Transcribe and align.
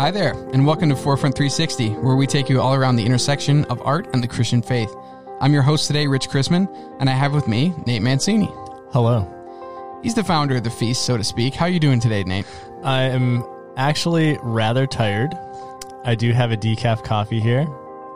Hi 0.00 0.10
there, 0.10 0.32
and 0.54 0.66
welcome 0.66 0.88
to 0.88 0.96
Forefront 0.96 1.36
360, 1.36 1.90
where 1.96 2.16
we 2.16 2.26
take 2.26 2.48
you 2.48 2.58
all 2.58 2.72
around 2.72 2.96
the 2.96 3.04
intersection 3.04 3.66
of 3.66 3.82
art 3.82 4.08
and 4.14 4.22
the 4.22 4.26
Christian 4.26 4.62
faith. 4.62 4.90
I'm 5.42 5.52
your 5.52 5.60
host 5.60 5.88
today, 5.88 6.06
Rich 6.06 6.30
Chrisman, 6.30 6.74
and 7.00 7.10
I 7.10 7.12
have 7.12 7.34
with 7.34 7.46
me 7.46 7.74
Nate 7.84 8.00
Mancini. 8.00 8.48
Hello. 8.92 9.28
He's 10.02 10.14
the 10.14 10.24
founder 10.24 10.56
of 10.56 10.64
the 10.64 10.70
feast, 10.70 11.04
so 11.04 11.18
to 11.18 11.22
speak. 11.22 11.52
How 11.52 11.66
are 11.66 11.68
you 11.68 11.78
doing 11.78 12.00
today, 12.00 12.24
Nate? 12.24 12.46
I 12.82 13.02
am 13.02 13.44
actually 13.76 14.38
rather 14.40 14.86
tired. 14.86 15.36
I 16.02 16.14
do 16.14 16.32
have 16.32 16.50
a 16.50 16.56
decaf 16.56 17.04
coffee 17.04 17.38
here. 17.38 17.68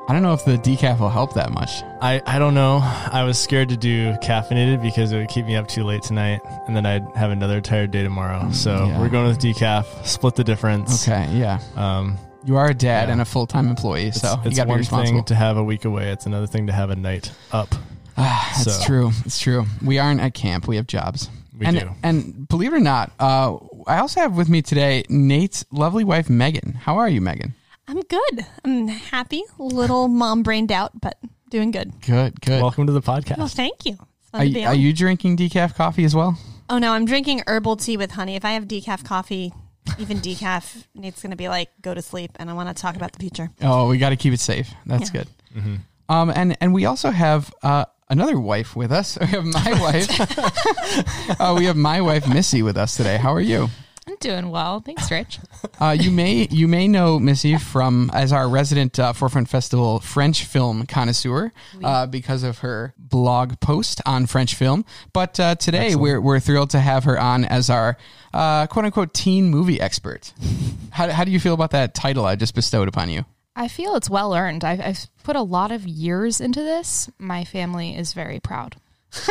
I 0.07 0.13
don't 0.13 0.23
know 0.23 0.35
if 0.35 0.45
the 0.45 0.59
decaf 0.59 1.01
will 1.01 1.09
help 1.09 1.33
that 1.35 1.51
much. 1.51 1.83
I, 2.03 2.21
I 2.27 2.39
don't 2.39 2.53
know. 2.53 2.81
I 2.83 3.25
was 3.25 3.39
scared 3.39 3.71
to 3.71 3.77
do 3.77 4.13
caffeinated 4.23 4.83
because 4.83 5.13
it 5.13 5.17
would 5.19 5.29
keep 5.29 5.47
me 5.47 5.57
up 5.57 5.67
too 5.67 5.83
late 5.83 6.03
tonight, 6.03 6.41
and 6.67 6.77
then 6.77 6.85
I'd 6.85 7.07
have 7.17 7.31
another 7.31 7.63
tired 7.63 7.91
day 7.91 8.03
tomorrow. 8.03 8.51
So 8.51 8.77
Mm, 8.77 8.89
yeah. 8.89 9.01
we're 9.01 9.09
going 9.09 9.29
with 9.29 9.39
decaf. 9.39 9.87
Split 10.07 10.35
the 10.35 10.45
difference. 10.45 11.09
Okay, 11.09 11.27
yeah. 11.33 11.59
Um, 11.77 12.19
You 12.45 12.57
are 12.57 12.69
a 12.69 12.75
dad 12.75 13.09
Yeah. 13.09 13.13
and 13.13 13.21
a 13.23 13.25
full 13.25 13.47
time 13.47 13.69
employee, 13.69 14.09
it's, 14.09 14.21
so 14.21 14.35
you 14.45 14.51
it's 14.51 14.57
got 14.59 14.65
to 14.65 14.67
be 14.67 14.71
one 14.73 14.79
responsible. 14.81 15.19
thing 15.21 15.25
to 15.25 15.35
have 15.35 15.57
a 15.57 15.65
week 15.65 15.87
away. 15.87 16.11
It's 16.11 16.27
another 16.27 16.47
thing 16.47 16.67
to 16.67 16.75
have 16.75 16.91
a 16.91 16.97
night 16.97 17.33
up. 17.53 17.75
Ah, 18.19 18.53
that's 18.63 18.81
so- 18.81 18.85
true. 18.85 19.11
It's 19.25 19.39
true. 19.39 19.65
We 19.83 19.99
aren't 19.99 20.21
at 20.21 20.35
camp. 20.35 20.69
We 20.69 20.77
have 20.77 20.87
jobs. 20.87 21.31
We 21.59 21.65
and, 21.65 21.79
do. 21.81 21.89
And 22.03 22.47
believe 22.49 22.75
it 22.75 22.77
or 22.77 22.81
not, 22.81 23.11
uh, 23.19 23.57
I 23.87 23.99
also 24.01 24.21
have 24.21 24.37
with 24.37 24.51
me 24.51 24.61
today 24.61 25.05
Nate's 25.09 25.65
lovely 25.71 26.05
wife, 26.05 26.29
Megan. 26.29 26.75
How 26.75 26.99
are 26.99 27.09
you, 27.09 27.23
Megan? 27.23 27.55
I'm 27.87 28.01
good. 28.01 28.47
I'm 28.65 28.89
happy. 28.89 29.43
Little 29.59 30.09
mom 30.09 30.43
brained 30.43 30.73
out, 30.73 30.99
but 31.01 31.19
doing 31.51 31.71
good. 31.71 31.93
Good, 32.01 32.41
good. 32.41 32.63
Welcome 32.63 32.87
to 32.87 32.93
the 32.93 33.03
podcast. 33.03 33.39
Well, 33.39 33.49
thank 33.49 33.85
you. 33.85 33.99
Are, 34.33 34.45
you, 34.45 34.67
are 34.67 34.75
you 34.75 34.93
drinking 34.93 35.37
decaf 35.37 35.75
coffee 35.75 36.05
as 36.05 36.15
well? 36.15 36.39
Oh 36.69 36.79
no, 36.79 36.93
I'm 36.93 37.05
drinking 37.05 37.43
herbal 37.47 37.77
tea 37.77 37.97
with 37.97 38.11
honey. 38.13 38.35
If 38.37 38.45
I 38.45 38.53
have 38.53 38.65
decaf 38.65 39.05
coffee, 39.05 39.53
even 39.99 40.19
decaf, 40.19 40.85
Nate's 40.95 41.23
gonna 41.23 41.37
be 41.37 41.49
like, 41.49 41.69
go 41.83 41.95
to 41.95 42.03
sleep, 42.03 42.33
and 42.37 42.51
I 42.51 42.55
want 42.55 42.75
to 42.75 42.81
talk 42.81 42.97
about 42.97 43.13
the 43.13 43.19
future. 43.21 43.51
Oh, 43.63 43.89
we 43.89 43.99
got 43.99 44.11
to 44.11 44.17
keep 44.17 44.33
it 44.33 44.41
safe. 44.41 44.73
That's 44.87 45.13
Yeah. 45.15 45.21
good. 45.21 45.29
Mm-hmm. 45.57 45.75
Um, 46.09 46.31
and 46.35 46.57
and 46.61 46.75
we 46.75 46.87
also 46.87 47.11
have 47.11 47.53
uh, 47.63 47.85
another 48.09 48.41
wife 48.41 48.75
with 48.75 48.91
us. 48.93 49.19
We 49.21 49.27
have 49.29 49.45
my 49.45 49.81
wife. 49.81 51.39
uh, 51.41 51.55
we 51.57 51.67
have 51.67 51.77
my 51.77 52.01
wife 52.01 52.27
Missy 52.27 52.63
with 52.63 52.77
us 52.77 52.97
today. 52.97 53.19
How 53.19 53.33
are 53.35 53.41
you? 53.41 53.69
I'm 54.07 54.17
doing 54.17 54.51
well. 54.51 54.81
Thanks, 54.81 55.11
Rich. 55.11 55.39
Uh, 55.81 55.91
you 55.91 56.11
may 56.13 56.47
you 56.51 56.69
may 56.69 56.87
know 56.87 57.19
Missy 57.19 57.59
from 57.59 58.09
as 58.15 58.33
our 58.33 58.49
resident 58.49 58.97
uh, 58.99 59.13
Forefront 59.13 59.49
Festival 59.49 59.99
French 59.99 60.45
film 60.45 60.87
connoisseur 60.87 61.53
uh, 61.83 62.07
because 62.07 62.45
of 62.45 62.59
her 62.59 62.95
blog 62.97 63.59
post 63.59 64.01
on 64.07 64.27
French 64.27 64.55
film. 64.55 64.85
But 65.13 65.41
uh, 65.41 65.57
today 65.57 65.97
we're 65.97 66.21
we're 66.21 66.39
thrilled 66.39 66.71
to 66.71 66.79
have 66.81 67.05
her 67.05 67.19
on 67.19 67.45
as 67.45 67.71
our 67.71 67.97
uh, 68.33 68.69
quote 68.69 68.85
unquote 68.85 69.15
teen 69.15 69.51
movie 69.51 69.81
expert. 69.81 70.33
How 70.91 71.11
how 71.11 71.25
do 71.25 71.33
you 71.33 71.41
feel 71.41 71.55
about 71.55 71.73
that 71.73 71.93
title 71.93 72.25
I 72.25 72.37
just 72.37 72.55
bestowed 72.55 72.87
upon 72.87 73.11
you? 73.11 73.25
I 73.57 73.67
feel 73.67 73.97
it's 73.97 74.09
well 74.09 74.33
earned. 74.33 74.63
I've, 74.65 74.81
I've 74.81 75.07
put 75.25 75.35
a 75.35 75.43
lot 75.43 75.73
of 75.73 75.87
years 75.89 76.41
into 76.41 76.61
this. 76.61 77.11
My 77.19 77.45
family 77.45 77.97
is 77.97 78.13
very 78.13 78.39
proud. 78.39 78.77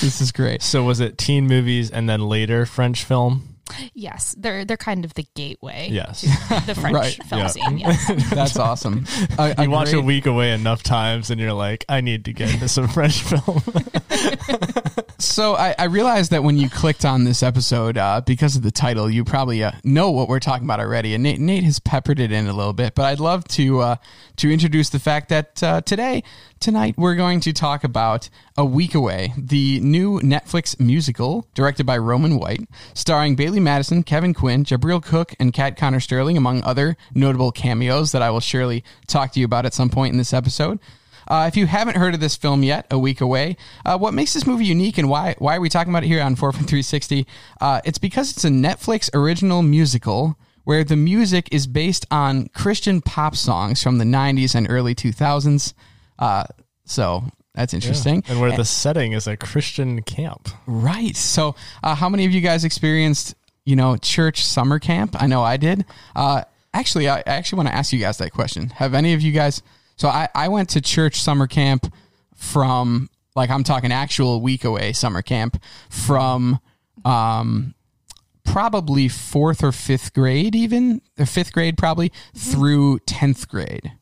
This 0.00 0.20
is 0.22 0.32
great. 0.32 0.62
So 0.62 0.84
was 0.84 1.00
it 1.00 1.18
teen 1.18 1.46
movies 1.46 1.90
and 1.90 2.08
then 2.08 2.20
later 2.22 2.64
French 2.64 3.04
film? 3.04 3.49
Yes, 3.94 4.34
they're 4.38 4.64
they're 4.64 4.76
kind 4.76 5.04
of 5.04 5.14
the 5.14 5.26
gateway 5.34 5.88
Yes. 5.90 6.20
to 6.22 6.26
the 6.66 6.74
French 6.74 6.94
Right, 6.94 7.14
film 7.24 7.40
yeah. 7.42 7.46
scene. 7.48 7.78
Yes. 7.78 8.30
That's 8.30 8.56
awesome. 8.56 9.06
A, 9.38 9.54
a 9.58 9.62
You 9.64 9.70
watch 9.70 9.92
a 9.92 10.00
week 10.00 10.26
away 10.26 10.52
enough 10.52 10.82
times 10.82 11.30
and 11.30 11.40
you're 11.40 11.52
like, 11.52 11.84
I 11.88 12.00
need 12.00 12.24
to 12.26 12.32
get 12.32 12.52
into 12.52 12.68
some 12.68 12.88
French 12.88 13.22
film. 13.22 13.62
So 15.18 15.54
I, 15.54 15.74
I 15.78 15.84
realized 15.84 16.30
that 16.30 16.42
when 16.42 16.56
you 16.56 16.70
clicked 16.70 17.04
on 17.04 17.24
this 17.24 17.42
episode, 17.42 17.98
uh, 17.98 18.22
because 18.24 18.56
of 18.56 18.62
the 18.62 18.70
title, 18.70 19.10
you 19.10 19.22
probably 19.24 19.62
uh, 19.62 19.72
know 19.84 20.10
what 20.10 20.28
we're 20.28 20.40
talking 20.40 20.64
about 20.66 20.80
already, 20.80 21.12
and 21.14 21.22
Nate, 21.22 21.38
Nate 21.38 21.62
has 21.64 21.78
peppered 21.78 22.18
it 22.18 22.32
in 22.32 22.46
a 22.46 22.52
little 22.54 22.72
bit. 22.72 22.94
But 22.94 23.04
I'd 23.04 23.20
love 23.20 23.44
to 23.48 23.80
uh, 23.80 23.96
to 24.36 24.50
introduce 24.50 24.88
the 24.88 24.98
fact 24.98 25.28
that 25.28 25.62
uh, 25.62 25.82
today, 25.82 26.22
tonight, 26.60 26.94
we're 26.98 27.14
going 27.14 27.40
to 27.40 27.54
talk 27.54 27.84
about 27.84 28.28
A 28.58 28.64
Week 28.66 28.94
Away, 28.94 29.32
the 29.36 29.80
new 29.80 30.20
Netflix 30.20 30.78
musical 30.78 31.48
directed 31.54 31.86
by 31.86 31.96
Roman 31.96 32.38
White, 32.38 32.68
starring 32.92 33.34
Bailee 33.34 33.62
Madison, 33.62 34.02
Kevin 34.02 34.34
Quinn, 34.34 34.64
Jahbril 34.64 35.02
Cook, 35.02 35.34
and 35.40 35.54
Kat 35.54 35.78
Conner 35.78 36.00
Sterling, 36.00 36.36
among 36.36 36.62
other 36.62 36.98
notable 37.14 37.50
cameos 37.50 38.12
that 38.12 38.20
I 38.20 38.28
will 38.28 38.40
surely 38.40 38.84
talk 39.06 39.32
to 39.32 39.40
you 39.40 39.46
about 39.46 39.64
at 39.64 39.72
some 39.72 39.88
point 39.88 40.12
in 40.12 40.18
this 40.18 40.34
episode. 40.34 40.78
Uh, 41.26 41.46
if 41.48 41.56
you 41.56 41.66
haven't 41.66 41.96
heard 41.96 42.12
of 42.12 42.20
this 42.20 42.36
film 42.36 42.62
yet, 42.62 42.86
A 42.90 42.98
Week 42.98 43.22
Away, 43.22 43.56
uh, 43.86 43.96
what 43.96 44.12
makes 44.12 44.34
this 44.34 44.46
movie 44.46 44.66
unique 44.66 44.98
and 44.98 45.08
why 45.08 45.36
why 45.38 45.56
are 45.56 45.60
we 45.60 45.70
talking 45.70 45.92
about 45.92 46.04
it 46.04 46.08
here 46.08 46.22
on 46.22 46.36
Forefront 46.36 46.68
360? 46.68 47.26
Uh, 47.60 47.80
it's 47.86 47.98
because 47.98 48.32
it's 48.32 48.44
a 48.44 48.50
Netflix 48.50 49.08
original 49.14 49.62
musical 49.62 50.38
where 50.64 50.84
the 50.84 50.96
music 50.96 51.48
is 51.50 51.66
based 51.66 52.04
on 52.10 52.48
Christian 52.48 53.00
pop 53.00 53.34
songs 53.34 53.82
from 53.82 53.96
the 53.96 54.04
90s 54.04 54.54
and 54.54 54.66
early 54.68 54.94
2000s. 54.94 55.72
Uh, 56.20 56.44
so 56.84 57.24
that's 57.54 57.74
interesting. 57.74 58.22
and 58.28 58.40
where 58.40 58.56
the 58.56 58.64
setting 58.64 59.12
is 59.12 59.26
a 59.26 59.36
Christian 59.36 60.02
camp. 60.02 60.48
Right. 60.66 61.16
So, 61.16 61.56
uh, 61.82 61.94
how 61.94 62.08
many 62.08 62.24
of 62.24 62.32
you 62.32 62.40
guys 62.40 62.64
experienced, 62.64 63.34
you 63.64 63.74
know, 63.74 63.96
church 63.96 64.44
summer 64.44 64.78
camp? 64.78 65.20
I 65.20 65.26
know 65.26 65.42
I 65.42 65.56
did. 65.56 65.84
Uh, 66.14 66.44
actually, 66.72 67.08
I, 67.08 67.18
I 67.18 67.22
actually 67.26 67.56
want 67.58 67.68
to 67.70 67.74
ask 67.74 67.92
you 67.92 67.98
guys 67.98 68.18
that 68.18 68.32
question. 68.32 68.68
Have 68.70 68.94
any 68.94 69.14
of 69.14 69.20
you 69.20 69.32
guys? 69.32 69.62
So, 69.96 70.08
I, 70.08 70.28
I 70.34 70.48
went 70.48 70.70
to 70.70 70.80
church 70.80 71.20
summer 71.20 71.46
camp 71.46 71.92
from, 72.36 73.10
like, 73.34 73.50
I'm 73.50 73.64
talking 73.64 73.90
actual 73.90 74.40
week 74.40 74.64
away 74.64 74.92
summer 74.92 75.22
camp 75.22 75.60
from, 75.88 76.60
um, 77.04 77.74
probably 78.44 79.08
fourth 79.08 79.62
or 79.62 79.72
fifth 79.72 80.12
grade, 80.12 80.54
even 80.54 81.02
or 81.18 81.26
fifth 81.26 81.52
grade, 81.52 81.76
probably 81.76 82.12
through 82.34 83.00
tenth 83.00 83.48
grade. 83.48 83.92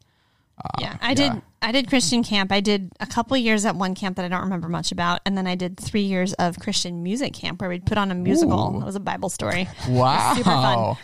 yeah, 0.78 0.96
I 1.00 1.08
yeah. 1.10 1.14
did. 1.14 1.42
I 1.60 1.72
did 1.72 1.88
Christian 1.88 2.22
camp. 2.22 2.52
I 2.52 2.60
did 2.60 2.90
a 3.00 3.06
couple 3.06 3.36
years 3.36 3.64
at 3.64 3.74
one 3.74 3.94
camp 3.94 4.16
that 4.16 4.24
I 4.24 4.28
don't 4.28 4.42
remember 4.42 4.68
much 4.68 4.92
about, 4.92 5.20
and 5.26 5.36
then 5.36 5.46
I 5.46 5.54
did 5.54 5.76
three 5.78 6.02
years 6.02 6.32
of 6.34 6.58
Christian 6.58 7.02
music 7.02 7.32
camp 7.34 7.60
where 7.60 7.68
we'd 7.70 7.84
put 7.86 7.98
on 7.98 8.10
a 8.10 8.14
musical. 8.14 8.76
Ooh. 8.76 8.80
It 8.80 8.84
was 8.84 8.94
a 8.94 9.00
Bible 9.00 9.28
story. 9.28 9.68
Wow. 9.88 10.34
super 10.36 10.50
fun. 10.50 10.96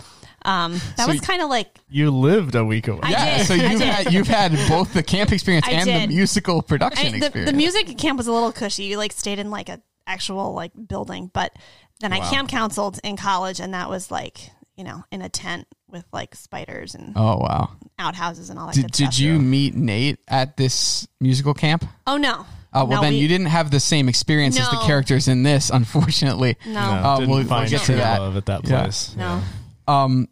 Um, 0.47 0.73
that 0.97 1.07
So 1.07 1.09
was 1.09 1.21
kind 1.23 1.41
of 1.41 1.49
like 1.49 1.79
You 1.89 2.11
lived 2.11 2.55
a 2.55 2.63
week 2.65 2.87
away. 2.89 3.01
I 3.03 3.11
Yeah, 3.11 3.39
did. 3.39 3.47
so 3.47 3.55
you've 3.55 3.81
had 3.81 4.13
you've 4.13 4.29
had 4.29 4.53
both 4.69 4.93
the 4.93 5.03
camp 5.03 5.33
experience 5.33 5.67
I 5.67 5.73
and 5.73 5.89
the 5.89 6.15
musical 6.15 6.61
production 6.61 7.07
I, 7.07 7.11
the, 7.13 7.17
experience. 7.27 7.51
the 7.51 7.57
music 7.57 7.97
camp 7.99 8.19
was 8.19 8.27
a 8.27 8.33
little 8.33 8.53
cushy. 8.53 8.85
You 8.85 8.99
like 8.99 9.13
stayed 9.13 9.39
in 9.39 9.51
like 9.51 9.71
a 9.71 9.81
actual 10.07 10.53
like 10.53 10.73
building, 10.87 11.31
but 11.33 11.53
then 12.01 12.13
I 12.13 12.21
camp 12.21 12.51
counseled 12.51 13.01
in 13.03 13.17
college, 13.17 13.59
and 13.59 13.73
that 13.73 13.89
was 13.89 14.11
like 14.11 14.51
you 14.77 14.85
know 14.85 15.05
in 15.11 15.23
a 15.23 15.29
tent 15.29 15.67
with 15.91 16.05
like 16.13 16.35
spiders 16.35 16.95
and 16.95 17.13
Oh 17.17 17.37
wow! 17.39 17.71
outhouses 17.99 18.51
and 18.51 18.59
all 18.59 18.67
that. 18.67 18.75
Did, 18.75 18.83
good 18.85 18.93
did 18.93 19.13
stuff. 19.13 19.19
you 19.21 19.39
meet 19.39 19.75
Nate 19.75 20.19
at 20.29 20.57
this 20.57 21.07
musical 21.21 21.55
camp? 21.55 21.85
Oh 22.07 22.17
no. 22.17 22.47
Oh 22.77 22.85
well, 22.87 23.01
No, 23.01 23.01
then 23.03 23.13
we- 23.13 23.21
you 23.21 23.29
didn't 23.29 23.47
have 23.47 23.71
the 23.71 23.79
same 23.79 24.09
experience 24.09 24.59
as 24.59 24.69
the 24.69 24.79
characters 24.79 25.29
in 25.29 25.45
this, 25.45 25.71
unfortunately. 25.71 26.57
No. 26.67 26.73
No, 26.73 26.81
Uh, 26.81 27.17
didn't 27.19 27.31
we'll- 27.31 27.39
we'll 27.41 27.47
find 27.49 27.71
get 27.71 27.81
to 27.81 27.87
true 27.87 27.95
that. 27.97 28.21
love 28.21 28.37
at 28.37 28.47
that 28.47 28.69
Yeah. 28.69 28.83
place. 28.83 29.15
No. 29.17 29.43
Um, 29.87 30.29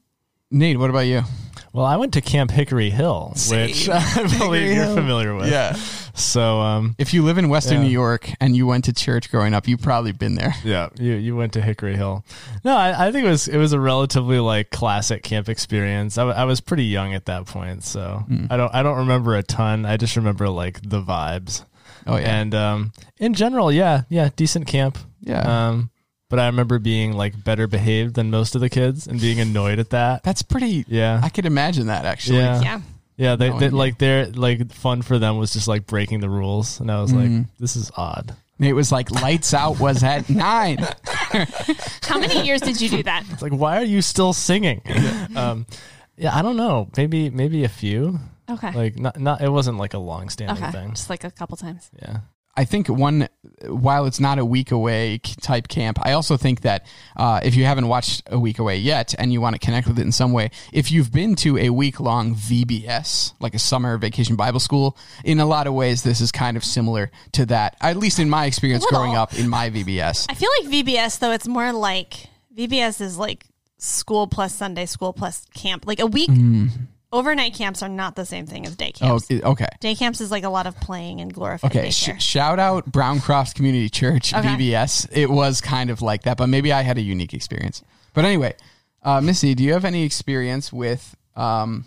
Nate, 0.51 0.77
what 0.79 0.91
about 0.91 1.07
you? 1.07 1.23
Well, 1.72 1.87
I 1.87 1.97
went 1.97 2.12
to 2.15 2.21
Camp 2.21 2.50
Hickory 2.50 2.91
Hill, 2.91 3.33
which 3.50 3.88
I 3.88 4.00
Hickory 4.00 4.38
believe 4.38 4.75
you're 4.75 4.84
Hill. 4.84 4.94
familiar 4.94 5.34
with. 5.34 5.50
Yeah. 5.50 5.75
So, 6.15 6.60
um, 6.60 6.94
If 6.99 7.15
you 7.15 7.22
live 7.25 7.38
in 7.38 7.49
Western 7.49 7.78
Yeah. 7.81 7.84
New 7.88 7.93
York 7.93 8.28
and 8.41 8.55
you 8.55 8.66
went 8.66 8.84
to 8.84 8.93
church 8.93 9.31
growing 9.31 9.55
up, 9.55 9.66
you've 9.66 9.81
probably 9.81 10.12
been 10.12 10.34
there. 10.34 10.55
yeah, 10.62 10.91
you 10.99 11.15
you 11.15 11.34
went 11.34 11.55
to 11.55 11.62
Hickory 11.62 11.97
Hill. 11.97 12.22
No, 12.65 12.77
I, 12.77 13.09
I 13.09 13.12
think 13.12 13.27
it 13.27 13.31
was 13.31 13.49
it 13.49 13.56
was 13.56 13.72
a 13.72 13.81
relatively 13.81 14.38
like 14.38 14.71
classic 14.71 15.22
camp 15.22 15.49
experience. 15.49 16.19
I, 16.19 16.44
was 16.44 16.61
pretty 16.61 16.84
young 16.84 17.15
at 17.15 17.25
that 17.27 17.47
point, 17.47 17.82
so 17.84 18.25
Hmm. 18.28 18.47
I 18.50 18.59
don't 18.59 18.75
I 18.75 18.82
don't 18.82 18.99
remember 18.99 19.34
a 19.37 19.43
ton. 19.43 19.87
I 19.87 19.97
just 19.97 20.16
remember 20.16 20.50
like 20.50 20.82
the 20.82 21.00
vibes. 21.00 21.65
Oh 22.06 22.16
yeah, 22.16 22.41
And 22.41 22.55
um, 22.55 22.93
in 23.19 23.32
general, 23.32 23.72
yeah, 23.72 24.03
yeah, 24.11 24.28
decent 24.37 24.66
camp. 24.66 24.99
yeah. 25.21 25.69
Um, 25.69 25.88
but 26.32 26.41
I 26.41 26.47
remember 26.47 26.79
being 26.79 27.12
like 27.12 27.44
better 27.44 27.67
behaved 27.67 28.14
than 28.14 28.31
most 28.31 28.55
of 28.55 28.62
the 28.62 28.70
kids 28.70 29.06
and 29.06 29.20
being 29.20 29.38
annoyed 29.38 29.79
at 29.79 29.90
that. 29.90 30.23
That's 30.23 30.40
pretty. 30.40 30.87
Yeah. 30.88 31.20
I 31.23 31.29
could 31.29 31.44
imagine 31.44 31.88
that 31.88 32.06
actually. 32.06 32.38
Yeah. 32.38 32.61
Yeah. 32.62 32.81
Yeah, 33.19 33.37
they, 33.37 33.50
No 33.50 33.58
they 33.58 33.69
like 33.69 33.99
their 33.99 34.26
like 34.29 34.73
fun 34.73 35.02
for 35.02 35.19
them 35.19 35.37
was 35.37 35.52
just 35.52 35.69
like 35.69 35.87
breaking 35.87 36.20
the 36.20 36.31
rules, 36.31 36.81
and 36.81 36.90
I 36.90 37.02
was 37.02 37.12
Mhm. 37.12 37.38
like, 37.40 37.46
this 37.61 37.76
is 37.76 37.90
odd. 37.94 38.34
It 38.58 38.73
was 38.73 38.90
like, 38.90 39.11
"Lights 39.11 39.52
out" 39.52 39.79
was 39.79 40.02
at 40.02 40.31
nine. 40.49 40.79
How 42.02 42.19
many 42.19 42.46
years 42.46 42.62
did 42.62 42.81
you 42.81 42.88
do 42.88 43.02
that? 43.02 43.25
It's 43.31 43.43
like, 43.43 43.52
why 43.52 43.76
are 43.76 43.85
you 43.85 44.00
still 44.00 44.32
singing? 44.32 44.81
um, 45.37 45.67
yeah, 46.17 46.35
I 46.35 46.40
don't 46.40 46.56
know. 46.56 46.88
Maybe 46.96 47.28
maybe 47.28 47.64
a 47.64 47.69
few. 47.69 48.19
Okay. 48.50 48.73
Like 48.73 48.99
not 48.99 49.20
not. 49.20 49.43
It 49.43 49.50
wasn't 49.50 49.76
like 49.76 49.93
a 49.93 49.99
long 49.99 50.31
standing 50.31 50.56
okay. 50.64 50.73
thing. 50.73 50.90
Just 50.90 51.11
like 51.11 51.25
a 51.25 51.31
couple 51.31 51.56
times. 51.58 51.90
Yeah. 52.00 52.20
I 52.54 52.66
think 52.66 52.88
one, 52.88 53.28
while 53.66 54.04
it's 54.04 54.20
not 54.20 54.38
a 54.38 54.44
week 54.44 54.72
away 54.72 55.19
type 55.19 55.69
camp, 55.69 55.99
I 56.02 56.12
also 56.12 56.37
think 56.37 56.60
that 56.62 56.87
uh, 57.16 57.40
if 57.43 57.54
you 57.54 57.64
haven't 57.64 57.88
watched 57.88 58.25
a 58.26 58.38
week 58.38 58.58
away 58.58 58.76
yet 58.76 59.14
and 59.19 59.32
you 59.32 59.40
want 59.40 59.54
to 59.54 59.58
connect 59.58 59.88
with 59.88 59.99
it 59.99 60.02
in 60.02 60.12
some 60.12 60.32
way, 60.32 60.50
if 60.70 60.93
you've 60.93 61.10
been 61.10 61.34
to 61.37 61.56
a 61.56 61.70
week 61.70 61.99
long 61.99 62.34
VBS, 62.34 63.32
like 63.40 63.54
a 63.54 63.58
summer 63.58 63.96
vacation 63.96 64.37
Bible 64.37 64.60
school, 64.60 64.99
in 65.25 65.40
a 65.40 65.46
lot 65.46 65.66
of 65.66 65.72
ways, 65.72 66.02
this 66.02 66.20
is 66.20 66.31
kind 66.31 66.58
of 66.58 66.64
similar 66.64 67.10
to 67.32 67.46
that, 67.46 67.76
at 67.81 67.96
least 67.96 68.19
in 68.19 68.28
my 68.28 68.44
experience 68.44 68.84
growing 68.87 69.16
up 69.16 69.32
in 69.38 69.49
my 69.49 69.70
VBS. 69.70 70.26
I 70.28 70.34
feel 70.34 70.50
like 70.60 70.70
VBS 70.70 71.20
though 71.20 71.32
it's 71.32 71.49
more 71.49 71.72
like 71.72 72.26
VBS 72.54 73.00
is 73.00 73.16
like 73.16 73.46
school 73.78 74.26
plus 74.26 74.54
Sunday 74.54 74.84
school 74.84 75.14
plus 75.14 75.46
camp. 75.54 75.87
Like 75.87 76.00
a 76.00 76.06
week 76.06 76.31
overnight 77.12 77.55
camps 77.55 77.82
are 77.82 77.88
not 77.88 78.17
the 78.17 78.25
same 78.25 78.47
thing 78.47 78.67
as 78.67 78.75
day 78.76 78.93
Oh, 79.03 79.19
camps. 79.20 79.26
i- 79.31 79.41
okay. 79.50 79.69
Day 79.81 79.94
camps 79.94 80.20
is 80.20 80.31
like 80.31 80.44
a 80.44 80.49
lot 80.49 80.67
of 80.67 80.75
playing 80.81 81.20
and 81.20 81.32
glorified 81.32 81.70
Okay, 81.76 81.91
sh- 81.91 82.11
shout 82.19 82.59
out 82.59 82.87
Brown 82.87 83.20
Cross 83.20 83.53
Community 83.55 83.88
Church, 83.88 84.32
Okay. 84.35 84.49
VBS. 84.49 85.09
It 85.12 85.31
was 85.31 85.61
kind 85.61 85.91
of 85.91 86.00
like 86.03 86.23
that, 86.23 86.37
but 86.37 86.49
maybe 86.49 86.73
I 86.73 86.82
had 86.82 86.99
a 86.99 87.03
unique 87.03 87.35
experience. 87.35 87.82
But 88.14 88.25
anyway, 88.25 88.55
uh, 89.03 89.20
Missy, 89.20 89.55
do 89.55 89.62
you 89.62 89.73
have 89.75 89.85
any 89.85 90.03
experience 90.05 90.73
with 90.73 91.14
um, 91.37 91.85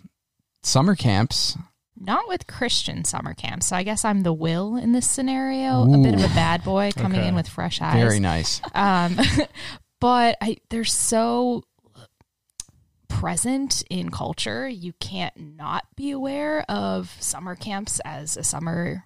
summer 0.64 0.96
camps? 0.96 1.58
Not 1.98 2.28
with 2.28 2.46
Christian 2.46 3.06
summer 3.06 3.34
camps. 3.34 3.68
So 3.68 3.76
I 3.78 3.84
guess 3.84 4.04
I'm 4.04 4.24
the 4.24 4.34
will 4.34 4.76
in 4.76 4.92
this 4.92 5.10
scenario, 5.10 5.84
a 5.94 5.98
bit 5.98 6.14
of 6.14 6.20
a 6.24 6.34
bad 6.36 6.64
boy 6.64 6.92
coming 6.94 7.20
Okay. 7.20 7.28
in 7.30 7.36
with 7.36 7.48
fresh 7.48 7.82
eyes. 7.82 7.96
Very 7.96 8.20
nice. 8.20 8.60
Um, 8.74 9.18
but 10.02 10.38
I, 10.42 10.58
they're 10.70 10.84
so 10.84 11.64
present 13.20 13.84
in 13.90 14.10
culture. 14.12 14.68
You 14.68 14.94
can't 15.00 15.34
not 15.58 15.86
be 15.96 16.12
aware 16.12 16.66
of 16.70 17.16
summer 17.20 17.56
camps 17.56 18.02
as 18.04 18.36
a 18.38 18.44
summer 18.44 19.06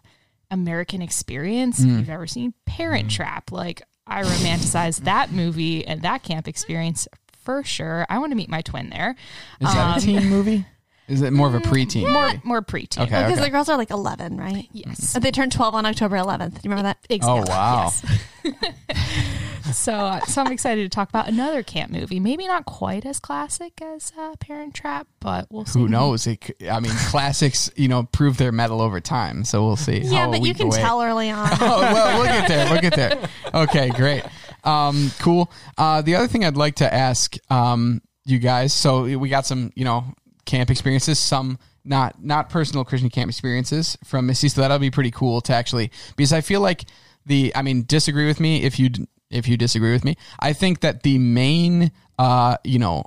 American 0.50 1.02
experience. 1.02 1.80
Mm. 1.80 1.94
If 1.94 2.00
you've 2.00 2.10
ever 2.10 2.28
seen 2.28 2.54
Parent 2.66 3.08
mm. 3.08 3.12
Trap, 3.12 3.52
like 3.52 3.84
I 4.08 4.24
romanticize 4.24 5.02
that 5.02 5.32
movie 5.32 5.86
and 5.86 6.02
that 6.02 6.24
camp 6.24 6.48
experience 6.48 7.08
for 7.44 7.64
sure. 7.64 8.06
I 8.10 8.18
want 8.20 8.32
to 8.32 8.36
meet 8.36 8.50
my 8.50 8.62
twin 8.62 8.90
there. 8.90 9.16
Is 9.62 9.74
that 9.74 9.78
a 9.78 9.94
um, 9.94 10.00
teen 10.00 10.28
movie? 10.28 10.66
Is 11.08 11.22
it 11.22 11.34
more 11.34 11.48
of 11.48 11.56
a 11.56 11.60
mm, 11.60 11.66
preteen 11.66 12.12
More 12.12 12.28
movie? 12.28 12.42
more 12.44 12.62
preteen. 12.62 13.04
Okay. 13.04 13.24
Because 13.24 13.40
the 13.40 13.50
girls 13.50 13.68
are 13.68 13.78
like 13.78 13.90
11, 13.90 14.38
right? 14.38 14.68
Yes. 14.72 15.14
They 15.14 15.32
turned 15.32 15.52
12 15.52 15.74
on 15.74 15.86
October 15.88 16.18
11th. 16.18 16.54
Do 16.54 16.60
you 16.64 16.70
remember 16.70 16.84
that? 16.84 16.98
Oh 17.28 17.40
Exactly. 17.42 17.50
wow! 17.50 17.92
So, 19.74 19.94
uh, 19.94 20.20
so 20.22 20.42
I'm 20.42 20.52
excited 20.52 20.84
to 20.84 20.90
talk 20.90 21.10
about 21.10 21.28
another 21.28 21.64
camp 21.64 21.92
movie. 21.92 22.20
Maybe 22.20 22.48
not 22.48 22.66
quite 22.66 23.06
as 23.06 23.20
classic 23.20 23.82
as 23.82 24.12
uh, 24.18 24.36
Parent 24.40 24.74
Trap, 24.74 25.08
but 25.20 25.48
we'll 25.50 25.66
see. 25.66 25.80
Who 25.80 25.88
knows? 25.88 26.26
It, 26.28 26.44
c- 26.44 26.70
I 26.70 26.80
mean, 26.80 26.92
classics, 27.08 27.70
you 27.76 27.88
know, 27.88 28.04
prove 28.04 28.38
their 28.38 28.52
mettle 28.52 28.82
over 28.82 29.00
time. 29.00 29.44
So 29.46 29.66
we'll 29.66 29.76
see. 29.76 30.00
Yeah, 30.00 30.28
but 30.28 30.42
you 30.42 30.54
can 30.54 30.68
away- 30.68 30.80
tell 30.80 31.02
early 31.02 31.30
on. 31.32 31.48
oh, 31.62 31.80
well, 31.82 32.18
we'll 32.20 32.28
get 32.28 32.48
there. 32.48 32.72
We'll 32.72 32.82
get 32.82 32.96
there. 32.96 33.30
Okay, 33.54 33.90
great. 33.92 34.24
Um, 34.64 35.12
cool. 35.20 35.52
Uh, 35.78 36.02
the 36.02 36.16
other 36.16 36.28
thing 36.28 36.44
I'd 36.46 36.58
like 36.58 36.76
to 36.76 36.94
ask 36.94 37.36
um, 37.52 38.02
you 38.26 38.40
guys. 38.40 38.74
So 38.74 39.18
we 39.18 39.30
got 39.30 39.46
some, 39.46 39.72
you 39.76 39.86
know, 39.86 40.06
camp 40.46 40.70
experiences. 40.70 41.20
Some 41.20 41.58
not 41.86 42.24
not 42.24 42.50
personal 42.50 42.84
Christian 42.84 43.10
camp 43.10 43.30
experiences 43.30 43.98
from 44.04 44.26
Missy. 44.28 44.50
So 44.50 44.62
that'll 44.62 44.80
be 44.80 44.92
pretty 44.92 45.12
cool 45.12 45.42
to 45.42 45.54
actually 45.54 45.92
because 46.18 46.34
I 46.34 46.42
feel 46.42 46.60
like 46.62 46.86
the. 47.26 47.52
I 47.56 47.62
mean, 47.62 47.86
disagree 47.88 48.28
with 48.28 48.40
me 48.40 48.64
if 48.64 48.80
you 48.80 48.90
if 49.30 49.48
you 49.48 49.58
disagree 49.58 49.92
with 49.92 50.04
me. 50.04 50.16
I 50.40 50.54
think 50.54 50.82
that 50.82 51.04
the 51.04 51.18
main, 51.20 51.92
uh, 52.18 52.58
you 52.64 52.80
know, 52.80 53.06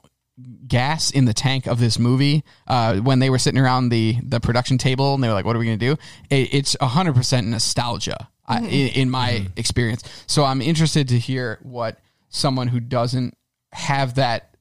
gas 0.67 1.11
in 1.11 1.25
the 1.25 1.35
tank 1.35 1.67
of 1.67 1.79
this 1.79 1.99
movie 1.99 2.43
uh, 2.67 2.97
when 2.97 3.19
they 3.19 3.31
were 3.31 3.39
sitting 3.39 3.61
around 3.61 3.91
the 3.91 4.17
the 4.23 4.41
production 4.41 4.79
table 4.79 5.15
and 5.15 5.23
they 5.23 5.29
were 5.29 5.35
like, 5.35 5.45
"What 5.45 5.57
are 5.57 5.59
we 5.59 5.67
going 5.67 5.79
to 5.79 5.95
do?" 5.95 6.01
It, 6.31 6.55
it's 6.55 6.77
hundred 6.81 7.15
percent 7.15 7.47
nostalgia 7.47 8.29
I, 8.47 8.61
in, 8.61 8.89
in 8.89 9.11
my 9.11 9.47
experience. 9.57 10.03
So 10.27 10.45
I'm 10.45 10.63
interested 10.63 11.09
to 11.09 11.19
hear 11.19 11.59
what 11.63 11.99
someone 12.29 12.69
who 12.69 12.81
doesn't 12.81 13.37
have 13.73 14.15
that 14.15 14.57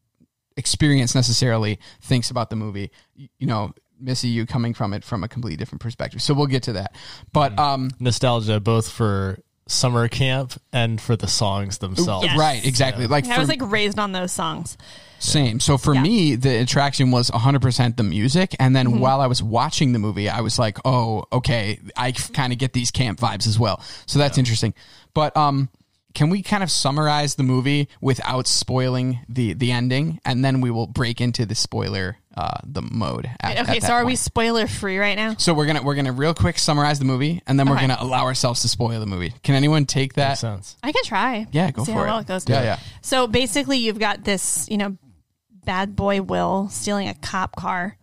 experience 0.57 1.15
necessarily 1.15 1.79
thinks 2.01 2.29
about 2.29 2.49
the 2.49 2.55
movie. 2.55 2.91
You 3.15 3.47
know, 3.47 3.73
Missy, 3.99 4.27
you 4.27 4.45
coming 4.45 4.73
from 4.73 4.93
it 4.93 5.03
from 5.03 5.23
a 5.23 5.27
completely 5.27 5.57
different 5.57 5.81
perspective. 5.81 6.21
So 6.21 6.33
we'll 6.33 6.47
get 6.47 6.63
to 6.63 6.73
that. 6.73 6.95
But 7.31 7.57
um, 7.57 7.91
Nostalgia 7.99 8.59
both 8.59 8.89
for 8.89 9.39
summer 9.71 10.07
camp 10.07 10.53
and 10.71 10.99
for 10.99 11.15
the 11.15 11.27
songs 11.27 11.79
themselves. 11.79 12.25
Yes. 12.25 12.37
right, 12.37 12.65
exactly. 12.65 13.07
Like 13.07 13.27
I 13.27 13.35
for 13.35 13.39
was 13.39 13.49
like 13.49 13.61
raised 13.61 13.99
on 13.99 14.11
those 14.11 14.31
songs. 14.31 14.77
Same. 15.19 15.59
So 15.59 15.77
for 15.77 15.93
me, 15.93 16.35
the 16.35 16.61
attraction 16.61 17.11
was 17.11 17.29
100% 17.29 17.95
the 17.95 18.03
music. 18.03 18.55
And 18.59 18.75
then 18.75 18.99
while 18.99 19.21
I 19.21 19.27
was 19.27 19.43
watching 19.43 19.93
the 19.93 19.99
movie, 19.99 20.27
I 20.27 20.41
was 20.41 20.57
like, 20.57 20.79
oh, 20.83 21.25
okay, 21.31 21.79
I 21.95 22.11
kind 22.11 22.51
of 22.51 22.57
get 22.57 22.73
these 22.73 22.89
camp 22.89 23.19
vibes 23.19 23.45
as 23.47 23.59
well. 23.59 23.83
So 24.07 24.17
that's 24.17 24.39
interesting. 24.39 24.73
But 25.13 25.37
um, 25.37 25.69
can 26.13 26.29
we 26.29 26.41
kind 26.41 26.63
of 26.63 26.71
summarize 26.71 27.35
the 27.35 27.43
movie 27.43 27.87
without 28.01 28.47
spoiling 28.47 29.19
the, 29.29 29.53
the 29.53 29.71
ending? 29.71 30.19
And 30.25 30.43
then 30.43 30.61
we 30.61 30.71
will 30.71 30.87
break 30.87 31.21
into 31.21 31.45
the 31.45 31.55
spoiler 31.55 32.17
uh, 32.35 32.59
the 32.65 32.81
mode. 32.81 33.29
At, 33.41 33.59
Okay, 33.59 33.77
at 33.77 33.81
so 33.81 33.87
that 33.87 33.91
are 33.91 34.05
we 34.05 34.15
spoiler 34.15 34.65
free 34.67 34.97
right 34.97 35.15
now? 35.17 35.35
So 35.37 35.53
we're 35.53 35.65
gonna 35.65 35.83
we're 35.83 35.95
gonna 35.95 36.13
real 36.13 36.33
quick 36.33 36.57
summarize 36.59 36.97
the 36.97 37.03
movie, 37.05 37.41
and 37.45 37.59
then 37.59 37.67
we're 37.67 37.75
Okay. 37.75 37.87
gonna 37.87 37.97
allow 37.99 38.23
ourselves 38.23 38.61
to 38.61 38.69
spoil 38.69 38.99
the 39.01 39.05
movie. 39.05 39.33
Can 39.43 39.55
anyone 39.55 39.85
take 39.85 40.13
that? 40.13 40.29
Makes 40.29 40.39
sense. 40.39 40.77
I 40.81 40.93
can 40.93 41.03
try. 41.03 41.45
Yeah, 41.51 41.71
go 41.71 41.83
See 41.83 41.91
for 41.91 41.97
how 41.97 42.03
it. 42.03 42.07
well 42.07 42.19
it 42.19 42.27
goes. 42.27 42.47
Yeah, 42.47 42.63
yeah. 42.63 42.79
So 43.01 43.27
basically, 43.27 43.79
you've 43.79 43.99
got 43.99 44.23
this, 44.23 44.65
you 44.71 44.77
know, 44.77 44.97
bad 45.65 45.93
boy 45.97 46.21
Will 46.21 46.69
stealing 46.69 47.09
a 47.09 47.13
cop 47.15 47.55
car. 47.57 47.97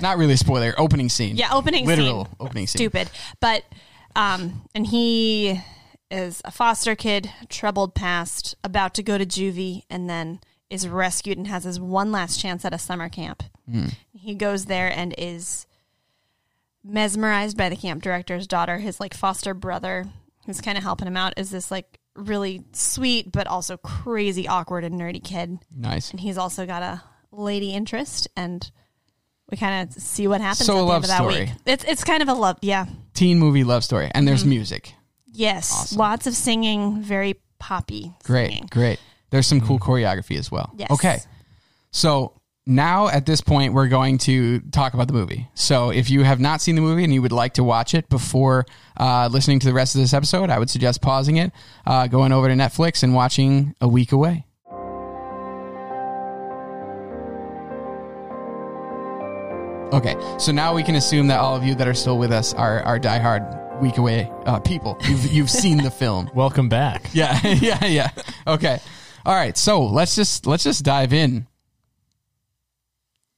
Not 0.00 0.16
really 0.16 0.32
a 0.34 0.36
spoiler. 0.38 0.74
Opening 0.78 1.08
scene. 1.10 1.36
Yeah, 1.36 1.50
opening 1.52 1.86
Literal 1.86 2.24
scene. 2.24 2.34
opening 2.40 2.66
scene. 2.66 2.78
Stupid, 2.78 3.10
but 3.40 3.62
um, 4.16 4.62
and 4.74 4.86
he 4.86 5.60
is 6.10 6.42
a 6.44 6.50
foster 6.50 6.94
kid, 6.96 7.30
troubled 7.48 7.94
past, 7.94 8.54
about 8.64 8.94
to 8.94 9.02
go 9.02 9.16
to 9.18 9.24
juvie, 9.26 9.82
and 9.90 10.08
then 10.10 10.40
is 10.68 10.86
rescued 10.88 11.36
and 11.38 11.46
has 11.48 11.64
his 11.64 11.80
one 11.80 12.12
last 12.12 12.40
chance 12.40 12.64
at 12.64 12.72
a 12.74 12.78
summer 12.78 13.08
camp. 13.08 13.42
He 14.12 14.34
goes 14.34 14.66
there 14.66 14.92
and 14.92 15.14
is 15.18 15.66
mesmerized 16.84 17.56
by 17.56 17.68
the 17.68 17.76
camp 17.76 18.02
director's 18.02 18.46
daughter, 18.46 18.78
his 18.78 19.00
like 19.00 19.14
foster 19.14 19.54
brother, 19.54 20.06
who's 20.46 20.60
kind 20.60 20.78
of 20.78 20.84
helping 20.84 21.06
him 21.06 21.16
out, 21.16 21.34
is 21.36 21.50
this 21.50 21.70
like 21.70 21.98
really 22.16 22.62
sweet 22.72 23.30
but 23.30 23.46
also 23.46 23.76
crazy 23.76 24.48
awkward 24.48 24.84
and 24.84 25.00
nerdy 25.00 25.22
kid. 25.22 25.58
Nice. 25.74 26.10
And 26.10 26.20
he's 26.20 26.38
also 26.38 26.66
got 26.66 26.82
a 26.82 27.02
lady 27.32 27.72
interest 27.72 28.28
and 28.36 28.68
we 29.50 29.56
kind 29.56 29.88
of 29.88 29.94
see 30.00 30.26
what 30.28 30.40
happens 30.40 30.66
So 30.66 30.74
at 30.74 30.76
a 30.76 30.80
the 30.80 30.84
love 30.86 30.94
end 30.96 31.04
of 31.04 31.08
that 31.08 31.16
story. 31.18 31.40
week. 31.40 31.50
It's 31.66 31.84
it's 31.84 32.04
kind 32.04 32.22
of 32.22 32.28
a 32.28 32.34
love, 32.34 32.58
yeah. 32.62 32.86
Teen 33.14 33.38
movie 33.38 33.64
love 33.64 33.84
story, 33.84 34.04
and 34.06 34.14
Mm-hmm. 34.14 34.26
there's 34.26 34.44
music. 34.44 34.94
Yes, 35.32 35.72
Awesome. 35.72 35.98
lots 35.98 36.26
of 36.26 36.34
singing, 36.34 37.02
very 37.02 37.36
poppy. 37.58 38.12
Great, 38.24 38.48
singing. 38.50 38.68
great. 38.70 38.98
There's 39.30 39.46
some 39.46 39.60
cool 39.60 39.78
choreography 39.78 40.36
as 40.38 40.50
well. 40.50 40.72
Yes. 40.76 40.90
Okay. 40.90 41.18
So 41.92 42.32
now 42.66 43.08
at 43.08 43.26
this 43.26 43.40
point, 43.40 43.74
we're 43.74 43.88
going 43.88 44.18
to 44.18 44.60
talk 44.60 44.94
about 44.94 45.06
the 45.06 45.12
movie. 45.12 45.48
So 45.54 45.90
if 45.90 46.10
you 46.10 46.24
have 46.24 46.40
not 46.40 46.60
seen 46.60 46.74
the 46.74 46.80
movie 46.80 47.04
and 47.04 47.12
you 47.14 47.22
would 47.22 47.32
like 47.32 47.54
to 47.54 47.64
watch 47.64 47.94
it 47.94 48.08
before 48.08 48.66
uh, 48.96 49.28
listening 49.30 49.60
to 49.60 49.66
the 49.66 49.72
rest 49.72 49.94
of 49.94 50.00
this 50.00 50.12
episode, 50.12 50.50
I 50.50 50.58
would 50.58 50.68
suggest 50.70 51.00
pausing 51.00 51.36
it, 51.36 51.52
uh, 51.86 52.06
going 52.08 52.32
over 52.32 52.48
to 52.48 52.54
Netflix 52.54 53.02
and 53.02 53.14
watching 53.14 53.74
A 53.80 53.86
Week 53.88 54.10
Away. 54.12 54.46
Okay, 59.92 60.14
so 60.38 60.52
now 60.52 60.72
we 60.72 60.84
can 60.84 60.94
assume 60.94 61.26
that 61.26 61.40
all 61.40 61.56
of 61.56 61.64
you 61.64 61.74
that 61.74 61.88
are 61.88 61.94
still 61.94 62.16
with 62.16 62.30
us 62.30 62.54
are, 62.54 62.80
are 62.84 62.96
diehard 63.00 63.59
Week 63.80 63.98
Away 63.98 64.30
uh, 64.46 64.60
people. 64.60 64.96
You've, 65.08 65.32
you've 65.32 65.50
seen 65.50 65.78
the 65.78 65.90
film. 65.90 66.30
Welcome 66.34 66.68
back. 66.68 67.08
Yeah, 67.12 67.38
yeah, 67.46 67.84
yeah. 67.86 68.10
Okay. 68.46 68.78
All 69.24 69.34
right. 69.34 69.56
So 69.56 69.82
let's 69.84 70.14
just 70.16 70.46
let's 70.46 70.64
just 70.64 70.84
dive 70.84 71.12
in. 71.12 71.46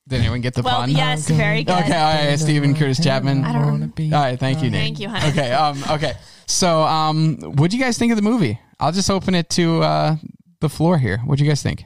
Did 0.08 0.20
anyone 0.20 0.40
get 0.40 0.54
the 0.54 0.62
Well, 0.62 0.80
pun? 0.80 0.90
yes, 0.90 1.28
very 1.30 1.62
good. 1.64 1.72
Okay. 1.84 1.96
All 1.96 2.26
right. 2.28 2.38
Steven 2.38 2.74
Curtis 2.74 3.02
Chapman. 3.02 3.44
I 3.44 3.52
don't 3.52 3.66
want 3.66 3.82
to 3.82 3.88
be. 3.88 4.12
All 4.12 4.20
right. 4.20 4.38
Thank 4.38 4.62
you, 4.62 4.70
Nate. 4.70 4.80
Thank 4.82 5.00
you, 5.00 5.08
honey. 5.08 5.28
Okay. 5.30 5.52
Um. 5.52 5.82
Okay. 5.90 6.14
So, 6.46 6.82
um, 6.82 7.36
what 7.56 7.70
do 7.70 7.76
you 7.76 7.82
guys 7.82 7.96
think 7.98 8.10
of 8.12 8.16
the 8.16 8.22
movie? 8.22 8.58
I'll 8.80 8.92
just 8.92 9.10
open 9.10 9.34
it 9.34 9.48
to 9.50 9.82
uh 9.82 10.16
the 10.60 10.68
floor 10.68 10.98
here. 10.98 11.18
What 11.24 11.38
do 11.38 11.44
you 11.44 11.50
guys 11.50 11.62
think? 11.62 11.84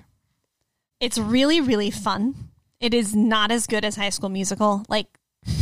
It's 0.99 1.19
really, 1.19 1.61
really 1.61 1.91
fun. 1.91 2.35
It 2.81 2.95
is 2.95 3.15
not 3.15 3.51
as 3.51 3.67
good 3.67 3.85
as 3.85 3.97
High 3.97 4.09
School 4.11 4.31
Musical. 4.31 4.83
Like, 4.89 5.07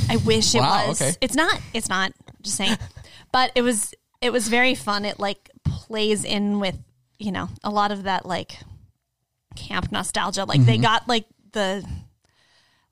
I 0.09 0.17
wish 0.19 0.55
it 0.55 0.61
Wow, 0.61 0.89
was. 0.89 1.03
okay. 1.03 1.13
It's 1.21 1.35
not. 1.35 1.61
It's 1.73 1.89
not. 1.89 2.13
Just 2.45 2.57
saying. 2.57 2.77
but 3.33 3.51
it 3.57 3.63
was. 3.63 3.93
It 4.21 4.33
was 4.33 4.49
very 4.49 4.75
fun. 4.75 5.05
It 5.05 5.19
like 5.19 5.51
plays 5.65 6.25
in 6.25 6.61
with 6.61 6.79
you 7.19 7.33
know 7.33 7.49
a 7.63 7.71
lot 7.71 7.91
of 7.93 8.05
that 8.05 8.25
like 8.25 8.59
camp 9.57 9.91
nostalgia. 9.93 10.45
Like 10.45 10.61
Mm-hmm. 10.61 10.67
they 10.67 10.79
got 10.79 11.09
like 11.09 11.27
the 11.53 11.85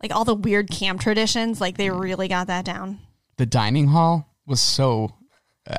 like 0.02 0.12
all 0.14 0.24
the 0.24 0.34
weird 0.34 0.70
camp 0.70 1.00
traditions. 1.00 1.60
Like 1.60 1.76
they 1.76 1.88
really 1.90 2.28
got 2.28 2.48
that 2.48 2.64
down. 2.64 2.98
The 3.36 3.46
dining 3.46 3.88
hall 3.88 4.28
was 4.46 4.60
so. 4.60 5.14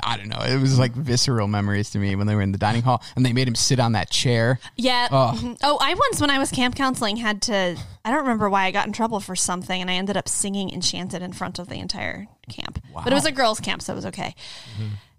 I 0.03 0.15
don't 0.15 0.29
know. 0.29 0.39
It 0.39 0.61
was 0.61 0.79
like 0.79 0.93
visceral 0.93 1.47
memories 1.47 1.89
to 1.91 1.99
me 1.99 2.15
when 2.15 2.25
they 2.25 2.35
were 2.35 2.41
in 2.41 2.53
the 2.53 2.57
dining 2.57 2.83
hall 2.83 3.03
and 3.17 3.25
they 3.25 3.33
made 3.33 3.47
him 3.49 3.55
sit 3.55 3.79
on 3.81 3.91
that 3.93 4.09
chair. 4.09 4.59
Yeah. 4.77 5.09
Oh. 5.11 5.33
mhm. 5.37 5.57
Oh, 5.61 5.77
I 5.81 5.93
once 5.93 6.21
when 6.21 6.29
I 6.29 6.39
was 6.39 6.51
camp 6.51 6.75
counseling 6.75 7.17
had 7.17 7.41
to. 7.43 7.77
I 8.05 8.09
don't 8.09 8.21
remember 8.21 8.49
why 8.49 8.63
I 8.65 8.71
got 8.71 8.87
in 8.87 8.93
trouble 8.93 9.19
for 9.19 9.35
something, 9.35 9.81
and 9.81 9.91
I 9.91 9.95
ended 9.95 10.15
up 10.15 10.29
singing 10.29 10.69
"Enchanted" 10.69 11.21
in 11.21 11.33
front 11.33 11.59
of 11.59 11.67
the 11.67 11.75
entire 11.79 12.27
camp. 12.49 12.81
Wow. 12.93 13.01
But 13.03 13.11
it 13.11 13.15
was 13.15 13.25
a 13.25 13.31
girls' 13.33 13.59
camp, 13.59 13.81
so 13.81 13.91
it 13.93 13.95
was 13.97 14.05
okay. 14.07 14.35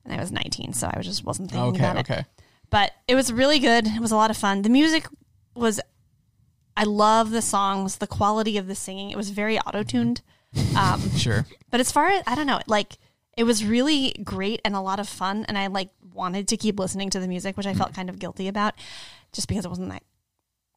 And 0.04 0.12
I 0.14 0.16
was 0.18 0.32
19, 0.32 0.72
so 0.72 0.90
I 0.92 1.00
just 1.02 1.24
wasn't 1.24 1.50
thinking 1.50 1.74
Okay. 1.74 1.78
about 1.84 1.96
it. 1.96 2.00
Okay. 2.10 2.24
But 2.70 2.92
it 3.06 3.14
was 3.14 3.32
really 3.32 3.58
good. 3.58 3.86
It 3.86 4.00
was 4.00 4.12
a 4.12 4.16
lot 4.16 4.30
of 4.30 4.36
fun. 4.36 4.62
The 4.62 4.70
music 4.70 5.06
was. 5.54 5.78
I 6.76 6.84
love 6.84 7.30
the 7.30 7.42
songs, 7.42 7.96
the 7.98 8.06
quality 8.06 8.56
of 8.58 8.66
the 8.66 8.74
singing. 8.74 9.10
It 9.10 9.16
was 9.16 9.30
very 9.30 9.58
auto 9.60 9.82
tuned. 9.82 10.22
Um, 10.76 11.10
Sure. 11.16 11.46
but 11.70 11.80
as 11.80 11.92
far 11.92 12.08
as 12.08 12.22
I 12.26 12.34
don't 12.34 12.46
know, 12.46 12.60
like 12.66 12.96
it 13.36 13.44
was 13.44 13.64
really 13.64 14.14
great 14.24 14.60
and 14.64 14.74
a 14.74 14.80
lot 14.80 15.00
of 15.00 15.08
fun, 15.08 15.44
and 15.48 15.56
I 15.58 15.66
like 15.68 15.90
wanted 16.12 16.48
to 16.48 16.56
keep 16.56 16.78
listening 16.78 17.10
to 17.10 17.20
the 17.20 17.28
music, 17.28 17.56
which 17.56 17.66
I 17.66 17.74
felt 17.74 17.94
kind 17.94 18.08
of 18.08 18.18
guilty 18.18 18.48
about, 18.48 18.74
just 19.32 19.48
because 19.48 19.64
it 19.64 19.68
wasn't 19.68 19.88
that 19.90 20.02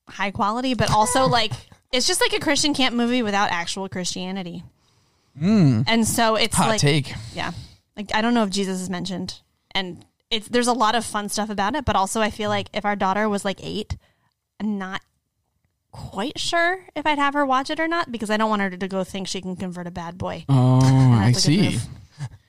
high 0.08 0.32
quality, 0.32 0.74
but 0.74 0.92
also 0.92 1.28
like 1.30 1.52
it's 1.92 2.08
just 2.08 2.22
like 2.22 2.34
a 2.34 2.40
Christian 2.40 2.74
camp 2.74 2.96
movie 2.96 3.22
without 3.22 3.52
actual 3.52 3.88
Christianity. 3.90 4.64
Hmm. 5.38 5.82
And 5.88 6.08
so 6.08 6.36
it's 6.36 6.56
Hot 6.56 6.70
like 6.70 6.82
take. 6.82 7.14
yeah, 7.34 7.52
like 7.96 8.14
I 8.14 8.22
don't 8.22 8.34
know 8.34 8.44
if 8.44 8.50
Jesus 8.50 8.82
is 8.82 8.90
mentioned, 8.90 9.42
and 9.72 10.04
it's 10.32 10.48
there's 10.48 10.68
a 10.68 10.74
lot 10.74 10.96
of 10.96 11.06
fun 11.06 11.30
stuff 11.30 11.50
about 11.50 11.76
it, 11.76 11.86
but 11.86 11.96
also 11.96 12.22
I 12.22 12.32
feel 12.32 12.50
like 12.50 12.70
if 12.74 12.86
our 12.86 12.96
daughter 12.96 13.30
was 13.30 13.46
like 13.46 13.60
eight, 13.64 13.98
I'm 14.60 14.78
not 14.80 15.02
quite 15.92 16.38
sure 16.40 16.86
if 16.96 17.06
I'd 17.06 17.18
have 17.18 17.34
her 17.34 17.46
watch 17.46 17.70
it 17.70 17.80
or 17.80 17.88
not 17.88 18.12
because 18.12 18.30
I 18.30 18.38
don't 18.38 18.50
want 18.50 18.62
her 18.62 18.70
to 18.70 18.88
go 18.88 19.04
think 19.04 19.28
she 19.28 19.42
can 19.42 19.56
convert 19.56 19.88
a 19.88 19.92
bad 19.92 20.18
boy. 20.18 20.46
Oh, 20.50 20.80
I 20.84 21.32
That's 21.32 21.46
a 21.46 21.52
good 21.52 21.58
see. 21.58 21.70
move. 21.72 21.84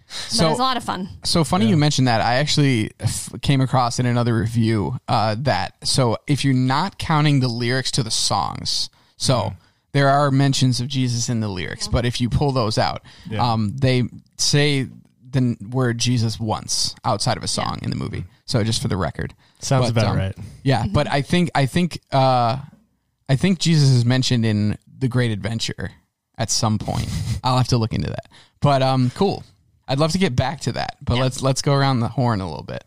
But 0.09 0.15
So 0.35 0.51
it's 0.51 0.59
a 0.59 0.63
lot 0.63 0.77
of 0.77 0.85
fun. 0.85 1.09
So 1.25 1.45
funny 1.45 1.69
you 1.69 1.77
mentioned 1.77 2.09
that. 2.09 2.21
I 2.21 2.35
actually 2.37 2.91
f- 2.99 3.31
came 3.43 3.61
across 3.61 3.99
in 3.99 4.07
another 4.07 4.35
review 4.37 4.99
uh, 5.07 5.37
that 5.41 5.75
so 5.87 6.17
if 6.27 6.45
you're 6.45 6.55
not 6.55 6.99
counting 6.99 7.41
the 7.41 7.49
lyrics 7.49 7.91
to 7.93 8.03
the 8.03 8.11
songs, 8.11 8.89
so 9.17 9.53
there 9.93 10.09
are 10.09 10.31
mentions 10.31 10.81
of 10.81 10.89
Jesus 10.89 11.29
in 11.29 11.41
the 11.41 11.49
lyrics, 11.49 11.89
but 11.89 12.05
if 12.07 12.21
you 12.21 12.29
pull 12.31 12.53
those 12.53 12.79
out, 12.79 13.03
Yeah. 13.31 13.53
um, 13.53 13.75
they 13.77 14.05
say 14.39 14.85
the 15.31 15.39
n- 15.39 15.57
word 15.71 15.99
Jesus 15.99 16.41
once 16.41 16.95
outside 17.05 17.37
of 17.37 17.43
a 17.45 17.49
song 17.49 17.79
in 17.83 17.91
the 17.91 17.97
movie. 17.97 18.25
So 18.47 18.65
just 18.65 18.81
for 18.81 18.89
the 18.89 18.97
record, 18.97 19.35
Sounds 19.61 19.87
But, 19.93 20.03
about 20.03 20.13
um, 20.13 20.17
right. 20.17 20.37
Yeah, 20.63 20.85
but 20.91 21.07
I 21.11 21.21
think 21.21 21.51
I 21.55 21.67
think 21.67 22.01
uh, 22.13 22.59
I 23.29 23.37
think 23.37 23.59
Jesus 23.59 23.91
is 23.91 24.05
mentioned 24.07 24.47
in 24.47 24.79
the 24.99 25.09
Great 25.09 25.33
Adventure 25.33 25.91
at 26.39 26.51
some 26.51 26.79
point. 26.79 27.09
I'll 27.45 27.59
have 27.59 27.69
to 27.69 27.77
look 27.77 27.93
into 27.93 28.09
that. 28.09 28.27
But 28.61 28.81
um, 28.83 29.11
cool. 29.15 29.43
I'd 29.89 29.99
love 29.99 30.13
to 30.13 30.19
get 30.19 30.37
back 30.37 30.61
to 30.63 30.73
that, 30.73 30.97
but 31.03 31.17
let's 31.19 31.43
let's 31.43 31.63
go 31.63 31.75
around 31.75 32.01
the 32.01 32.09
horn 32.09 32.41
a 32.41 32.49
little 32.49 32.63
bit. 32.65 32.85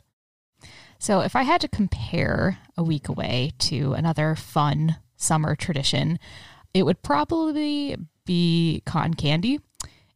So, 1.00 1.22
if 1.22 1.36
I 1.36 1.42
had 1.44 1.62
to 1.62 1.68
compare 1.68 2.60
a 2.78 2.84
week 2.84 3.10
away 3.10 3.54
to 3.60 3.94
another 3.94 4.36
fun 4.36 4.98
summer 5.16 5.56
tradition, 5.56 6.20
it 6.76 6.84
would 6.84 7.02
probably 7.02 7.98
be 8.26 8.84
cotton 8.86 9.16
candy 9.16 9.60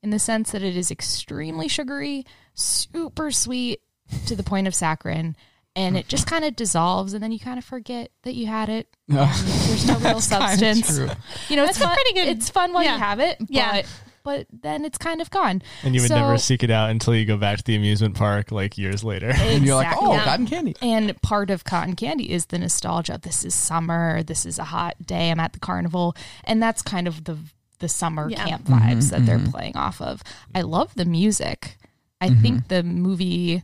in 0.04 0.12
the 0.12 0.20
sense 0.20 0.52
that 0.52 0.62
it 0.62 0.78
is 0.78 0.92
extremely 0.92 1.68
sugary, 1.68 2.24
super 2.54 3.32
sweet 3.32 3.80
to 4.28 4.36
the 4.36 4.44
point 4.44 4.68
of 4.68 4.74
saccharin, 4.74 5.34
and 5.76 5.98
it 5.98 6.08
just 6.08 6.28
kind 6.28 6.46
of 6.46 6.56
dissolves, 6.56 7.14
and 7.14 7.24
then 7.24 7.32
you 7.32 7.40
kind 7.40 7.58
of 7.58 7.66
forget 7.66 8.12
that 8.22 8.36
you 8.36 8.46
had 8.46 8.70
it. 8.70 8.88
and 9.10 9.18
there's 9.18 9.88
no 9.88 9.98
real 9.98 10.22
substance. 10.22 10.96
true. 10.96 11.10
You 11.50 11.56
know, 11.56 11.64
it's 11.64 11.80
That's 11.80 11.82
a 11.82 11.84
fun. 11.88 11.96
pretty 11.96 12.14
good- 12.14 12.38
It's 12.38 12.50
fun 12.52 12.72
while 12.74 12.84
yeah. 12.84 12.94
you 12.94 13.00
have 13.00 13.20
it, 13.20 13.38
but 13.40 13.50
Yeah. 13.50 13.82
But 14.26 14.48
then 14.52 14.84
it's 14.84 14.98
kind 14.98 15.22
of 15.22 15.30
gone. 15.30 15.62
And 15.84 15.96
you 15.96 16.02
would 16.02 16.10
So- 16.10 16.16
never 16.16 16.38
seek 16.38 16.64
it 16.64 16.72
out 16.72 16.90
until 16.90 17.16
you 17.16 17.26
go 17.26 17.38
back 17.38 17.60
to 17.60 17.64
the 17.64 17.76
amusement 17.76 18.16
park 18.16 18.52
like 18.52 18.78
years 18.78 19.04
later. 19.04 19.32
And 19.46 19.64
you're 19.64 19.76
like, 19.76 19.96
oh, 19.96 20.14
Yeah. 20.14 20.24
cotton 20.26 20.48
candy. 20.48 20.76
And 20.82 21.22
part 21.22 21.52
of 21.52 21.64
cotton 21.64 21.96
candy 21.96 22.32
is 22.32 22.48
the 22.48 22.58
nostalgia. 22.58 23.20
This 23.22 23.46
is 23.46 23.54
summer. 23.54 24.24
This 24.24 24.46
is 24.46 24.58
a 24.58 24.64
hot 24.64 24.96
day. 25.06 25.30
I'm 25.30 25.40
at 25.40 25.54
the 25.54 25.60
carnival, 25.60 26.16
and 26.44 26.62
that's 26.62 26.82
kind 26.82 27.08
of 27.08 27.24
the 27.24 27.38
the 27.80 27.88
summer 27.88 28.30
Yeah. 28.30 28.46
camp 28.46 28.66
mm-hmm, 28.66 28.74
vibes 28.74 29.12
that 29.12 29.26
they're 29.26 29.38
mm-hmm. 29.38 29.52
playing 29.52 29.78
off 29.78 30.02
of. 30.02 30.24
I 30.56 30.62
love 30.62 30.96
the 30.96 31.06
music. 31.06 31.78
I 32.20 32.30
mm-hmm. 32.30 32.42
think 32.42 32.68
the 32.70 32.84
movie 32.84 33.64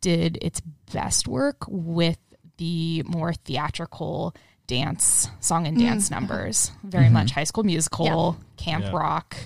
did 0.00 0.38
its 0.40 0.60
best 0.92 1.28
work 1.28 1.58
with 1.68 2.18
the 2.56 3.02
more 3.06 3.34
theatrical 3.34 4.34
dance, 4.72 5.28
song 5.40 5.66
and 5.66 5.78
dance 5.78 6.10
numbers. 6.10 6.70
Very 6.82 7.10
much 7.10 7.32
High 7.32 7.44
School 7.44 7.64
Musical, 7.64 8.36
camp 8.56 8.84
Yeah. 8.86 8.90
rock. 8.96 9.36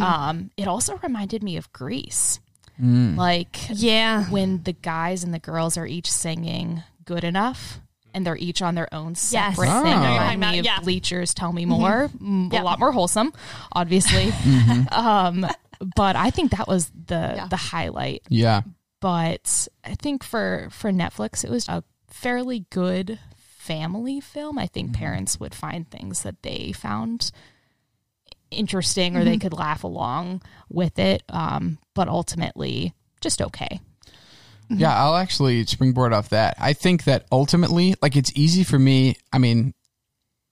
Um, 0.00 0.50
it 0.56 0.68
also 0.68 0.96
reminded 1.02 1.42
me 1.42 1.56
of 1.56 1.72
Grease. 1.72 2.38
Like 2.78 3.58
Yeah. 3.70 4.24
when 4.30 4.62
the 4.62 4.72
guys 4.72 5.24
and 5.24 5.34
the 5.34 5.38
girls 5.40 5.76
are 5.76 5.86
each 5.86 6.10
singing 6.10 6.82
good 7.04 7.24
enough 7.24 7.80
and 8.14 8.24
they're 8.24 8.36
each 8.36 8.62
on 8.62 8.74
their 8.76 8.92
own 8.94 9.14
separate 9.16 9.68
Oh. 9.68 9.82
thing. 9.82 9.92
I 9.92 9.96
know 9.96 10.02
you're 10.12 10.20
Remind 10.30 10.40
talking 10.42 10.52
me 10.52 10.58
of 10.60 10.64
yeah. 10.64 10.80
Bleachers 10.80 11.34
Tell 11.34 11.52
Me 11.52 11.64
More. 11.66 12.08
Mm, 12.22 12.52
Yeah. 12.52 12.62
A 12.62 12.64
lot 12.64 12.78
more 12.78 12.92
wholesome, 12.92 13.32
obviously. 13.72 14.32
um, 14.92 15.46
but 15.96 16.14
I 16.16 16.30
think 16.30 16.52
that 16.52 16.68
was 16.68 16.90
the 17.06 17.32
Yeah. 17.36 17.46
the 17.48 17.56
highlight. 17.56 18.22
Yeah. 18.28 18.62
But 19.00 19.68
I 19.84 19.94
think 19.94 20.22
for 20.24 20.68
for 20.70 20.90
Netflix, 20.92 21.44
it 21.44 21.50
was 21.50 21.68
a 21.68 21.82
fairly 22.08 22.66
good 22.70 23.18
family 23.60 24.20
film. 24.20 24.58
I 24.58 24.66
think 24.66 24.90
mm-hmm. 24.90 25.02
parents 25.02 25.38
would 25.38 25.54
find 25.54 25.88
things 25.88 26.22
that 26.22 26.42
they 26.42 26.72
found 26.72 27.30
interesting 28.50 29.16
or 29.16 29.22
they 29.22 29.32
mm-hmm. 29.32 29.40
could 29.40 29.52
laugh 29.52 29.84
along 29.84 30.42
with 30.68 30.98
it. 30.98 31.22
Um, 31.28 31.78
but 31.94 32.08
ultimately, 32.08 32.94
just 33.20 33.42
okay. 33.42 33.80
Yeah, 34.70 34.90
mm-hmm. 34.90 35.00
I'll 35.02 35.16
actually 35.16 35.64
springboard 35.66 36.12
off 36.12 36.30
that. 36.30 36.56
I 36.58 36.72
think 36.72 37.04
that 37.04 37.26
ultimately, 37.30 37.94
like, 38.00 38.16
it's 38.16 38.32
easy 38.34 38.64
for 38.64 38.78
me. 38.78 39.16
I 39.32 39.38
mean, 39.38 39.74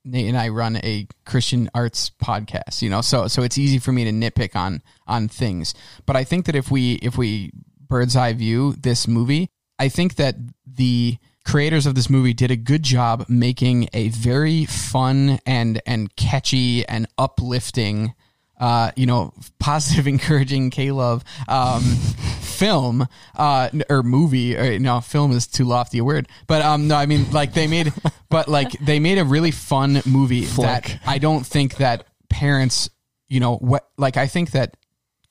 Nate 0.05 0.27
and 0.27 0.37
I 0.37 0.49
run 0.49 0.75
a 0.77 1.07
Christian 1.25 1.69
arts 1.73 2.11
podcast, 2.23 2.81
you 2.81 2.89
know, 2.89 3.01
so 3.01 3.27
so 3.27 3.43
it's 3.43 3.57
easy 3.57 3.79
for 3.79 3.91
me 3.91 4.05
to 4.05 4.11
nitpick 4.11 4.55
on 4.55 4.81
on 5.07 5.27
things. 5.27 5.73
But 6.05 6.15
I 6.15 6.23
think 6.23 6.45
that 6.45 6.55
if 6.55 6.71
we 6.71 6.93
if 6.95 7.17
we 7.17 7.51
bird's 7.87 8.15
eye 8.15 8.33
view 8.33 8.73
this 8.73 9.07
movie, 9.07 9.49
I 9.77 9.89
think 9.89 10.15
that 10.15 10.35
the 10.65 11.17
creators 11.49 11.87
of 11.87 11.95
this 11.95 12.11
movie 12.11 12.33
did 12.33 12.51
a 12.51 12.55
good 12.55 12.83
job 12.83 13.25
making 13.27 13.89
a 13.91 14.09
very 14.09 14.65
fun 14.65 15.39
and 15.47 15.81
and 15.87 16.15
catchy 16.15 16.87
and 16.87 17.07
uplifting 17.17 18.13
uh, 18.59 18.91
you 18.97 19.05
know, 19.05 19.33
positive, 19.59 20.05
encouraging 20.05 20.69
K 20.69 20.91
Love 20.91 21.23
um, 21.47 21.81
film 22.41 23.07
uh, 23.35 23.69
or 23.89 24.03
movie. 24.03 24.57
Or, 24.57 24.77
no, 24.77 24.99
film 24.99 25.31
is 25.31 25.47
too 25.47 25.63
lofty 25.63 25.99
a 25.99 26.03
word, 26.03 26.27
but 26.45 26.61
um, 26.61 26.87
no, 26.87 26.95
I 26.95 27.05
mean 27.05 27.31
like 27.31 27.53
they 27.53 27.67
made, 27.67 27.93
but 28.29 28.47
like 28.47 28.71
they 28.79 28.99
made 28.99 29.17
a 29.17 29.25
really 29.25 29.51
fun 29.51 30.01
movie 30.05 30.41
that 30.41 30.99
I 31.05 31.19
don't 31.19 31.45
think 31.45 31.77
that 31.77 32.05
parents, 32.29 32.89
you 33.27 33.39
know, 33.39 33.55
what 33.55 33.87
like 33.97 34.17
I 34.17 34.27
think 34.27 34.51
that 34.51 34.75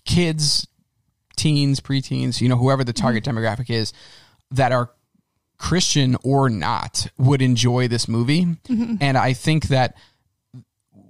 kids, 0.07 0.67
teens, 1.37 1.81
preteens, 1.81 2.41
you 2.41 2.49
know, 2.49 2.57
whoever 2.57 2.83
the 2.83 2.95
target 2.95 3.25
demographic 3.25 3.69
is, 3.69 3.93
that 4.53 4.73
are 4.73 4.91
Christian 5.59 6.17
or 6.23 6.49
not 6.49 7.09
would 7.19 7.43
enjoy 7.43 7.89
this 7.89 8.09
movie. 8.09 8.45
Mm-hmm. 8.45 8.97
And 9.01 9.19
I 9.19 9.33
think 9.33 9.69
that 9.69 9.97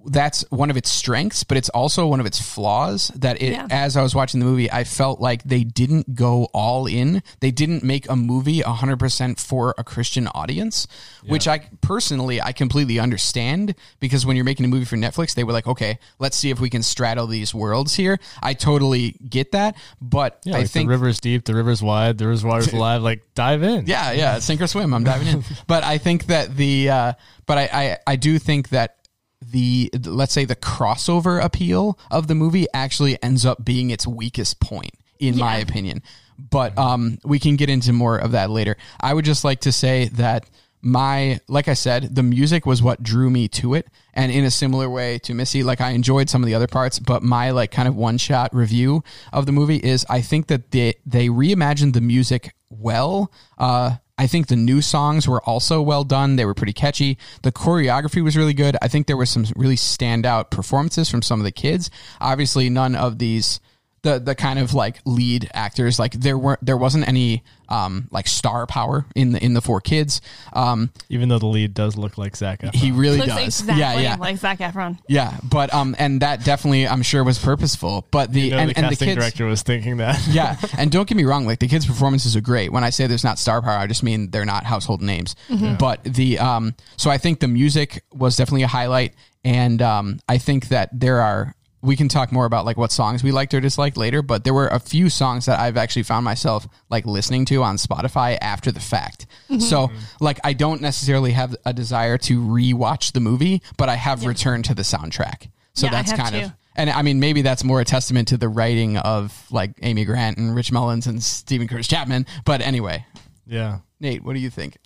that's 0.06 0.42
one 0.50 0.70
of 0.70 0.76
its 0.76 0.90
strengths, 0.90 1.44
but 1.44 1.56
it's 1.56 1.68
also 1.70 2.06
one 2.06 2.20
of 2.20 2.26
its 2.26 2.40
flaws. 2.40 3.08
That 3.14 3.42
it, 3.42 3.52
Yeah. 3.52 3.66
as 3.70 3.96
I 3.96 4.02
was 4.02 4.14
watching 4.14 4.40
the 4.40 4.46
movie, 4.46 4.70
I 4.70 4.84
felt 4.84 5.20
like 5.20 5.42
they 5.44 5.64
didn't 5.64 6.14
go 6.14 6.44
all 6.54 6.86
in. 6.86 7.22
They 7.40 7.50
didn't 7.50 7.82
make 7.82 8.08
a 8.08 8.16
movie 8.16 8.60
100% 8.62 9.38
for 9.40 9.74
a 9.76 9.84
Christian 9.84 10.28
audience, 10.28 10.86
which 11.26 11.46
I 11.48 11.60
personally, 11.80 12.40
I 12.40 12.52
completely 12.52 12.98
understand 12.98 13.74
because 14.00 14.24
when 14.24 14.36
you're 14.36 14.44
making 14.44 14.64
a 14.64 14.68
movie 14.68 14.84
for 14.84 14.96
Netflix, 14.96 15.34
they 15.34 15.44
were 15.44 15.52
like, 15.52 15.66
okay, 15.66 15.98
let's 16.18 16.36
see 16.36 16.50
if 16.50 16.60
we 16.60 16.70
can 16.70 16.82
straddle 16.82 17.26
these 17.26 17.54
worlds 17.54 17.94
here. 17.94 18.18
I 18.42 18.54
totally 18.54 19.16
get 19.28 19.52
that, 19.52 19.76
but 20.00 20.40
Yeah, 20.44 20.56
I 20.56 20.58
like 20.60 20.70
think 20.70 20.86
the 20.88 20.90
river's 20.90 21.20
deep, 21.20 21.44
the 21.44 21.54
river's 21.54 21.82
wide, 21.82 22.18
the 22.18 22.26
river's 22.28 22.44
alive. 22.72 23.02
Like 23.02 23.22
dive 23.34 23.62
in. 23.62 23.86
yeah, 23.86 24.12
yeah, 24.12 24.38
sink 24.38 24.60
or 24.60 24.66
swim. 24.66 24.94
I'm 24.94 25.04
diving 25.04 25.28
in. 25.28 25.44
But 25.66 25.84
I 25.84 25.98
think 25.98 26.26
that 26.26 26.56
the, 26.56 26.88
uh, 26.90 27.12
but 27.46 27.58
I, 27.58 27.68
I, 27.72 27.98
I 28.06 28.16
do 28.16 28.38
think 28.38 28.70
that 28.70 28.96
the, 29.40 29.90
let's 30.04 30.32
say 30.32 30.44
the 30.44 30.56
crossover 30.56 31.42
appeal 31.42 31.98
of 32.10 32.26
the 32.26 32.34
movie 32.34 32.66
actually 32.74 33.22
ends 33.22 33.46
up 33.46 33.64
being 33.64 33.90
its 33.90 34.06
weakest 34.06 34.60
point, 34.60 34.92
in 35.18 35.36
my 35.36 35.56
opinion. 35.56 36.02
But 36.38 36.78
um, 36.78 37.18
we 37.24 37.38
can 37.38 37.56
get 37.56 37.68
into 37.68 37.92
more 37.92 38.16
of 38.16 38.32
that 38.32 38.50
later. 38.50 38.76
I 39.00 39.14
would 39.14 39.24
just 39.24 39.44
like 39.44 39.60
to 39.60 39.72
say 39.72 40.08
that 40.14 40.48
my, 40.80 41.40
like 41.48 41.66
I 41.66 41.74
said, 41.74 42.14
the 42.14 42.22
music 42.22 42.64
was 42.64 42.82
what 42.82 43.02
drew 43.02 43.30
me 43.30 43.48
to 43.48 43.74
it. 43.74 43.88
And 44.14 44.30
in 44.30 44.44
a 44.44 44.50
similar 44.50 44.88
way 44.88 45.18
to 45.20 45.34
Missy, 45.34 45.62
like 45.62 45.80
I 45.80 45.90
enjoyed 45.90 46.30
some 46.30 46.42
of 46.42 46.46
the 46.46 46.54
other 46.54 46.68
parts, 46.68 46.98
but 46.98 47.22
my 47.22 47.50
like 47.50 47.72
kind 47.72 47.88
of 47.88 47.96
one 47.96 48.18
shot 48.18 48.54
review 48.54 49.02
of 49.32 49.46
the 49.46 49.52
movie 49.52 49.78
is 49.78 50.06
I 50.08 50.20
think 50.20 50.46
that 50.46 50.70
they, 50.70 50.94
they 51.04 51.28
reimagined 51.28 51.94
the 51.94 52.00
music 52.00 52.54
well. 52.70 53.32
Uh, 53.56 53.96
I 54.18 54.26
think 54.26 54.48
the 54.48 54.56
new 54.56 54.82
songs 54.82 55.28
were 55.28 55.40
also 55.42 55.80
well 55.80 56.02
done. 56.02 56.36
They 56.36 56.44
were 56.44 56.54
pretty 56.54 56.72
catchy. 56.72 57.18
The 57.42 57.52
choreography 57.52 58.22
was 58.22 58.36
really 58.36 58.52
good. 58.52 58.76
I 58.82 58.88
think 58.88 59.06
there 59.06 59.16
were 59.16 59.26
some 59.26 59.46
really 59.54 59.76
standout 59.76 60.50
performances 60.50 61.08
from 61.08 61.22
some 61.22 61.40
of 61.40 61.44
the 61.44 61.52
kids. 61.52 61.88
Obviously, 62.20 62.68
none 62.68 62.96
of 62.96 63.18
these 63.18 63.60
the 64.02 64.18
the 64.18 64.34
kind 64.34 64.58
of 64.58 64.74
like 64.74 65.00
lead 65.04 65.50
actors 65.54 65.98
like 65.98 66.12
there 66.12 66.38
weren't 66.38 66.64
there 66.64 66.76
wasn't 66.76 67.06
any 67.06 67.42
um 67.68 68.08
like 68.10 68.26
star 68.26 68.66
power 68.66 69.04
in 69.14 69.32
the 69.32 69.44
in 69.44 69.54
the 69.54 69.60
four 69.60 69.80
kids. 69.80 70.20
Um, 70.52 70.90
Even 71.08 71.28
though 71.28 71.38
the 71.38 71.46
lead 71.46 71.74
does 71.74 71.96
look 71.96 72.16
like 72.16 72.36
Zac 72.36 72.60
Efron. 72.60 72.74
he 72.74 72.90
really 72.92 73.18
Looks 73.18 73.28
does. 73.28 73.60
exactly 73.60 73.80
yeah, 73.80 74.00
yeah. 74.00 74.16
like 74.16 74.36
Zac 74.38 74.58
Efron. 74.58 74.98
yeah, 75.08 75.38
but 75.42 75.72
um, 75.74 75.94
and 75.98 76.22
that 76.22 76.44
definitely 76.44 76.86
I'm 76.86 77.02
sure 77.02 77.24
was 77.24 77.38
purposeful. 77.38 78.06
But 78.10 78.32
the 78.32 78.40
you 78.40 78.50
know, 78.52 78.58
and, 78.58 78.70
the 78.70 78.76
and 78.78 78.86
the 78.86 78.90
casting 78.90 79.08
kids, 79.08 79.18
director 79.18 79.46
was 79.46 79.62
thinking 79.62 79.98
that. 79.98 80.26
yeah, 80.30 80.56
and 80.78 80.90
don't 80.90 81.08
get 81.08 81.16
me 81.16 81.24
wrong, 81.24 81.46
like 81.46 81.58
the 81.58 81.68
kids' 81.68 81.86
performances 81.86 82.36
are 82.36 82.40
great. 82.40 82.72
When 82.72 82.84
I 82.84 82.90
say 82.90 83.06
there's 83.06 83.24
not 83.24 83.38
star 83.38 83.60
power, 83.60 83.78
I 83.78 83.86
just 83.86 84.02
mean 84.02 84.30
they're 84.30 84.44
not 84.46 84.64
household 84.64 85.02
names. 85.02 85.34
But 85.78 86.04
the 86.04 86.38
um, 86.38 86.74
so 86.96 87.10
I 87.10 87.18
think 87.18 87.40
the 87.40 87.48
music 87.48 88.04
was 88.12 88.36
definitely 88.36 88.62
a 88.62 88.68
highlight, 88.68 89.14
and 89.44 89.82
um, 89.82 90.20
I 90.28 90.38
think 90.38 90.68
that 90.68 90.88
there 90.98 91.20
are 91.20 91.54
we 91.80 91.96
can 91.96 92.08
talk 92.08 92.32
more 92.32 92.44
about 92.44 92.64
like 92.64 92.76
what 92.76 92.90
songs 92.90 93.22
we 93.22 93.30
liked 93.30 93.54
or 93.54 93.60
disliked 93.60 93.96
later, 93.96 94.22
but 94.22 94.44
there 94.44 94.54
were 94.54 94.68
a 94.68 94.80
few 94.80 95.08
songs 95.08 95.46
that 95.46 95.60
I've 95.60 95.76
actually 95.76 96.02
found 96.02 96.24
myself 96.24 96.66
like 96.90 97.06
listening 97.06 97.44
to 97.46 97.62
on 97.62 97.76
Spotify 97.76 98.36
after 98.40 98.72
the 98.72 98.80
fact. 98.80 99.26
Mm-hmm. 99.48 99.60
So 99.60 99.90
like 100.20 100.40
I 100.42 100.54
don't 100.54 100.80
necessarily 100.80 101.32
have 101.32 101.54
a 101.64 101.72
desire 101.72 102.18
to 102.18 102.40
rewatch 102.40 103.12
the 103.12 103.20
movie, 103.20 103.62
but 103.76 103.88
I 103.88 103.94
have 103.94 104.26
returned 104.26 104.64
to 104.66 104.74
the 104.74 104.82
soundtrack. 104.82 105.50
So 105.74 105.86
Yeah, 105.86 105.92
that's 105.92 106.10
have 106.10 106.20
kind 106.20 106.36
of 106.36 106.52
and 106.74 106.90
I 106.90 107.02
mean 107.02 107.20
maybe 107.20 107.42
that's 107.42 107.62
more 107.62 107.80
a 107.80 107.84
testament 107.84 108.28
to 108.28 108.36
the 108.36 108.48
writing 108.48 108.96
of 108.96 109.46
like 109.52 109.72
Amy 109.82 110.04
Grant 110.04 110.38
and 110.38 110.54
Rich 110.56 110.72
Mullins 110.72 111.06
and 111.06 111.22
Steven 111.22 111.68
Curtis 111.68 111.86
Chapman. 111.86 112.26
But 112.44 112.60
anyway, 112.60 113.06
Yeah. 113.46 113.80
Nate, 114.00 114.24
what 114.24 114.34
do 114.34 114.40
you 114.40 114.50
think? 114.50 114.76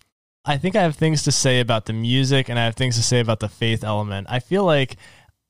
I 0.45 0.57
think 0.57 0.75
I 0.75 0.81
have 0.81 0.95
things 0.95 1.23
to 1.23 1.31
say 1.31 1.59
about 1.61 1.85
the 1.85 1.93
music 1.93 2.49
and 2.49 2.59
I 2.59 2.65
have 2.65 2.75
things 2.75 2.97
to 2.97 3.03
say 3.03 3.19
about 3.19 3.39
the 3.39 3.47
faith 3.47 3.83
element. 3.83 4.27
I 4.29 4.39
feel 4.39 4.65
like 4.65 4.97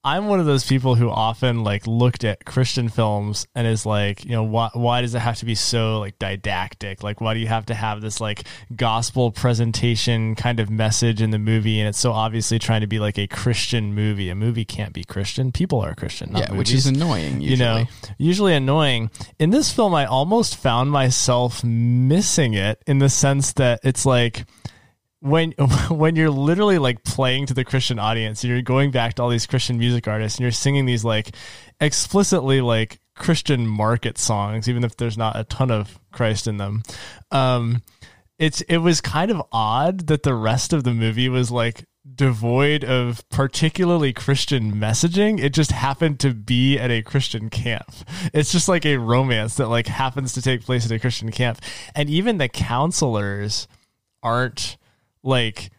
I'm 0.05 0.27
one 0.27 0.41
of 0.41 0.45
those 0.45 0.65
people 0.65 0.95
who 0.95 1.09
often 1.09 1.63
like 1.63 1.87
looked 1.87 2.25
at 2.25 2.43
Christian 2.43 2.89
films 2.89 3.47
and 3.55 3.65
is 3.65 3.85
like, 3.85 4.25
you 4.25 4.31
know, 4.31 4.43
why 4.43 4.69
why 4.73 5.01
does 5.01 5.15
it 5.15 5.19
have 5.19 5.37
to 5.37 5.45
be 5.45 5.55
so 5.55 5.99
like 5.99 6.19
didactic? 6.19 7.03
Like 7.03 7.21
why 7.21 7.33
do 7.33 7.39
you 7.39 7.47
have 7.47 7.67
to 7.67 7.73
have 7.73 8.01
this 8.01 8.19
like 8.19 8.43
gospel 8.75 9.31
presentation 9.31 10.35
kind 10.35 10.59
of 10.59 10.69
message 10.69 11.21
in 11.21 11.31
the 11.31 11.39
movie 11.39 11.79
and 11.79 11.87
it's 11.87 11.99
so 11.99 12.11
obviously 12.11 12.59
trying 12.59 12.81
to 12.81 12.87
be 12.87 12.99
like 12.99 13.17
a 13.17 13.27
Christian 13.27 13.93
movie. 13.95 14.29
A 14.29 14.35
movie 14.35 14.65
can't 14.65 14.91
be 14.93 15.05
Christian. 15.05 15.53
People 15.53 15.79
are 15.79 15.95
Christian, 15.95 16.33
not 16.33 16.49
yeah, 16.49 16.57
which 16.57 16.73
is 16.73 16.85
annoying 16.85 17.39
usually. 17.39 17.49
you 17.51 17.57
know 17.57 17.85
usually 18.17 18.53
annoying 18.53 19.09
in 19.39 19.49
this 19.51 19.71
film 19.71 19.93
i 19.95 20.05
almost 20.05 20.55
found 20.57 20.91
myself 20.91 21.63
missing 21.63 22.53
it 22.53 22.81
in 22.87 22.99
the 22.99 23.09
sense 23.09 23.53
that 23.53 23.79
it's 23.83 24.05
like 24.05 24.45
when 25.23 25.51
when 25.89 26.15
you're 26.15 26.29
literally 26.29 26.77
like 26.77 27.03
playing 27.03 27.45
to 27.45 27.53
the 27.53 27.63
christian 27.63 27.97
audience 27.97 28.43
you're 28.43 28.61
going 28.61 28.91
back 28.91 29.13
to 29.13 29.23
all 29.23 29.29
these 29.29 29.47
christian 29.47 29.77
music 29.77 30.07
artists 30.07 30.37
and 30.37 30.43
you're 30.43 30.51
singing 30.51 30.85
these 30.85 31.05
like 31.05 31.35
explicitly 31.79 32.59
like 32.59 32.99
christian 33.15 33.65
market 33.65 34.17
songs 34.17 34.67
even 34.67 34.83
if 34.83 34.97
there's 34.97 35.17
not 35.17 35.37
a 35.37 35.43
ton 35.45 35.71
of 35.71 35.97
christ 36.11 36.45
in 36.45 36.57
them 36.57 36.83
um 37.31 37.81
it's 38.37 38.61
it 38.61 38.77
was 38.77 38.99
kind 38.99 39.31
of 39.31 39.41
odd 39.51 40.07
that 40.07 40.23
the 40.23 40.33
rest 40.33 40.73
of 40.73 40.83
the 40.83 40.93
movie 40.93 41.29
was 41.29 41.49
like 41.49 41.85
devoid 42.15 42.83
of 42.83 43.23
particularly 43.29 44.11
Christian 44.11 44.73
messaging. 44.73 45.39
It 45.39 45.53
just 45.53 45.71
happened 45.71 46.19
to 46.19 46.33
be 46.33 46.77
at 46.77 46.91
a 46.91 47.01
Christian 47.01 47.49
camp. 47.49 47.89
It's 48.33 48.51
just 48.51 48.67
like 48.67 48.85
a 48.85 48.97
romance 48.97 49.55
that 49.55 49.69
like 49.69 49.87
happens 49.87 50.33
to 50.33 50.41
take 50.41 50.63
place 50.63 50.85
at 50.85 50.91
a 50.91 50.99
Christian 50.99 51.31
camp. 51.31 51.61
And 51.95 52.09
even 52.09 52.39
the 52.39 52.49
counselors 52.49 53.69
aren't 54.21 54.75
like 55.23 55.71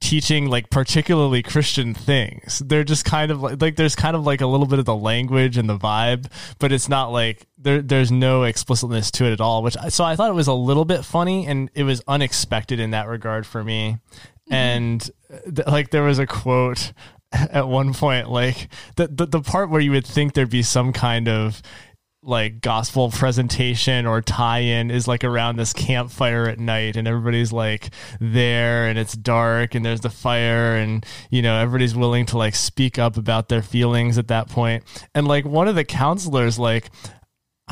teaching 0.00 0.48
like 0.48 0.70
particularly 0.70 1.42
Christian 1.42 1.94
things. 1.94 2.62
They're 2.64 2.84
just 2.84 3.04
kind 3.04 3.30
of 3.30 3.42
like 3.42 3.60
like 3.60 3.76
there's 3.76 3.94
kind 3.94 4.16
of 4.16 4.24
like 4.24 4.40
a 4.40 4.46
little 4.46 4.66
bit 4.66 4.78
of 4.78 4.84
the 4.84 4.96
language 4.96 5.56
and 5.56 5.68
the 5.68 5.78
vibe, 5.78 6.30
but 6.58 6.72
it's 6.72 6.88
not 6.88 7.12
like 7.12 7.46
there 7.58 7.82
there's 7.82 8.10
no 8.10 8.44
explicitness 8.44 9.10
to 9.12 9.26
it 9.26 9.32
at 9.32 9.40
all. 9.40 9.62
Which 9.62 9.76
so 9.90 10.04
I 10.04 10.16
thought 10.16 10.30
it 10.30 10.34
was 10.34 10.48
a 10.48 10.54
little 10.54 10.84
bit 10.84 11.04
funny 11.04 11.46
and 11.46 11.70
it 11.74 11.84
was 11.84 12.02
unexpected 12.08 12.80
in 12.80 12.90
that 12.90 13.08
regard 13.08 13.46
for 13.46 13.62
me. 13.62 13.98
Mm-hmm. 14.50 14.54
And 14.54 15.10
th- 15.54 15.68
like 15.68 15.90
there 15.90 16.02
was 16.02 16.18
a 16.18 16.26
quote 16.26 16.92
at 17.32 17.68
one 17.68 17.94
point 17.94 18.28
like 18.28 18.68
the, 18.96 19.06
the 19.06 19.26
the 19.26 19.40
part 19.40 19.70
where 19.70 19.80
you 19.80 19.92
would 19.92 20.06
think 20.06 20.32
there'd 20.32 20.50
be 20.50 20.62
some 20.62 20.92
kind 20.92 21.28
of 21.28 21.62
like 22.22 22.60
gospel 22.60 23.10
presentation 23.10 24.06
or 24.06 24.20
tie-in 24.20 24.90
is 24.90 25.08
like 25.08 25.24
around 25.24 25.56
this 25.56 25.72
campfire 25.72 26.46
at 26.46 26.58
night 26.58 26.96
and 26.96 27.08
everybody's 27.08 27.50
like 27.50 27.90
there 28.20 28.86
and 28.86 28.98
it's 28.98 29.14
dark 29.14 29.74
and 29.74 29.84
there's 29.84 30.02
the 30.02 30.10
fire 30.10 30.76
and 30.76 31.06
you 31.30 31.40
know 31.40 31.58
everybody's 31.58 31.96
willing 31.96 32.26
to 32.26 32.36
like 32.36 32.54
speak 32.54 32.98
up 32.98 33.16
about 33.16 33.48
their 33.48 33.62
feelings 33.62 34.18
at 34.18 34.28
that 34.28 34.50
point 34.50 34.84
and 35.14 35.26
like 35.26 35.46
one 35.46 35.66
of 35.66 35.74
the 35.74 35.84
counselors 35.84 36.58
like 36.58 36.90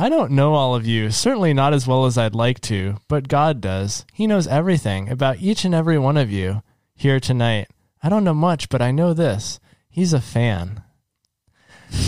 I 0.00 0.08
don't 0.08 0.30
know 0.30 0.54
all 0.54 0.76
of 0.76 0.86
you, 0.86 1.10
certainly 1.10 1.52
not 1.52 1.74
as 1.74 1.88
well 1.88 2.06
as 2.06 2.16
I'd 2.16 2.32
like 2.32 2.60
to, 2.62 2.98
but 3.08 3.26
God 3.26 3.60
does. 3.60 4.06
He 4.12 4.28
knows 4.28 4.46
everything 4.46 5.08
about 5.08 5.40
each 5.40 5.64
and 5.64 5.74
every 5.74 5.98
one 5.98 6.16
of 6.16 6.30
you 6.30 6.62
here 6.94 7.18
tonight. 7.18 7.66
I 8.00 8.08
don't 8.08 8.22
know 8.22 8.32
much, 8.32 8.68
but 8.68 8.80
I 8.80 8.92
know 8.92 9.12
this. 9.12 9.58
He's 9.90 10.12
a 10.12 10.20
fan. 10.20 10.84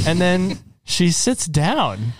And 0.06 0.20
then 0.20 0.58
she 0.84 1.10
sits 1.10 1.46
down. 1.46 2.12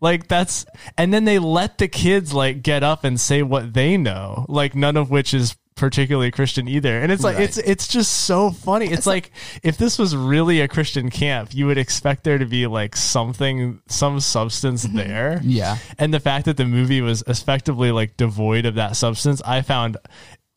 Like 0.00 0.28
that's 0.28 0.64
and 0.96 1.12
then 1.12 1.24
they 1.24 1.38
let 1.38 1.78
the 1.78 1.88
kids 1.88 2.32
like 2.32 2.62
get 2.62 2.82
up 2.82 3.04
and 3.04 3.20
say 3.20 3.42
what 3.42 3.74
they 3.74 3.96
know, 3.96 4.46
like 4.48 4.74
none 4.74 4.96
of 4.96 5.10
which 5.10 5.34
is 5.34 5.56
particularly 5.74 6.30
Christian 6.30 6.68
either. 6.68 7.00
And 7.00 7.10
it's 7.10 7.22
like 7.22 7.36
Right. 7.36 7.44
it's 7.44 7.56
it's 7.56 7.88
just 7.88 8.12
so 8.24 8.50
funny. 8.50 8.86
It's 8.86 9.06
like 9.06 9.30
if 9.62 9.78
this 9.78 9.98
was 9.98 10.14
really 10.14 10.60
a 10.60 10.68
Christian 10.68 11.08
camp, 11.08 11.54
you 11.54 11.66
would 11.66 11.78
expect 11.78 12.24
there 12.24 12.38
to 12.38 12.46
be 12.46 12.66
like 12.66 12.96
something 12.96 13.80
some 13.86 14.20
substance 14.20 14.84
mm-hmm. 14.84 14.96
there. 14.96 15.40
Yeah. 15.42 15.78
And 15.98 16.12
the 16.12 16.20
fact 16.20 16.44
that 16.46 16.56
the 16.56 16.64
movie 16.66 17.00
was 17.00 17.22
effectively 17.26 17.92
like 17.92 18.16
devoid 18.16 18.66
of 18.66 18.74
that 18.74 18.96
substance, 18.96 19.40
I 19.44 19.62
found 19.62 19.96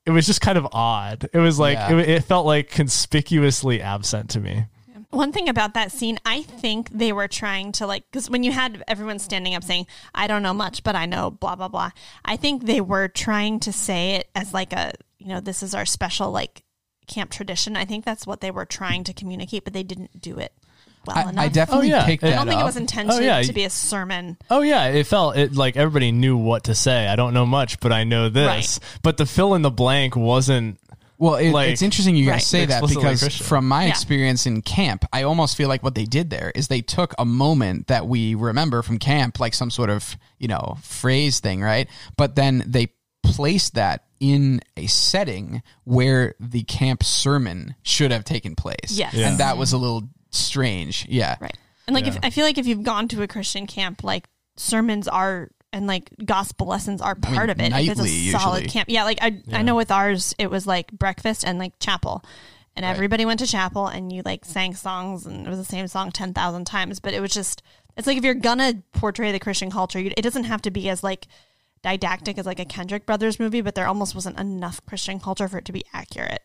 it 0.06 0.12
was 0.12 0.26
just 0.26 0.42
kind 0.42 0.58
of 0.58 0.68
odd. 0.72 1.30
It 1.32 1.38
was 1.40 1.60
like 1.60 1.78
Yeah. 1.78 1.98
it, 2.00 2.10
it 2.10 2.24
felt 2.24 2.46
like 2.46 2.70
conspicuously 2.70 3.82
absent 3.82 4.32
to 4.32 4.40
me. 4.40 4.66
One 5.12 5.32
thing 5.32 5.50
about 5.50 5.74
that 5.76 5.92
scene, 5.92 6.18
I 6.26 6.42
think 6.42 6.90
they 6.90 7.12
were 7.14 7.28
trying 7.28 7.72
to 7.74 7.86
like, 7.88 8.04
because 8.10 8.30
when 8.30 8.44
you 8.44 8.52
had 8.52 8.84
everyone 8.88 9.20
standing 9.20 9.56
up 9.56 9.64
saying, 9.64 9.88
I 10.16 10.28
don't 10.28 10.42
know 10.44 10.54
much, 10.54 10.84
but 10.84 10.96
I 10.96 11.06
know 11.06 11.32
blah, 11.32 11.56
blah, 11.56 11.68
blah. 11.68 11.92
I 12.26 12.38
think 12.38 12.66
they 12.66 12.82
were 12.82 13.08
trying 13.08 13.60
to 13.62 13.74
say 13.74 14.12
it 14.16 14.30
as 14.36 14.54
like 14.54 14.74
a, 14.74 14.94
you 15.20 15.28
know, 15.28 15.40
this 15.40 15.62
is 15.62 15.76
our 15.76 15.86
special 15.86 16.32
like 16.32 16.64
camp 17.08 17.30
tradition. 17.30 17.76
I 17.76 17.86
think 17.86 18.06
that's 18.06 18.26
what 18.26 18.42
they 18.42 18.52
were 18.52 18.66
trying 18.66 19.04
to 19.06 19.14
communicate, 19.14 19.64
but 19.66 19.74
they 19.74 19.84
didn't 19.84 20.22
do 20.22 20.38
it 20.40 20.54
well 21.06 21.18
I, 21.18 21.30
enough. 21.30 21.44
I 21.46 21.48
definitely 21.50 21.92
Oh, 21.92 21.98
yeah. 21.98 22.06
picked 22.06 22.24
I 22.24 22.28
that 22.30 22.34
I 22.34 22.38
don't 22.38 22.48
think 22.48 22.58
up. 22.60 22.62
it 22.64 22.66
was 22.66 22.78
intended 22.78 23.16
Oh, 23.16 23.20
yeah. 23.20 23.42
to 23.42 23.54
be 23.54 23.64
a 23.66 23.70
sermon. 23.70 24.38
Oh 24.50 24.62
yeah, 24.62 24.86
it 24.88 25.08
felt 25.08 25.36
it 25.36 25.56
like 25.56 25.76
everybody 25.76 26.12
knew 26.12 26.38
what 26.38 26.66
to 26.66 26.76
say. 26.76 27.08
I 27.08 27.16
don't 27.16 27.34
know 27.34 27.46
much, 27.46 27.80
but 27.80 27.92
I 27.92 28.04
know 28.04 28.30
this. 28.30 28.48
Right. 28.48 28.80
But 29.02 29.18
the 29.18 29.26
fill 29.26 29.56
in 29.56 29.62
the 29.64 29.72
blank 29.72 30.16
wasn't 30.16 30.78
Well, 31.22 31.36
it, 31.36 31.52
like, 31.52 31.70
it's 31.70 31.84
interesting 31.84 32.16
you 32.16 32.26
guys 32.26 32.34
Right. 32.34 32.42
say 32.42 32.66
that 32.66 32.82
because 32.82 33.22
Christian. 33.22 33.46
from 33.46 33.68
my 33.68 33.84
Yeah. 33.86 33.90
experience 33.92 34.48
in 34.48 34.64
camp, 34.64 35.06
I 35.14 35.22
almost 35.22 35.56
feel 35.56 35.70
like 35.70 35.84
what 35.84 35.94
they 35.94 36.06
did 36.06 36.32
there 36.32 36.52
is 36.56 36.68
they 36.68 36.82
took 36.82 37.14
a 37.20 37.26
moment 37.26 37.88
that 37.88 38.08
we 38.08 38.34
remember 38.34 38.82
from 38.82 38.98
camp, 38.98 39.40
like 39.40 39.54
some 39.54 39.70
sort 39.70 39.92
of, 39.92 40.18
you 40.40 40.48
know, 40.48 40.78
phrase 40.82 41.40
thing, 41.40 41.62
right? 41.62 41.88
But 42.18 42.36
then 42.36 42.64
they 42.66 42.94
placed 43.22 43.76
that 43.76 44.06
in 44.20 44.62
a 44.76 44.88
setting 44.88 45.62
where 45.84 46.34
the 46.40 46.64
camp 46.64 47.04
sermon 47.04 47.76
should 47.84 48.10
have 48.12 48.26
taken 48.26 48.56
place. 48.56 48.90
Yes. 48.92 49.14
Yeah. 49.14 49.28
And 49.30 49.38
that 49.38 49.58
was 49.60 49.74
a 49.74 49.78
little 49.78 50.10
strange. 50.32 51.06
Yeah. 51.08 51.36
Right. 51.40 51.56
And 51.86 51.94
like, 51.94 52.08
if 52.08 52.18
I 52.24 52.32
feel 52.32 52.46
like 52.46 52.58
if 52.58 52.66
you've 52.66 52.84
gone 52.84 53.08
to 53.10 53.22
a 53.22 53.28
Christian 53.28 53.68
camp, 53.68 54.04
like 54.04 54.28
sermons 54.58 55.08
are 55.08 55.50
and 55.74 55.88
like 55.88 56.10
gospel 56.24 56.68
lessons 56.68 57.02
are 57.02 57.16
part 57.16 57.50
of 57.50 57.60
it. 57.60 57.72
If 57.74 57.92
it's 57.92 58.02
a 58.02 58.32
solid 58.32 58.64
usually. 58.64 58.68
camp. 58.68 58.90
Yeah, 58.90 59.04
like 59.04 59.20
I 59.22 59.42
I 59.52 59.62
know 59.62 59.76
with 59.76 59.92
ours 59.92 60.36
it 60.38 60.50
was 60.50 60.68
like 60.68 60.92
breakfast 60.92 61.46
and 61.46 61.60
like 61.60 61.74
chapel. 61.80 62.24
And 62.74 62.86
everybody 62.86 63.26
went 63.26 63.40
to 63.42 63.48
chapel 63.48 63.88
and 63.88 64.14
you 64.14 64.22
like 64.24 64.46
sang 64.46 64.76
songs 64.76 65.26
and 65.26 65.46
it 65.46 65.50
was 65.50 65.60
the 65.60 65.66
same 65.66 65.88
song 65.88 66.10
10,000 66.10 66.66
times, 66.66 67.02
but 67.02 67.14
it 67.14 67.20
was 67.20 67.34
just 67.34 67.62
it's 67.98 68.08
like 68.08 68.18
if 68.18 68.24
you're 68.24 68.34
gonna 68.34 68.82
portray 68.94 69.32
the 69.32 69.40
Christian 69.40 69.70
culture, 69.70 70.00
you, 70.00 70.12
it 70.16 70.22
doesn't 70.22 70.46
have 70.46 70.62
to 70.64 70.72
be 70.72 70.90
as 70.90 71.04
like 71.04 71.28
didactic 71.84 72.38
as 72.38 72.46
like 72.46 72.60
a 72.60 72.66
Kendrick 72.66 73.06
Brothers 73.06 73.40
movie, 73.40 73.62
but 73.62 73.76
there 73.76 73.88
almost 73.88 74.16
wasn't 74.16 74.40
enough 74.40 74.86
Christian 74.86 75.20
culture 75.20 75.48
for 75.48 75.58
it 75.58 75.66
to 75.66 75.74
be 75.74 75.84
accurate. 75.94 76.44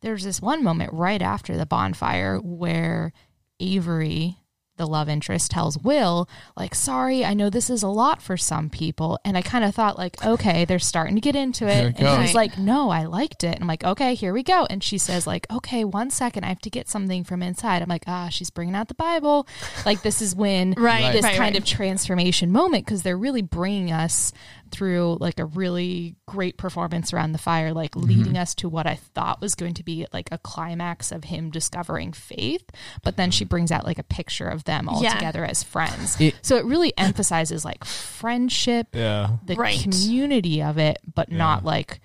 There's 0.00 0.24
this 0.24 0.40
one 0.40 0.62
moment 0.62 0.92
right 0.92 1.22
after 1.22 1.56
the 1.56 1.66
bonfire 1.66 2.38
where 2.38 3.12
Avery, 3.60 4.38
the 4.78 4.86
love 4.86 5.08
interest, 5.08 5.50
tells 5.50 5.76
Will, 5.78 6.28
like, 6.56 6.74
sorry, 6.74 7.24
I 7.24 7.34
know 7.34 7.50
this 7.50 7.68
is 7.68 7.82
a 7.82 7.88
lot 7.88 8.22
for 8.22 8.36
some 8.36 8.70
people. 8.70 9.18
And 9.24 9.36
I 9.36 9.42
kind 9.42 9.64
of 9.64 9.74
thought, 9.74 9.98
like, 9.98 10.24
okay, 10.24 10.64
they're 10.64 10.78
starting 10.78 11.14
to 11.16 11.20
get 11.20 11.36
into 11.36 11.66
it. 11.66 11.74
Here 11.74 11.86
And 11.88 11.96
it 11.98 12.00
goes. 12.00 12.18
he's 12.20 12.34
like, 12.34 12.56
no, 12.58 12.90
I 12.90 13.04
liked 13.04 13.44
it. 13.44 13.54
And 13.54 13.62
I'm 13.62 13.68
like, 13.68 13.84
okay, 13.84 14.14
here 14.14 14.32
we 14.32 14.42
go. 14.42 14.66
And 14.70 14.82
she 14.82 14.96
says, 14.98 15.26
like, 15.26 15.46
okay, 15.50 15.84
one 15.84 16.10
second, 16.10 16.44
I 16.44 16.48
have 16.48 16.60
to 16.60 16.70
get 16.70 16.88
something 16.88 17.24
from 17.24 17.42
inside. 17.42 17.82
I'm 17.82 17.88
like, 17.88 18.04
ah, 18.06 18.28
she's 18.30 18.50
bringing 18.50 18.74
out 18.74 18.88
the 18.88 18.94
Bible. 18.94 19.46
Like, 19.84 20.02
this 20.02 20.22
is 20.22 20.34
when 20.34 20.72
Right, 20.78 21.12
this 21.12 21.24
right, 21.24 21.36
kind 21.36 21.54
right. 21.54 21.58
of 21.58 21.64
transformation 21.64 22.50
moment 22.50 22.86
because 22.86 23.02
they're 23.02 23.18
really 23.18 23.42
bringing 23.42 23.92
us 23.92 24.32
through 24.70 25.16
like 25.20 25.38
a 25.38 25.44
really 25.44 26.14
great 26.26 26.56
performance 26.56 27.12
around 27.12 27.32
the 27.32 27.38
fire 27.38 27.72
like 27.72 27.92
mm-hmm. 27.92 28.06
leading 28.08 28.36
us 28.38 28.54
to 28.54 28.68
what 28.68 28.86
i 28.86 28.94
thought 28.94 29.40
was 29.40 29.54
going 29.54 29.74
to 29.74 29.82
be 29.82 30.06
like 30.12 30.28
a 30.32 30.38
climax 30.38 31.10
of 31.12 31.24
him 31.24 31.50
discovering 31.50 32.12
faith 32.12 32.68
but 33.02 33.16
then 33.16 33.30
she 33.30 33.44
brings 33.44 33.70
out 33.72 33.84
like 33.86 33.98
a 33.98 34.02
picture 34.04 34.48
of 34.48 34.64
them 34.64 34.88
all 34.88 35.02
Yeah. 35.02 35.14
together 35.14 35.44
as 35.44 35.62
friends 35.62 36.20
It- 36.20 36.34
so 36.42 36.56
it 36.56 36.64
really 36.64 36.92
emphasizes 36.98 37.64
like 37.64 37.84
friendship 37.84 38.88
yeah. 38.94 39.36
the 39.44 39.54
Right. 39.54 39.80
community 39.80 40.62
of 40.62 40.78
it 40.78 40.98
but 41.14 41.30
not 41.30 41.64
like 41.64 42.00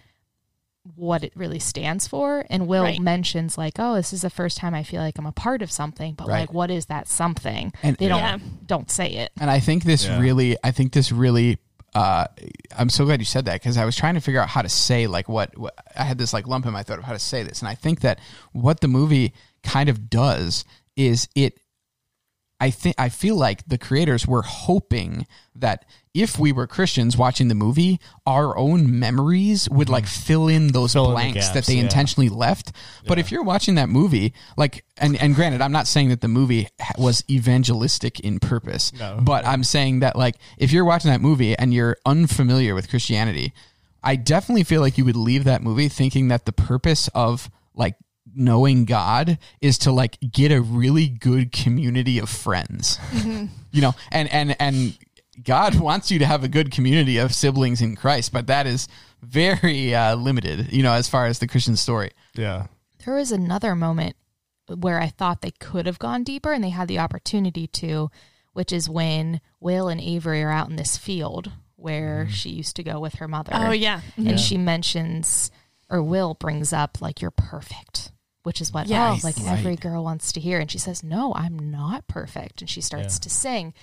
what 0.95 1.23
it 1.23 1.32
really 1.36 1.60
stands 1.60 2.08
for 2.10 2.45
and 2.49 2.67
will 2.67 2.84
Right. 2.84 2.99
mentions 2.99 3.58
like 3.58 3.76
oh 3.80 3.95
this 3.95 4.12
is 4.12 4.21
the 4.21 4.30
first 4.30 4.58
time 4.58 4.73
i 4.73 4.84
feel 4.84 5.02
like 5.02 5.17
i'm 5.17 5.26
a 5.26 5.32
part 5.32 5.62
of 5.62 5.71
something 5.71 6.13
but 6.13 6.28
Right. 6.28 6.41
like 6.41 6.54
what 6.54 6.69
is 6.69 6.88
that 6.88 7.08
something 7.08 7.71
And- 7.82 7.95
they 7.95 8.10
don't 8.10 8.19
Yeah. 8.19 8.38
don't 8.65 8.91
say 8.91 9.08
it 9.12 9.32
And 9.39 9.49
I 9.49 9.60
think 9.62 9.84
this 9.86 10.06
Yeah. 10.06 10.19
really, 10.19 10.58
I 10.63 10.71
think 10.71 10.91
this 10.93 11.12
really, 11.12 11.58
uh, 11.95 12.25
I'm 12.75 12.89
so 12.89 13.06
glad 13.06 13.19
you 13.19 13.25
said 13.25 13.45
that 13.45 13.53
because 13.53 13.77
I 13.77 13.86
was 13.86 13.95
trying 13.95 14.15
to 14.15 14.21
figure 14.21 14.41
out 14.41 14.49
how 14.49 14.62
to 14.62 14.69
say 14.69 15.08
like 15.08 15.29
what, 15.29 15.58
what 15.58 15.75
I 15.95 16.03
had 16.03 16.17
this 16.17 16.34
like 16.34 16.47
lump 16.47 16.65
in 16.65 16.73
my 16.73 16.84
throat 16.84 16.99
of 16.99 17.06
how 17.06 17.13
to 17.13 17.19
say 17.19 17.43
this, 17.43 17.60
and 17.60 17.69
I 17.69 17.75
think 17.75 18.01
that 18.01 18.19
what 18.51 18.82
the 18.82 18.88
movie 18.88 19.34
kind 19.63 19.89
of 19.89 20.10
does 20.10 20.65
is 20.95 21.27
it. 21.36 21.60
I 22.60 22.69
think 22.69 22.95
I 22.97 23.10
feel 23.10 23.36
like 23.36 23.65
the 23.67 23.77
creators 23.77 24.25
were 24.25 24.41
hoping 24.41 25.27
that 25.56 25.86
if 26.13 26.38
we 26.38 26.52
were 26.52 26.67
Christians 26.67 27.17
watching 27.17 27.47
the 27.47 27.56
movie, 27.56 27.99
our 28.28 28.56
own 28.56 28.99
memories 28.99 29.67
would 29.69 29.89
like 29.89 30.04
mm. 30.04 30.26
fill 30.26 30.47
in 30.47 30.67
those 30.67 30.93
Fill 30.93 31.06
in 31.06 31.10
the 31.10 31.15
blanks 31.15 31.49
that 31.49 31.65
they 31.65 31.76
yeah. 31.76 31.84
intentionally 31.84 32.30
left. 32.30 32.71
But 33.08 33.17
if 33.17 33.32
you're 33.32 33.43
watching 33.43 33.76
that 33.76 33.89
movie, 33.89 34.34
like, 34.56 34.86
and 34.97 35.19
and 35.19 35.34
granted, 35.34 35.62
I'm 35.62 35.71
not 35.71 35.88
saying 35.88 36.10
that 36.10 36.21
the 36.21 36.28
movie 36.28 36.67
was 36.97 37.23
evangelistic 37.30 38.19
in 38.19 38.39
purpose, 38.39 38.93
No. 38.93 39.19
but 39.21 39.45
I'm 39.45 39.63
saying 39.63 40.02
that 40.02 40.15
like 40.15 40.36
if 40.58 40.71
you're 40.71 40.86
watching 40.86 41.12
that 41.12 41.21
movie 41.21 41.58
and 41.58 41.73
you're 41.73 41.97
unfamiliar 42.06 42.76
with 42.76 42.89
Christianity, 42.89 43.54
I 44.04 44.15
definitely 44.15 44.63
feel 44.63 44.82
like 44.82 44.97
you 44.97 45.06
would 45.06 45.15
leave 45.15 45.45
that 45.45 45.63
movie 45.63 45.89
thinking 45.89 46.28
that 46.28 46.45
the 46.45 46.52
purpose 46.52 47.08
of 47.15 47.49
like 47.73 47.95
knowing 48.36 48.86
God 48.86 49.38
is 49.62 49.78
to 49.80 49.91
like 49.91 50.17
get 50.32 50.52
a 50.52 50.62
really 50.62 51.08
good 51.08 51.52
community 51.52 52.19
of 52.19 52.30
friends. 52.30 52.99
Mm-hmm. 53.12 53.45
You 53.71 53.82
know, 53.82 53.95
and 54.12 54.32
and 54.32 54.56
and 54.60 54.97
God 55.41 55.75
wants 55.79 56.11
you 56.11 56.19
to 56.19 56.25
have 56.25 56.43
a 56.43 56.47
good 56.47 56.71
community 56.71 57.17
of 57.17 57.33
siblings 57.33 57.81
in 57.81 57.95
Christ, 57.95 58.31
but 58.33 58.47
that 58.47 58.67
is 58.67 58.87
very 59.21 59.95
uh, 59.95 60.15
limited, 60.15 60.71
you 60.71 60.83
know, 60.83 60.93
as 60.93 61.09
far 61.09 61.25
as 61.25 61.39
the 61.39 61.47
Christian 61.47 61.75
story. 61.75 62.11
Yeah. 62.35 62.67
There 63.05 63.15
was 63.15 63.31
another 63.31 63.75
moment 63.75 64.15
where 64.67 64.99
I 65.01 65.07
thought 65.07 65.41
they 65.41 65.51
could 65.51 65.85
have 65.87 65.99
gone 65.99 66.23
deeper 66.23 66.53
and 66.53 66.63
they 66.63 66.69
had 66.69 66.87
the 66.87 66.99
opportunity 66.99 67.67
to, 67.67 68.09
which 68.53 68.71
is 68.71 68.89
when 68.89 69.41
Will 69.59 69.87
and 69.89 69.99
Avery 69.99 70.43
are 70.43 70.51
out 70.51 70.69
in 70.69 70.75
this 70.75 70.97
field 70.97 71.51
where 71.75 72.29
she 72.29 72.49
used 72.49 72.75
to 72.77 72.83
go 72.83 72.99
with 72.99 73.15
her 73.15 73.27
mother. 73.27 73.51
Oh 73.53 73.71
yeah. 73.71 74.01
And 74.15 74.39
she 74.39 74.57
mentions, 74.57 75.51
or 75.89 76.01
Will 76.01 76.33
brings 76.35 76.71
up, 76.71 77.01
like, 77.01 77.19
you're 77.21 77.31
perfect, 77.31 78.11
which 78.43 78.61
is 78.61 78.71
what, 78.71 78.87
Yes. 78.87 79.21
oh, 79.23 79.27
like 79.27 79.35
Right. 79.37 79.57
every 79.59 79.75
girl 79.75 80.03
wants 80.03 80.31
to 80.33 80.39
hear. 80.39 80.59
And 80.59 80.71
she 80.71 80.77
says, 80.77 81.03
no, 81.03 81.33
I'm 81.35 81.71
not 81.71 82.07
perfect. 82.07 82.61
And 82.61 82.69
she 82.69 82.79
starts 82.79 83.19
to 83.19 83.29
sing. 83.29 83.73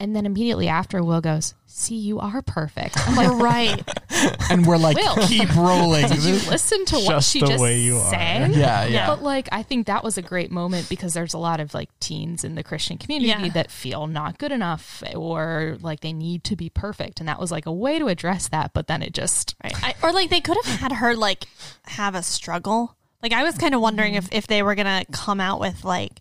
And 0.00 0.14
then 0.14 0.26
immediately 0.26 0.66
after, 0.66 1.02
Will 1.04 1.20
goes, 1.20 1.54
see, 1.66 1.94
you 1.94 2.18
are 2.18 2.42
perfect. 2.42 2.96
I'm 3.08 3.14
like, 3.14 3.30
right. 3.40 3.88
And 4.50 4.66
we're 4.66 4.76
like, 4.76 4.96
Will. 4.96 5.14
keep 5.26 5.54
rolling. 5.56 6.08
did 6.08 6.22
you 6.24 6.34
listen 6.50 6.84
to 6.86 6.96
what 6.96 7.08
Just 7.10 7.30
she 7.30 7.40
the 7.40 7.46
just 7.46 7.62
way 7.62 7.78
you 7.78 7.96
are. 7.98 8.10
sang? 8.10 8.54
yeah, 8.54 8.84
yeah. 8.86 9.06
But 9.06 9.22
like 9.22 9.48
I 9.52 9.62
think 9.62 9.86
that 9.86 10.02
was 10.02 10.18
a 10.18 10.22
great 10.22 10.50
moment 10.50 10.88
because 10.88 11.14
there's 11.14 11.32
a 11.32 11.38
lot 11.38 11.60
of 11.60 11.74
like 11.74 11.88
teens 12.00 12.42
in 12.42 12.56
the 12.56 12.64
Christian 12.64 12.98
community 12.98 13.28
Yeah. 13.28 13.48
that 13.52 13.70
feel 13.70 14.08
not 14.08 14.38
good 14.38 14.50
enough 14.50 15.02
or 15.14 15.78
like 15.80 16.00
they 16.00 16.12
need 16.12 16.42
to 16.44 16.56
be 16.56 16.70
perfect 16.70 17.20
and 17.20 17.28
that 17.28 17.38
was 17.40 17.52
like 17.52 17.66
a 17.66 17.72
way 17.72 17.98
to 18.00 18.08
address 18.08 18.48
that 18.48 18.72
but 18.74 18.88
then 18.88 19.00
it 19.00 19.12
just 19.14 19.54
Right. 19.62 19.74
I, 19.82 19.94
or 20.02 20.12
like 20.12 20.28
they 20.28 20.40
could 20.40 20.56
have 20.64 20.80
had 20.80 20.92
her 20.92 21.14
like 21.14 21.44
have 21.84 22.14
a 22.16 22.22
struggle. 22.22 22.96
Like 23.22 23.32
I 23.32 23.44
was 23.44 23.56
kind 23.56 23.74
of 23.74 23.80
wondering 23.80 24.14
if 24.14 24.24
mm-hmm. 24.24 24.36
if 24.36 24.46
they 24.48 24.62
were 24.62 24.74
gonna 24.74 25.04
come 25.12 25.40
out 25.40 25.60
with 25.60 25.84
like 25.84 26.20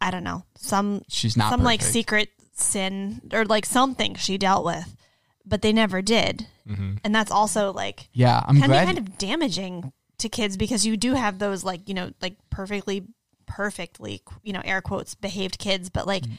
I 0.00 0.10
don't 0.10 0.24
know 0.24 0.44
some 0.56 1.02
She's 1.08 1.36
not 1.36 1.50
some 1.50 1.62
like 1.62 1.80
secret 1.82 2.28
sin 2.60 3.20
or 3.32 3.44
like 3.44 3.66
something 3.66 4.14
she 4.14 4.38
dealt 4.38 4.64
with, 4.64 4.96
but 5.44 5.62
they 5.62 5.72
never 5.72 6.02
did. 6.02 6.46
Mm-hmm. 6.68 6.94
And 7.04 7.14
that's 7.14 7.30
also 7.30 7.72
like 7.72 8.08
Yeah, 8.12 8.42
I'm 8.46 8.60
can 8.60 8.70
be 8.70 8.76
kind 8.76 8.98
of 8.98 9.18
damaging 9.18 9.92
to 10.18 10.28
kids 10.28 10.56
because 10.56 10.86
you 10.86 10.96
do 10.96 11.14
have 11.14 11.38
those 11.38 11.64
like 11.64 11.88
you 11.88 11.94
know 11.94 12.12
like 12.20 12.36
perfectly 12.50 13.06
perfectly 13.46 14.22
you 14.42 14.52
know 14.52 14.62
air 14.64 14.80
quotes 14.80 15.14
behaved 15.14 15.58
kids, 15.58 15.90
but 15.90 16.06
like. 16.06 16.24
Mm. 16.24 16.38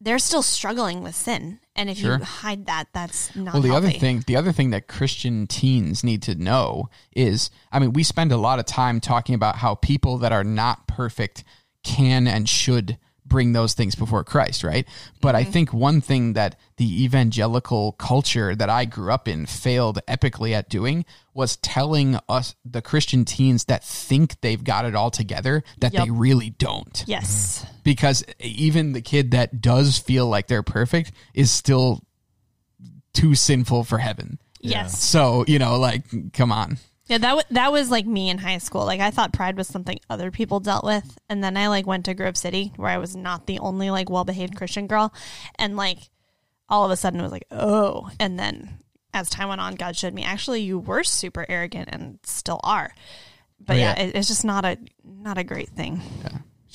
They're 0.00 0.20
still 0.20 0.42
struggling 0.44 1.02
with 1.02 1.16
sin, 1.16 1.58
and 1.74 1.90
if 1.90 1.98
Sure. 1.98 2.18
you 2.18 2.24
hide 2.24 2.66
that, 2.66 2.84
that's 2.92 3.34
not. 3.34 3.52
well, 3.54 3.62
the 3.64 3.74
other 3.74 3.90
thing, 3.90 4.22
the 4.28 4.36
other 4.36 4.52
thing 4.52 4.70
that 4.70 4.86
Christian 4.86 5.48
teens 5.48 6.04
need 6.04 6.22
to 6.22 6.36
know 6.36 6.88
is, 7.16 7.50
I 7.72 7.80
mean, 7.80 7.92
we 7.92 8.04
spend 8.04 8.30
a 8.30 8.36
lot 8.36 8.60
of 8.60 8.64
time 8.64 9.00
talking 9.00 9.34
about 9.34 9.56
how 9.56 9.74
people 9.74 10.16
that 10.18 10.30
are 10.30 10.44
not 10.44 10.86
perfect 10.86 11.42
can 11.82 12.28
and 12.28 12.48
should 12.48 12.96
bring 13.28 13.52
those 13.52 13.74
things 13.74 13.94
before 13.94 14.24
Christ, 14.24 14.64
right? 14.64 14.86
But 15.20 15.34
I 15.34 15.42
mm-hmm. 15.42 15.52
think 15.52 15.72
one 15.72 16.00
thing 16.00 16.32
that 16.32 16.58
the 16.76 17.04
evangelical 17.04 17.92
culture 17.92 18.54
that 18.54 18.70
I 18.70 18.84
grew 18.84 19.12
up 19.12 19.28
in 19.28 19.46
failed 19.46 20.00
epically 20.08 20.52
at 20.52 20.68
doing 20.68 21.04
was 21.34 21.56
telling 21.56 22.18
us 22.28 22.54
the 22.64 22.82
Christian 22.82 23.24
teens 23.24 23.64
that 23.66 23.84
think 23.84 24.40
they've 24.40 24.62
got 24.62 24.84
it 24.84 24.94
all 24.94 25.10
together 25.10 25.62
that 25.78 25.92
Yep. 25.92 26.04
they 26.04 26.10
really 26.10 26.50
don't. 26.50 27.04
Yes. 27.06 27.64
because 27.84 28.24
even 28.38 28.92
the 28.92 29.00
kid 29.00 29.30
that 29.30 29.60
does 29.60 29.98
feel 29.98 30.26
like 30.26 30.46
they're 30.46 30.62
perfect 30.62 31.12
is 31.32 31.50
still 31.50 32.02
too 33.14 33.34
sinful 33.34 33.84
for 33.84 33.98
heaven. 33.98 34.38
Yes. 34.60 35.02
So, 35.02 35.44
you 35.46 35.58
know, 35.58 35.78
like 35.78 36.32
come 36.32 36.52
on. 36.52 36.78
Yeah, 37.08 37.18
that 37.18 37.28
w- 37.30 37.46
that 37.50 37.72
was 37.72 37.90
like 37.90 38.06
me 38.06 38.28
in 38.30 38.38
high 38.38 38.58
school. 38.58 38.84
Like 38.84 39.00
I 39.00 39.10
thought 39.10 39.32
pride 39.32 39.56
was 39.56 39.66
something 39.66 39.98
other 40.10 40.30
people 40.30 40.60
dealt 40.60 40.84
with, 40.84 41.18
and 41.28 41.42
then 41.42 41.56
I 41.56 41.68
like 41.68 41.86
went 41.86 42.04
to 42.04 42.14
Grove 42.14 42.36
City 42.36 42.72
where 42.76 42.90
I 42.90 42.98
was 42.98 43.16
not 43.16 43.46
the 43.46 43.58
only 43.60 43.90
like 43.90 44.10
well 44.10 44.24
behaved 44.24 44.56
Christian 44.56 44.86
girl, 44.86 45.12
and 45.58 45.76
like 45.76 45.98
all 46.68 46.84
of 46.84 46.90
a 46.90 46.96
sudden 46.96 47.18
it 47.20 47.22
was 47.22 47.32
like 47.32 47.46
oh, 47.50 48.10
and 48.20 48.38
then 48.38 48.78
as 49.14 49.30
time 49.30 49.48
went 49.48 49.60
on, 49.62 49.74
God 49.74 49.96
showed 49.96 50.12
me 50.12 50.22
actually 50.22 50.60
you 50.60 50.78
were 50.78 51.02
super 51.02 51.46
arrogant 51.48 51.88
and 51.90 52.18
still 52.24 52.60
are, 52.62 52.92
but 53.58 53.76
Oh, 53.76 53.78
yeah, 53.78 53.94
yeah. 53.96 54.02
it, 54.04 54.14
it's 54.16 54.28
just 54.28 54.44
not 54.44 54.66
a 54.66 54.76
not 55.02 55.38
a 55.38 55.44
great 55.44 55.70
thing, 55.70 56.02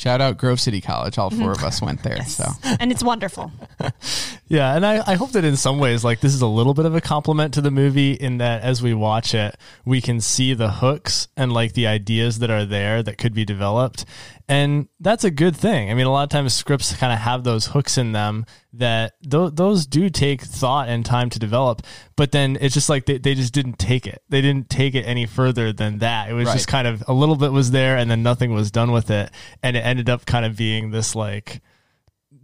Shout 0.04 0.20
out 0.20 0.38
Grove 0.38 0.60
City 0.60 0.82
College. 0.82 1.18
All 1.18 1.30
four 1.30 1.52
of 1.52 1.60
mm-hmm. 1.60 1.66
us 1.66 1.82
went 1.82 2.04
there. 2.04 2.26
So 2.26 2.44
and 2.78 2.92
it's 2.92 3.02
wonderful. 3.02 3.54
Yeah, 4.54 4.76
and 4.76 4.86
I, 4.86 5.02
I 5.14 5.16
hope 5.16 5.32
that 5.32 5.46
in 5.46 5.56
some 5.56 5.80
ways, 5.80 6.04
like 6.04 6.20
this 6.20 6.36
is 6.36 6.42
a 6.42 6.48
little 6.48 6.76
bit 6.76 6.86
of 6.86 6.94
a 6.94 7.02
compliment 7.02 7.56
to 7.56 7.62
the 7.62 7.72
movie 7.72 8.12
in 8.12 8.38
that 8.38 8.62
as 8.62 8.84
we 8.84 8.94
watch 8.94 9.34
it, 9.34 9.58
we 9.84 10.00
can 10.00 10.22
see 10.22 10.54
the 10.54 10.70
hooks 10.70 11.28
and 11.36 11.52
like 11.52 11.74
the 11.74 11.88
ideas 11.88 12.38
that 12.38 12.52
are 12.52 12.64
there 12.64 13.02
that 13.02 13.18
could 13.18 13.34
be 13.34 13.46
developed. 13.46 14.06
And 14.54 14.88
that's 15.00 15.24
a 15.24 15.32
good 15.32 15.56
thing. 15.56 15.90
I 15.90 15.94
mean, 15.96 16.06
a 16.06 16.12
lot 16.12 16.24
of 16.24 16.30
times 16.30 16.54
scripts 16.54 16.96
kind 16.96 17.12
of 17.12 17.20
have 17.20 17.44
those 17.44 17.66
hooks 17.68 17.98
in 17.98 18.12
them 18.12 18.46
that 18.74 19.14
th- 19.30 19.52
those 19.54 19.86
do 19.86 20.10
take 20.10 20.42
thought 20.42 20.90
and 20.90 21.06
time 21.06 21.30
to 21.32 21.40
develop, 21.40 21.82
but 22.16 22.32
then 22.32 22.58
it's 22.62 22.74
just 22.74 22.90
like 22.90 23.06
they, 23.06 23.18
they 23.18 23.34
just 23.36 23.54
didn't 23.54 23.80
take 23.80 24.06
it. 24.06 24.22
They 24.30 24.42
didn't 24.42 24.70
take 24.70 24.96
it 24.96 25.04
any 25.04 25.26
further 25.26 25.74
than 25.74 26.00
that. 26.00 26.30
It 26.30 26.34
was 26.34 26.48
Right. 26.48 26.54
just 26.54 26.68
kind 26.68 26.88
of 26.88 27.04
a 27.08 27.14
little 27.14 27.36
bit 27.36 27.52
was 27.52 27.72
there 27.72 27.98
and 27.98 28.12
then 28.12 28.22
nothing 28.22 28.54
was 28.54 28.70
done 28.70 28.92
with 28.92 29.10
it. 29.10 29.32
And 29.64 29.76
it 29.76 29.82
ended 29.82 30.10
up 30.10 30.26
kind 30.26 30.46
of 30.46 30.56
being 30.56 30.92
this 30.92 31.16
like, 31.16 31.62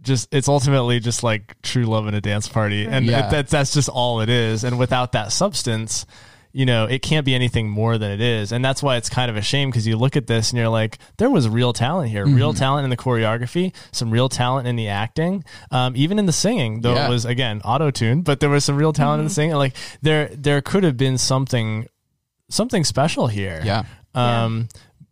just 0.02 0.28
it's 0.32 0.48
ultimately 0.48 0.98
just 1.00 1.22
like 1.22 1.60
true 1.62 1.84
love 1.84 2.06
in 2.08 2.14
a 2.14 2.20
dance 2.20 2.48
party 2.48 2.86
and 2.86 3.04
Yeah. 3.06 3.26
it, 3.26 3.30
that's 3.30 3.50
that's 3.50 3.74
just 3.74 3.88
all 3.90 4.20
it 4.22 4.30
is 4.30 4.64
and 4.64 4.78
without 4.78 5.12
that 5.12 5.30
substance 5.30 6.06
you 6.52 6.66
know 6.66 6.84
it 6.86 7.00
can't 7.00 7.24
be 7.24 7.34
anything 7.34 7.68
more 7.68 7.96
than 7.98 8.10
it 8.10 8.20
is 8.20 8.50
and 8.52 8.64
that's 8.64 8.82
why 8.82 8.96
it's 8.96 9.08
kind 9.08 9.30
of 9.30 9.36
a 9.36 9.42
shame 9.42 9.70
because 9.70 9.86
you 9.86 9.96
look 9.96 10.16
at 10.16 10.26
this 10.26 10.50
and 10.50 10.58
you're 10.58 10.68
like 10.68 10.98
there 11.18 11.30
was 11.30 11.48
real 11.48 11.72
talent 11.72 12.10
here 12.10 12.26
Mm-hmm. 12.26 12.36
real 12.36 12.52
talent 12.54 12.84
in 12.84 12.90
the 12.90 12.96
choreography 12.96 13.72
some 13.92 14.10
real 14.10 14.28
talent 14.28 14.66
in 14.66 14.76
the 14.76 14.88
acting 14.88 15.44
um, 15.70 15.94
even 15.96 16.18
in 16.18 16.26
the 16.26 16.32
singing 16.32 16.80
though 16.80 16.94
Yeah. 16.94 17.06
it 17.06 17.10
was 17.10 17.24
again 17.24 17.60
auto-tuned 17.64 18.24
but 18.24 18.40
there 18.40 18.50
was 18.50 18.64
some 18.64 18.76
real 18.76 18.92
talent 18.92 19.20
in 19.20 19.24
the 19.26 19.32
singing 19.34 19.54
like 19.56 19.76
there 20.02 20.28
there 20.34 20.60
could 20.60 20.82
have 20.84 20.96
been 20.96 21.18
something 21.18 21.86
something 22.48 22.82
special 22.84 23.28
here 23.28 23.62
yeah. 23.64 23.84
um, 24.14 24.68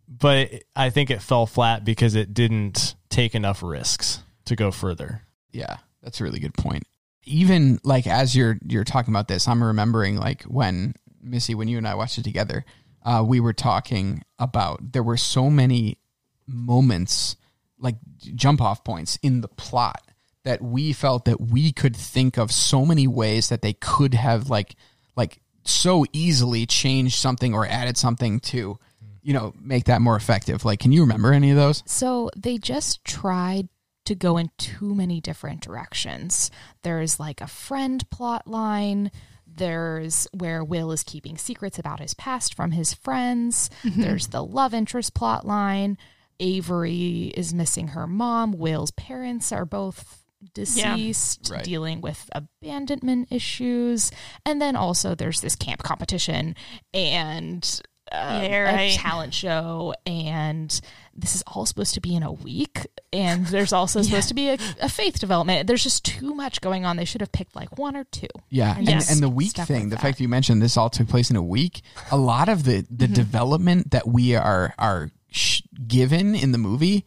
but 0.07 0.51
I 0.75 0.89
think 0.89 1.09
it 1.11 1.21
fell 1.21 1.45
flat 1.45 1.85
because 1.85 2.15
it 2.15 2.33
didn't 2.33 2.95
take 3.09 3.35
enough 3.35 3.63
risks 3.63 4.21
to 4.45 4.55
go 4.57 4.71
further. 4.71 5.21
Yeah, 5.53 5.77
that's 6.03 6.19
a 6.19 6.23
really 6.25 6.39
good 6.39 6.53
point. 6.55 6.83
Even 7.23 7.79
like 7.83 8.05
as 8.07 8.35
you're 8.35 8.57
you're 8.67 8.83
talking 8.83 9.13
about 9.13 9.27
this, 9.29 9.47
I'm 9.47 9.63
remembering 9.63 10.17
like 10.17 10.43
when 10.43 10.93
Missy, 11.29 11.55
when 11.55 11.67
you 11.67 11.77
and 11.77 11.87
I 11.87 11.95
watched 11.95 12.17
it 12.17 12.23
together, 12.23 12.65
uh, 13.03 13.23
we 13.25 13.39
were 13.39 13.53
talking 13.53 14.23
about 14.37 14.91
there 14.91 15.03
were 15.03 15.17
so 15.17 15.49
many 15.49 15.99
moments, 16.47 17.35
like 17.79 17.95
jump 18.17 18.61
off 18.61 18.83
points 18.83 19.17
in 19.21 19.41
the 19.41 19.47
plot 19.47 20.01
that 20.43 20.61
we 20.61 20.93
felt 20.93 21.25
that 21.25 21.39
we 21.39 21.71
could 21.71 21.95
think 21.95 22.37
of 22.37 22.51
so 22.51 22.85
many 22.85 23.07
ways 23.07 23.49
that 23.49 23.61
they 23.61 23.73
could 23.73 24.13
have 24.13 24.49
like 24.49 24.75
like 25.15 25.41
so 25.63 26.05
easily 26.13 26.65
changed 26.65 27.15
something 27.15 27.53
or 27.53 27.67
added 27.67 27.97
something 27.97 28.39
to 28.39 28.79
you 29.21 29.33
know 29.33 29.53
make 29.59 29.85
that 29.85 30.01
more 30.01 30.15
effective 30.15 30.63
like 30.65 30.79
can 30.79 30.91
you 30.91 31.01
remember 31.01 31.33
any 31.33 31.51
of 31.51 31.57
those 31.57 31.83
So 31.85 32.31
they 32.35 32.57
just 32.57 33.03
tried 33.03 33.67
to 34.09 34.15
go 34.15 34.37
in 34.37 34.49
too 34.57 34.95
many 34.95 35.21
different 35.21 35.61
directions. 35.61 36.49
There's 36.81 37.19
like 37.19 37.41
a 37.41 37.47
friend 37.47 38.09
plot 38.09 38.47
line. 38.47 39.11
There's 39.55 40.27
where 40.33 40.63
Will 40.63 40.91
is 40.91 41.03
keeping 41.03 41.37
secrets 41.37 41.77
about 41.79 41.99
his 41.99 42.13
past 42.13 42.53
from 42.53 42.71
his 42.71 42.93
friends. 42.93 43.69
Mm-hmm. 43.83 44.01
There's 44.01 44.27
the 44.27 44.43
love 44.43 44.73
interest 44.73 45.13
plot 45.13 45.45
line. 45.45 45.97
Avery 46.39 47.31
is 47.35 47.53
missing 47.53 47.89
her 47.89 48.07
mom. 48.07 48.53
Will's 48.53 48.91
parents 48.91 49.51
are 49.51 49.65
both 49.65 50.23
deceased, 50.53 51.49
Right. 51.51 51.63
dealing 51.63 51.99
with 51.99 52.29
abandonment 52.33 53.27
issues. 53.31 54.09
And 54.45 54.61
then 54.61 54.75
also 54.77 55.13
there's 55.15 55.41
this 55.41 55.55
camp 55.55 55.83
competition 55.83 56.55
and 56.93 57.81
um, 58.11 58.43
Yeah, 58.43 58.69
a 58.79 58.91
talent 58.95 59.33
show 59.33 59.93
and 60.05 60.79
this 61.15 61.35
is 61.35 61.43
all 61.47 61.65
supposed 61.65 61.93
to 61.95 62.01
be 62.01 62.15
in 62.15 62.23
a 62.23 62.31
week 62.31 62.87
and 63.11 63.45
there's 63.47 63.73
also 63.73 64.01
supposed 64.03 64.29
to 64.29 64.33
be 64.33 64.49
a, 64.49 64.57
a 64.81 64.87
faith 64.89 65.19
development 65.19 65.67
there's 65.67 65.83
just 65.83 66.05
too 66.05 66.33
much 66.33 66.61
going 66.61 66.85
on 66.85 66.95
they 66.97 67.05
should 67.05 67.21
have 67.21 67.31
picked 67.31 67.55
like 67.55 67.77
one 67.77 67.95
or 67.95 68.05
two 68.05 68.27
Yeah, 68.49 68.77
and, 68.77 68.87
Yes. 68.87 69.11
and 69.11 69.21
the 69.21 69.29
week 69.29 69.49
Stuff 69.51 69.67
thing, 69.67 69.81
like 69.81 69.89
the 69.89 69.95
that. 69.97 70.01
fact 70.01 70.19
you 70.19 70.27
mentioned 70.29 70.61
this 70.61 70.77
all 70.77 70.89
took 70.89 71.07
place 71.07 71.29
in 71.29 71.35
a 71.35 71.43
week, 71.43 71.81
a 72.11 72.17
lot 72.17 72.49
of 72.49 72.63
the 72.63 72.85
the 72.89 73.07
development 73.07 73.91
that 73.91 74.07
we 74.07 74.35
are 74.35 74.73
are 74.77 75.11
sh- 75.31 75.61
given 75.87 76.35
in 76.35 76.51
the 76.51 76.57
movie 76.57 77.05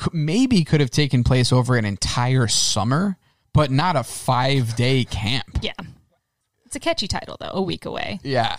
c- 0.00 0.10
maybe 0.12 0.64
could 0.64 0.80
have 0.80 0.90
taken 0.90 1.22
place 1.24 1.52
over 1.52 1.76
an 1.76 1.84
entire 1.84 2.48
summer, 2.48 3.16
but 3.52 3.70
not 3.70 3.96
a 3.96 4.02
five 4.02 4.74
day 4.76 5.04
camp. 5.04 5.58
Yeah. 5.62 5.72
It's 6.64 6.74
a 6.76 6.80
catchy 6.80 7.06
title 7.08 7.36
though. 7.38 7.50
A 7.52 7.62
week 7.62 7.84
away. 7.84 8.18
Yeah. 8.24 8.56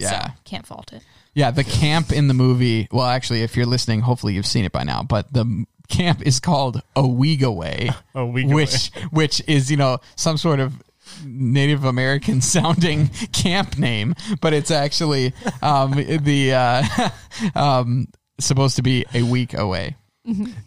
Yeah. 0.00 0.28
So, 0.28 0.32
can't 0.44 0.66
fault 0.66 0.92
it. 0.92 1.02
Yeah, 1.34 1.50
the 1.50 1.64
camp 1.64 2.12
in 2.12 2.28
the 2.28 2.34
movie. 2.34 2.88
Well, 2.90 3.06
actually, 3.06 3.42
if 3.42 3.56
you're 3.56 3.66
listening, 3.66 4.00
hopefully 4.00 4.34
you've 4.34 4.46
seen 4.46 4.64
it 4.64 4.72
by 4.72 4.82
now. 4.82 5.02
But 5.02 5.32
the 5.32 5.64
camp 5.88 6.26
is 6.26 6.40
called 6.40 6.82
Away, 6.96 7.90
A 8.14 8.26
Week 8.26 8.46
which 8.48 8.90
which 9.10 9.42
is 9.46 9.70
you 9.70 9.76
know 9.76 9.98
some 10.16 10.36
sort 10.36 10.60
of 10.60 10.82
Native 11.24 11.84
American 11.84 12.40
sounding 12.40 13.08
camp 13.32 13.78
name, 13.78 14.14
but 14.40 14.52
it's 14.52 14.70
actually 14.70 15.32
um, 15.62 15.92
the 15.92 16.54
uh, 16.54 17.10
um, 17.54 18.08
supposed 18.38 18.76
to 18.76 18.82
be 18.82 19.04
a 19.14 19.22
week 19.22 19.54
away. 19.54 19.96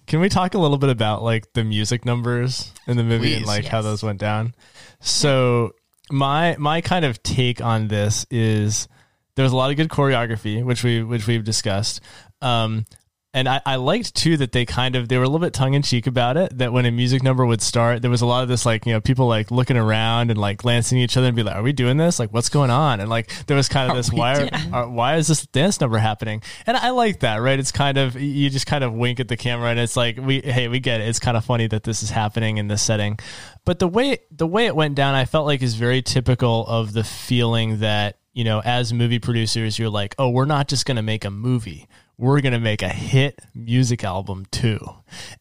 Can 0.08 0.20
we 0.20 0.30
talk 0.30 0.56
a 0.56 0.58
little 0.58 0.78
bit 0.78 0.90
about 0.90 1.24
like 1.24 1.54
the 1.54 1.64
music 1.64 2.06
numbers 2.06 2.74
in 2.88 2.98
the 2.98 3.04
movie 3.04 3.34
and 3.34 3.44
Please. 3.44 3.48
like 3.48 3.66
how 3.66 3.82
those 3.82 4.04
went 4.04 4.20
down? 4.20 4.56
So 5.00 5.74
my 6.12 6.56
my 6.58 6.82
kind 6.82 7.06
of 7.06 7.22
take 7.24 7.62
on 7.62 7.88
this 7.88 8.26
is 8.30 8.88
there 9.36 9.44
was 9.44 9.52
a 9.52 9.56
lot 9.56 9.72
of 9.72 9.78
good 9.78 9.90
choreography, 9.90 10.64
which 10.64 10.84
we 10.84 11.04
which 11.04 11.28
we've 11.28 11.44
discussed. 11.44 12.02
Um, 12.42 12.86
and 13.36 13.50
I, 13.50 13.62
I 13.66 13.76
liked 13.78 14.14
too 14.14 14.38
that 14.38 14.52
they 14.52 14.64
kind 14.64 14.96
of 14.96 15.10
they 15.10 15.18
were 15.18 15.24
a 15.24 15.28
little 15.28 15.40
bit 15.40 15.54
tongue 15.54 15.74
in 15.74 15.82
cheek 15.82 16.06
about 16.06 16.38
it. 16.38 16.56
That 16.60 16.72
when 16.72 16.86
a 16.86 16.92
music 16.92 17.24
number 17.24 17.44
would 17.44 17.64
start, 17.64 18.04
there 18.04 18.12
was 18.12 18.22
a 18.22 18.28
lot 18.28 18.44
of 18.44 18.50
this 18.50 18.64
like 18.64 18.86
you 18.86 18.94
know 18.94 19.02
people 19.02 19.28
like 19.28 19.50
looking 19.50 19.76
around 19.76 20.30
and 20.30 20.40
like 20.40 20.58
glancing 20.58 21.00
at 21.00 21.06
each 21.06 21.18
other 21.18 21.28
and 21.28 21.36
be 21.36 21.42
like, 21.42 21.56
"Are 21.56 21.64
we 21.64 21.74
doing 21.74 21.98
this? 21.98 22.20
Like, 22.20 22.32
what's 22.32 22.50
going 22.50 22.70
on?" 22.70 23.00
And 23.00 23.10
like 23.10 23.46
there 23.48 23.58
was 23.58 23.68
kind 23.68 23.90
of 23.90 23.98
this 23.98 24.14
why 24.14 24.44
are, 24.44 24.50
are, 24.74 24.90
why 24.90 25.16
is 25.16 25.28
this 25.28 25.48
dance 25.48 25.82
number 25.82 25.98
happening? 25.98 26.44
And 26.68 26.78
I 26.78 26.92
like 26.92 27.22
that, 27.22 27.38
right? 27.38 27.58
It's 27.58 27.72
kind 27.72 27.98
of 27.98 28.16
you 28.22 28.52
just 28.52 28.68
kind 28.68 28.84
of 28.84 28.94
wink 28.94 29.20
at 29.20 29.30
the 29.30 29.38
camera 29.38 29.70
and 29.70 29.80
it's 29.80 29.98
like 29.98 30.18
we 30.18 30.42
hey 30.42 30.68
we 30.68 30.80
get 30.80 31.02
it. 31.02 31.08
It's 31.08 31.20
kind 31.20 31.36
of 31.36 31.44
funny 31.44 31.66
that 31.68 31.84
this 31.84 32.04
is 32.04 32.12
happening 32.12 32.58
in 32.58 32.68
this 32.68 32.84
setting, 32.84 33.18
but 33.66 33.80
the 33.80 33.88
way 33.88 34.20
the 34.30 34.48
way 34.48 34.68
it 34.68 34.76
went 34.76 34.94
down, 34.94 35.16
I 35.16 35.26
felt 35.26 35.48
like 35.48 35.64
is 35.64 35.74
very 35.74 36.04
typical 36.04 36.68
of 36.68 36.94
the 36.94 37.04
feeling 37.04 37.80
that 37.80 38.18
you 38.34 38.44
know 38.44 38.62
as 38.64 38.94
movie 38.94 39.20
producers 39.20 39.80
you're 39.80 39.90
like, 39.90 40.16
oh, 40.18 40.30
we're 40.30 40.46
not 40.46 40.68
just 40.68 40.86
going 40.86 40.98
to 40.98 41.04
make 41.04 41.26
a 41.26 41.32
movie 41.32 41.88
we're 42.18 42.42
going 42.42 42.54
to 42.54 42.60
make 42.60 42.82
a 42.82 42.90
hit 42.90 43.40
music 43.56 44.04
album 44.04 44.46
too. 44.52 44.80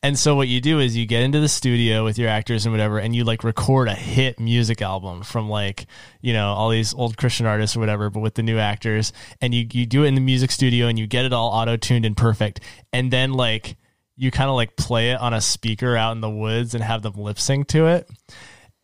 And 0.03 0.19
so 0.19 0.35
what 0.35 0.49
you 0.49 0.61
do 0.61 0.81
is 0.81 0.97
you 0.97 1.07
get 1.07 1.23
into 1.23 1.39
the 1.39 1.49
studio 1.49 2.03
with 2.03 2.19
your 2.19 2.29
actors 2.29 2.65
and 2.65 2.73
whatever 2.73 2.99
and 2.99 3.15
you 3.15 3.25
like 3.25 3.45
record 3.45 3.89
a 3.89 3.95
hit 3.95 4.41
music 4.41 4.81
album 4.81 5.23
from 5.23 5.51
like, 5.51 5.87
you 6.23 6.33
know, 6.33 6.49
all 6.49 6.71
these 6.71 6.95
old 6.95 7.17
Christian 7.17 7.47
artists 7.47 7.77
or 7.77 7.81
whatever, 7.81 8.09
but 8.09 8.21
with 8.21 8.35
the 8.35 8.43
new 8.43 8.59
actors 8.59 9.13
and 9.41 9.55
you 9.55 9.67
you 9.71 9.85
do 9.85 10.05
it 10.05 10.09
in 10.09 10.15
the 10.15 10.21
music 10.21 10.51
studio 10.51 10.87
and 10.87 10.99
you 10.99 11.07
get 11.07 11.27
it 11.27 11.33
all 11.33 11.51
auto-tuned 11.51 12.07
and 12.07 12.17
perfect. 12.17 12.61
And 12.93 13.11
then 13.11 13.33
like 13.33 13.77
you 14.17 14.31
kind 14.31 14.49
of 14.49 14.57
like 14.57 14.75
play 14.77 15.11
it 15.11 15.21
on 15.21 15.35
a 15.35 15.41
speaker 15.41 15.95
out 15.95 16.13
in 16.13 16.21
the 16.21 16.31
woods 16.31 16.75
and 16.75 16.83
have 16.83 17.03
them 17.03 17.15
lip 17.15 17.39
sync 17.39 17.69
to 17.69 17.87
it. 17.87 18.09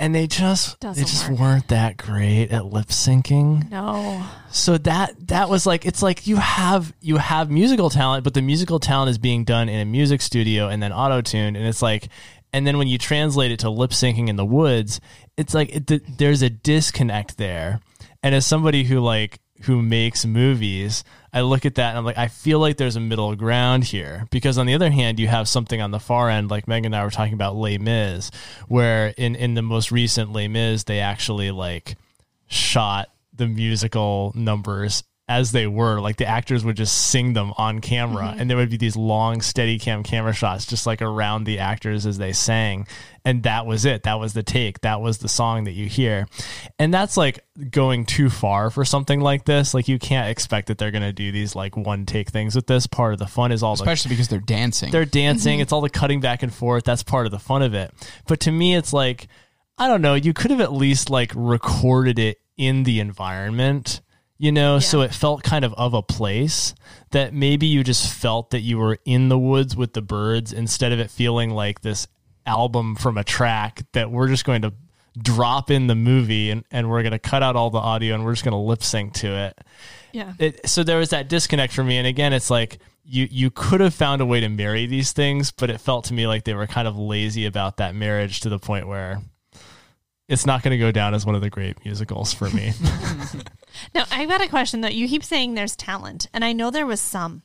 And 0.00 0.14
they 0.14 0.26
just 0.28 0.78
Doesn't 0.78 1.02
they 1.02 1.08
just 1.08 1.28
work. 1.28 1.40
weren't 1.40 1.68
that 1.68 1.96
great 1.96 2.50
at 2.52 2.66
lip 2.66 2.86
syncing 2.86 3.68
No. 3.70 4.24
so 4.50 4.78
that 4.78 5.14
that 5.28 5.48
was 5.48 5.66
like 5.66 5.84
it's 5.86 6.02
like 6.02 6.26
you 6.26 6.36
have 6.36 6.92
you 7.00 7.16
have 7.16 7.50
musical 7.50 7.90
talent 7.90 8.22
but 8.22 8.32
the 8.34 8.42
musical 8.42 8.78
talent 8.78 9.10
is 9.10 9.18
being 9.18 9.42
done 9.44 9.68
in 9.68 9.80
a 9.80 9.84
music 9.84 10.22
studio 10.22 10.68
and 10.68 10.80
then 10.82 10.92
auto-tuned 10.92 11.56
and 11.56 11.66
it's 11.66 11.82
like 11.82 12.08
and 12.52 12.64
then 12.66 12.78
when 12.78 12.86
you 12.88 12.96
translate 12.96 13.50
it 13.50 13.58
to 13.60 13.70
lip 13.70 13.90
syncing 13.90 14.28
in 14.28 14.36
the 14.36 14.44
woods 14.44 15.00
it's 15.36 15.52
like 15.52 15.74
it, 15.74 16.16
there's 16.18 16.42
a 16.42 16.50
disconnect 16.50 17.36
there 17.36 17.80
and 18.22 18.34
as 18.36 18.46
somebody 18.46 18.84
who 18.84 19.00
like 19.00 19.40
who 19.62 19.82
makes 19.82 20.24
movies 20.24 21.02
i 21.32 21.40
look 21.40 21.66
at 21.66 21.76
that 21.76 21.90
and 21.90 21.98
i'm 21.98 22.04
like 22.04 22.18
i 22.18 22.28
feel 22.28 22.58
like 22.58 22.76
there's 22.76 22.96
a 22.96 23.00
middle 23.00 23.34
ground 23.36 23.84
here. 23.84 24.26
Because 24.30 24.58
on 24.58 24.66
the 24.66 24.74
other 24.74 24.90
hand 24.90 25.18
you 25.18 25.28
have 25.28 25.48
something 25.48 25.80
on 25.80 25.90
the 25.90 26.00
far 26.00 26.30
end 26.30 26.50
like 26.50 26.68
megan 26.68 26.86
and 26.86 26.96
i 26.96 27.04
were 27.04 27.10
talking 27.10 27.34
about 27.34 27.56
les 27.56 27.78
mis 27.78 28.30
where 28.68 29.08
in 29.16 29.34
in 29.34 29.54
the 29.54 29.62
most 29.62 29.90
recent 29.92 30.32
les 30.32 30.48
mis 30.48 30.84
they 30.84 31.00
actually 31.00 31.50
like 31.50 31.96
shot 32.46 33.08
the 33.34 33.46
musical 33.46 34.32
numbers 34.34 35.04
as 35.28 35.52
they 35.52 35.66
were 35.66 36.00
like 36.00 36.16
the 36.16 36.26
actors 36.26 36.64
would 36.64 36.76
just 36.76 37.08
sing 37.10 37.32
them 37.34 37.52
on 37.56 37.80
camera 37.80 38.24
mm-hmm. 38.24 38.40
and 38.40 38.50
there 38.50 38.56
would 38.56 38.70
be 38.70 38.76
these 38.76 38.96
long 38.96 39.40
steady 39.40 39.78
cam 39.78 40.02
camera 40.02 40.32
shots 40.32 40.66
just 40.66 40.86
like 40.86 41.02
around 41.02 41.44
the 41.44 41.58
actors 41.58 42.06
as 42.06 42.18
they 42.18 42.32
sang 42.32 42.86
and 43.24 43.42
that 43.42 43.66
was 43.66 43.84
it 43.84 44.04
that 44.04 44.18
was 44.18 44.32
the 44.32 44.42
take 44.42 44.80
that 44.80 45.00
was 45.00 45.18
the 45.18 45.28
song 45.28 45.64
that 45.64 45.72
you 45.72 45.86
hear 45.86 46.26
and 46.78 46.94
that's 46.94 47.16
like 47.16 47.44
going 47.70 48.06
too 48.06 48.30
far 48.30 48.70
for 48.70 48.84
something 48.84 49.20
like 49.20 49.44
this 49.44 49.74
like 49.74 49.88
you 49.88 49.98
can't 49.98 50.30
expect 50.30 50.68
that 50.68 50.78
they're 50.78 50.90
going 50.90 51.02
to 51.02 51.12
do 51.12 51.30
these 51.30 51.54
like 51.54 51.76
one 51.76 52.06
take 52.06 52.30
things 52.30 52.54
with 52.54 52.66
this 52.66 52.86
part 52.86 53.12
of 53.12 53.18
the 53.18 53.26
fun 53.26 53.52
is 53.52 53.62
all 53.62 53.76
the 53.76 53.82
Especially 53.82 54.10
because 54.10 54.28
they're 54.28 54.40
dancing. 54.40 54.90
they're 54.90 55.04
dancing. 55.04 55.54
Mm-hmm. 55.54 55.62
It's 55.62 55.72
all 55.72 55.80
the 55.80 55.90
cutting 55.90 56.20
back 56.20 56.42
and 56.42 56.52
forth. 56.52 56.84
That's 56.84 57.02
part 57.02 57.26
of 57.26 57.32
the 57.32 57.38
fun 57.38 57.62
of 57.62 57.74
it. 57.74 57.92
But 58.26 58.40
to 58.40 58.52
me, 58.52 58.74
it's 58.74 58.92
like, 58.92 59.28
I 59.76 59.88
don't 59.88 60.02
know, 60.02 60.14
you 60.14 60.32
could 60.32 60.50
have 60.50 60.60
at 60.60 60.72
least 60.72 61.10
like 61.10 61.32
recorded 61.34 62.18
it 62.18 62.38
in 62.56 62.82
the 62.82 63.00
environment, 63.00 64.00
you 64.38 64.52
know, 64.52 64.78
so 64.78 65.00
it 65.00 65.12
felt 65.12 65.42
kind 65.42 65.64
of 65.64 65.74
of 65.74 65.94
a 65.94 66.02
place 66.02 66.74
that 67.10 67.34
maybe 67.34 67.66
you 67.66 67.82
just 67.82 68.12
felt 68.12 68.50
that 68.50 68.60
you 68.60 68.78
were 68.78 68.98
in 69.04 69.28
the 69.28 69.38
woods 69.38 69.76
with 69.76 69.94
the 69.94 70.02
birds 70.02 70.52
instead 70.52 70.92
of 70.92 71.00
it 71.00 71.10
feeling 71.10 71.50
like 71.50 71.80
this 71.80 72.06
album 72.46 72.94
from 72.94 73.18
a 73.18 73.24
track 73.24 73.82
that 73.92 74.10
we're 74.10 74.28
just 74.28 74.44
going 74.44 74.62
to 74.62 74.72
drop 75.20 75.70
in 75.70 75.88
the 75.88 75.94
movie 75.94 76.50
and, 76.50 76.64
and 76.70 76.88
we're 76.88 77.02
going 77.02 77.12
to 77.12 77.18
cut 77.18 77.42
out 77.42 77.56
all 77.56 77.70
the 77.70 77.78
audio 77.78 78.14
and 78.14 78.24
we're 78.24 78.32
just 78.32 78.44
going 78.44 78.52
to 78.52 78.58
lip 78.58 78.82
sync 78.82 79.12
to 79.14 79.26
it. 79.26 79.58
Yeah. 80.12 80.32
it, 80.38 80.68
so 80.68 80.84
there 80.84 80.98
was 80.98 81.10
that 81.10 81.28
disconnect 81.28 81.72
for 81.72 81.84
me 81.84 81.98
and 81.98 82.06
again 82.06 82.32
it's 82.32 82.48
like 82.48 82.78
you 83.04 83.28
you 83.30 83.50
could 83.50 83.80
have 83.80 83.92
found 83.92 84.22
a 84.22 84.26
way 84.26 84.40
to 84.40 84.48
marry 84.48 84.86
these 84.86 85.12
things 85.12 85.50
but 85.50 85.68
it 85.68 85.82
felt 85.82 86.06
to 86.06 86.14
me 86.14 86.26
like 86.26 86.44
they 86.44 86.54
were 86.54 86.66
kind 86.66 86.88
of 86.88 86.96
lazy 86.96 87.44
about 87.44 87.76
that 87.76 87.94
marriage 87.94 88.40
to 88.40 88.48
the 88.48 88.58
point 88.58 88.88
where 88.88 89.20
it's 90.26 90.46
not 90.46 90.62
going 90.62 90.72
to 90.72 90.78
go 90.78 90.90
down 90.90 91.12
as 91.12 91.26
one 91.26 91.34
of 91.34 91.42
the 91.42 91.50
great 91.50 91.84
musicals 91.84 92.32
for 92.32 92.48
me 92.50 92.72
Now, 93.94 94.04
I've 94.10 94.28
got 94.28 94.40
a 94.44 94.48
question 94.48 94.80
though. 94.80 94.88
You 94.88 95.08
keep 95.08 95.24
saying 95.24 95.54
there's 95.54 95.76
talent, 95.76 96.26
and 96.32 96.44
I 96.44 96.52
know 96.52 96.70
there 96.70 96.86
was 96.86 97.00
some, 97.00 97.42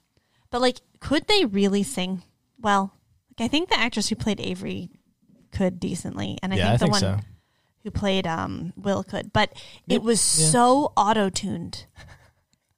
but 0.52 0.62
like, 0.62 0.80
could 1.00 1.28
they 1.28 1.46
really 1.46 1.84
sing 1.84 2.24
well? 2.60 2.94
Like, 3.40 3.46
I 3.46 3.48
think 3.50 3.70
the 3.70 3.80
actress 3.80 4.10
who 4.10 4.16
played 4.16 4.40
Avery 4.40 4.90
could 5.52 5.80
decently, 5.80 6.38
and 6.44 6.54
I 6.54 6.58
yeah 6.58 6.64
think 6.64 6.70
i 6.70 6.74
the 6.74 6.80
think 6.80 6.92
one 6.92 7.00
so 7.02 7.20
who 7.84 7.92
played 7.92 8.26
um, 8.26 8.72
Will 8.78 9.04
could, 9.04 9.34
but 9.34 9.52
Yep, 9.88 9.96
it 9.98 10.04
was 10.04 10.40
yeah. 10.40 10.48
so 10.48 10.94
auto 10.96 11.30
tuned. 11.30 11.86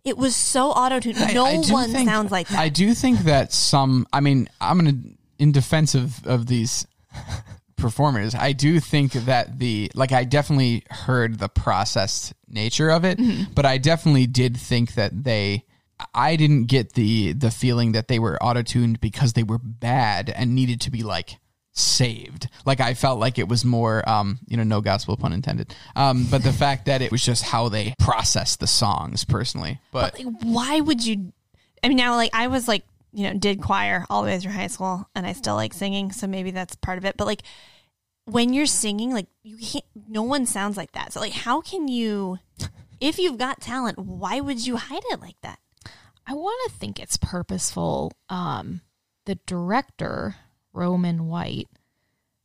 It 0.04 0.18
was 0.18 0.36
so 0.36 0.70
auto 0.72 1.00
tuned. 1.00 1.18
No 1.34 1.46
I 1.46 1.62
do 1.62 1.74
one 1.74 1.92
think- 1.92 2.08
sounds 2.10 2.32
like 2.32 2.48
that. 2.50 2.60
I 2.60 2.70
do 2.70 2.94
think 2.94 3.20
that 3.22 3.52
some. 3.54 4.08
I 4.14 4.20
mean, 4.20 4.48
I'm 4.62 4.78
gonna 4.78 4.98
in 5.40 5.52
defense 5.52 5.96
of 5.96 6.26
of 6.28 6.46
these 6.48 6.86
performers. 7.78 8.36
I 8.36 8.54
do 8.54 8.80
think 8.80 9.14
that 9.14 9.60
the 9.60 9.92
like 9.96 10.12
I 10.12 10.24
definitely 10.24 10.84
heard 10.90 11.40
the 11.40 11.50
processed 11.50 12.34
nature 12.48 12.90
of 12.90 13.06
it, 13.06 13.20
but 13.54 13.66
I 13.66 13.78
definitely 13.78 14.28
did 14.28 14.58
think 14.58 14.96
that 14.96 15.24
they. 15.24 15.66
I 16.14 16.36
didn't 16.36 16.66
get 16.66 16.94
the 16.94 17.32
the 17.34 17.52
feeling 17.52 17.94
that 17.94 18.10
they 18.10 18.20
were 18.20 18.42
auto 18.44 18.64
tuned 18.64 19.00
because 19.00 19.34
they 19.34 19.44
were 19.44 19.60
bad 19.60 20.30
and 20.30 20.54
needed 20.54 20.82
to 20.82 20.92
be 20.92 21.04
like 21.04 21.38
saved. 21.76 22.50
Like 22.66 22.80
I 22.80 22.94
felt 22.96 23.20
like 23.20 23.38
it 23.38 23.48
was 23.48 23.64
more, 23.64 24.08
um, 24.10 24.40
you 24.48 24.58
know, 24.58 24.64
no 24.64 24.82
gospel 24.82 25.16
pun 25.18 25.34
intended. 25.34 25.76
Um, 25.96 26.28
but 26.32 26.44
the 26.44 26.54
fact 26.54 26.86
that 26.86 27.02
it 27.02 27.12
was 27.12 27.24
just 27.24 27.44
how 27.44 27.70
they 27.70 27.94
processed 28.00 28.60
the 28.60 28.68
songs 28.68 29.24
personally. 29.26 29.80
But 29.92 30.18
like, 30.18 30.28
why 30.42 30.80
would 30.80 31.06
you? 31.06 31.32
I 31.84 31.90
mean, 31.90 31.98
now 31.98 32.16
like 32.16 32.32
I 32.34 32.48
was 32.48 32.68
like, 32.68 32.84
you 33.16 33.24
know, 33.32 33.40
did 33.40 33.62
choir 33.62 34.06
all 34.10 34.22
the 34.22 34.28
way 34.28 34.40
through 34.40 34.52
high 34.52 34.68
school, 34.68 35.10
and 35.16 35.26
I 35.26 35.32
still 35.34 35.56
like 35.56 35.74
singing, 35.74 36.12
so 36.12 36.28
maybe 36.28 36.52
that's 36.52 36.76
part 36.76 36.98
of 36.98 37.06
it. 37.06 37.16
But 37.18 37.26
like, 37.28 37.44
when 38.26 38.54
you're 38.54 38.66
singing, 38.66 39.14
like 39.14 39.28
you 39.44 39.58
can't. 39.58 39.86
No 40.08 40.24
one 40.24 40.46
sounds 40.46 40.78
like 40.78 40.92
that. 40.92 41.14
So 41.14 41.20
like, 41.22 41.32
how 41.32 41.62
can 41.62 41.88
you? 41.88 42.40
If 43.00 43.18
you've 43.20 43.38
got 43.38 43.62
talent, 43.62 43.98
why 43.98 44.40
would 44.42 44.66
you 44.66 44.78
hide 44.78 45.04
it 45.12 45.22
like 45.22 45.40
that? 45.42 45.60
I 46.28 46.34
want 46.34 46.72
to 46.72 46.78
think 46.78 47.00
it's 47.00 47.18
purposeful. 47.18 48.12
Um, 48.30 48.82
the 49.26 49.36
director, 49.46 50.36
Roman 50.74 51.28
White, 51.28 51.68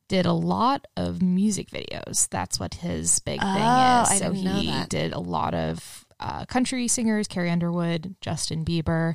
did 0.09 0.27
a 0.27 0.33
lot 0.33 0.87
of 0.97 1.23
music 1.23 1.71
videos. 1.71 2.29
That's 2.29 2.59
what 2.61 2.75
his 2.75 3.19
big 3.21 3.39
Oh, 3.43 3.55
thing 3.55 3.63
I 3.63 4.03
is. 4.13 4.19
So 4.19 4.33
he 4.33 4.85
did 4.89 5.13
a 5.13 5.21
lot 5.21 5.55
of 5.55 6.05
uh, 6.19 6.45
country 6.47 6.89
singers, 6.89 7.27
Carrie 7.29 7.51
Underwood, 7.51 8.17
Justin 8.21 8.65
Bieber. 8.65 9.15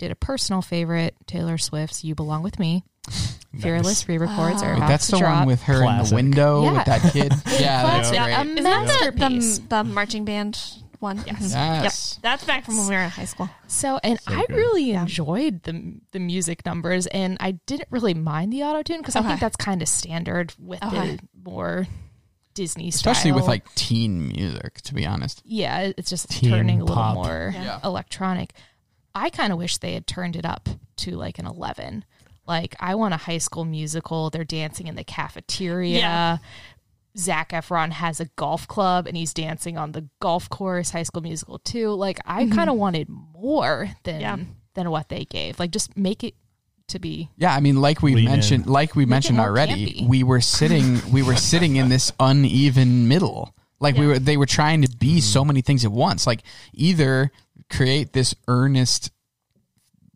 He 0.00 0.06
did 0.06 0.12
a 0.12 0.16
personal 0.16 0.62
favorite, 0.62 1.14
Taylor 1.26 1.58
Swift's 1.58 2.02
"You 2.04 2.14
Belong 2.14 2.42
with 2.42 2.58
Me." 2.58 2.84
Fearless 3.60 4.08
re-records 4.08 4.62
are 4.62 4.72
Oh. 4.72 4.76
about 4.78 4.88
that's 4.88 5.06
to 5.06 5.12
the 5.12 5.18
drop. 5.18 5.40
one 5.40 5.46
with 5.46 5.62
her 5.64 5.82
in 5.84 6.02
the 6.04 6.14
window 6.14 6.62
Yeah. 6.64 6.72
with 6.72 6.84
that 6.86 7.12
kid. 7.12 7.32
Yeah, 7.60 7.82
that's 7.82 8.08
Classic. 8.10 8.18
great. 8.18 8.34
Um, 8.34 8.48
Is 8.58 8.64
that 8.64 8.80
the, 8.80 8.86
masterpiece. 9.18 9.58
the, 9.58 9.66
the 9.68 9.84
marching 9.84 10.24
band 10.24 10.58
one? 11.00 11.18
Yes. 11.26 11.52
Yes. 11.52 12.12
Yep. 12.16 12.22
That's 12.22 12.44
back 12.44 12.64
from 12.64 12.78
when 12.78 12.88
we 12.88 12.94
were 12.94 13.02
in 13.02 13.10
high 13.10 13.24
school. 13.26 13.50
So, 13.66 13.98
and 14.02 14.18
I 14.26 14.46
good. 14.46 14.56
really 14.56 14.92
enjoyed 14.92 15.64
the 15.64 15.96
the 16.12 16.18
music 16.20 16.64
numbers, 16.64 17.06
and 17.08 17.36
I 17.40 17.52
didn't 17.66 17.88
really 17.90 18.14
mind 18.14 18.54
the 18.54 18.62
auto 18.62 18.82
tune 18.82 18.98
because 19.00 19.16
I 19.16 19.22
think 19.22 19.40
that's 19.40 19.56
kind 19.56 19.82
of 19.82 19.88
standard 19.88 20.54
with 20.58 20.82
Okay. 20.82 21.16
the 21.16 21.18
more 21.44 21.86
Disney, 22.54 22.88
Especially 22.88 23.32
with 23.32 23.46
like 23.46 23.72
teen 23.74 24.28
music, 24.28 24.80
to 24.82 24.94
be 24.94 25.04
honest. 25.04 25.42
yeah, 25.44 25.92
it's 25.96 26.08
just 26.10 26.30
Teen 26.30 26.50
turning 26.50 26.80
a 26.80 26.84
little 26.84 26.96
pop. 26.96 27.14
more 27.14 27.52
Yeah. 27.54 27.78
electronic. 27.84 28.54
I 29.14 29.30
kind 29.30 29.52
of 29.52 29.58
wish 29.58 29.78
they 29.78 29.94
had 29.94 30.06
turned 30.06 30.36
it 30.36 30.44
up 30.44 30.68
to 30.98 31.12
like 31.12 31.38
an 31.38 31.46
eleven. 31.46 32.04
Like, 32.46 32.74
I 32.80 32.96
want 32.96 33.14
a 33.14 33.16
high 33.16 33.38
school 33.38 33.64
musical. 33.64 34.28
They're 34.28 34.42
dancing 34.42 34.88
in 34.88 34.96
the 34.96 35.04
cafeteria. 35.04 35.98
Yeah. 35.98 36.38
Zac 37.16 37.50
Efron 37.50 37.92
has 37.92 38.18
a 38.18 38.24
golf 38.36 38.66
club 38.66 39.06
and 39.06 39.16
he's 39.16 39.32
dancing 39.32 39.76
on 39.78 39.92
the 39.92 40.08
golf 40.20 40.48
course, 40.48 40.90
high 40.90 41.02
school 41.04 41.22
musical 41.22 41.60
too. 41.60 41.90
Like, 41.90 42.18
I 42.24 42.44
mm-hmm. 42.44 42.54
kind 42.54 42.70
of 42.70 42.76
wanted 42.76 43.08
more 43.08 43.90
than 44.02 44.20
Yeah. 44.20 44.36
than 44.74 44.90
what 44.90 45.08
they 45.08 45.24
gave. 45.24 45.60
Like, 45.60 45.70
just 45.70 45.96
make 45.96 46.24
it 46.24 46.34
to 46.88 46.98
be 46.98 47.28
Yeah, 47.36 47.54
I 47.54 47.60
mean, 47.60 47.80
like 47.80 48.02
we 48.02 48.16
Lean 48.16 48.24
mentioned, 48.24 48.66
in. 48.66 48.72
like 48.72 48.96
we 48.96 49.06
mentioned 49.06 49.38
already, 49.38 49.86
campy. 49.86 50.08
we 50.08 50.22
were 50.24 50.40
sitting, 50.40 51.00
we 51.12 51.22
were 51.22 51.36
sitting 51.36 51.76
in 51.76 51.88
this 51.88 52.12
uneven 52.18 53.06
middle. 53.06 53.54
Like 53.78 53.96
we 53.96 54.06
were, 54.08 54.18
they 54.18 54.36
were 54.36 54.46
trying 54.46 54.82
to 54.82 54.88
be 54.96 55.18
mm-hmm. 55.18 55.18
so 55.20 55.44
many 55.44 55.62
things 55.62 55.84
at 55.84 55.92
once. 55.92 56.26
Like 56.26 56.42
either 56.74 57.30
create 57.70 58.12
this 58.12 58.34
earnest 58.48 59.10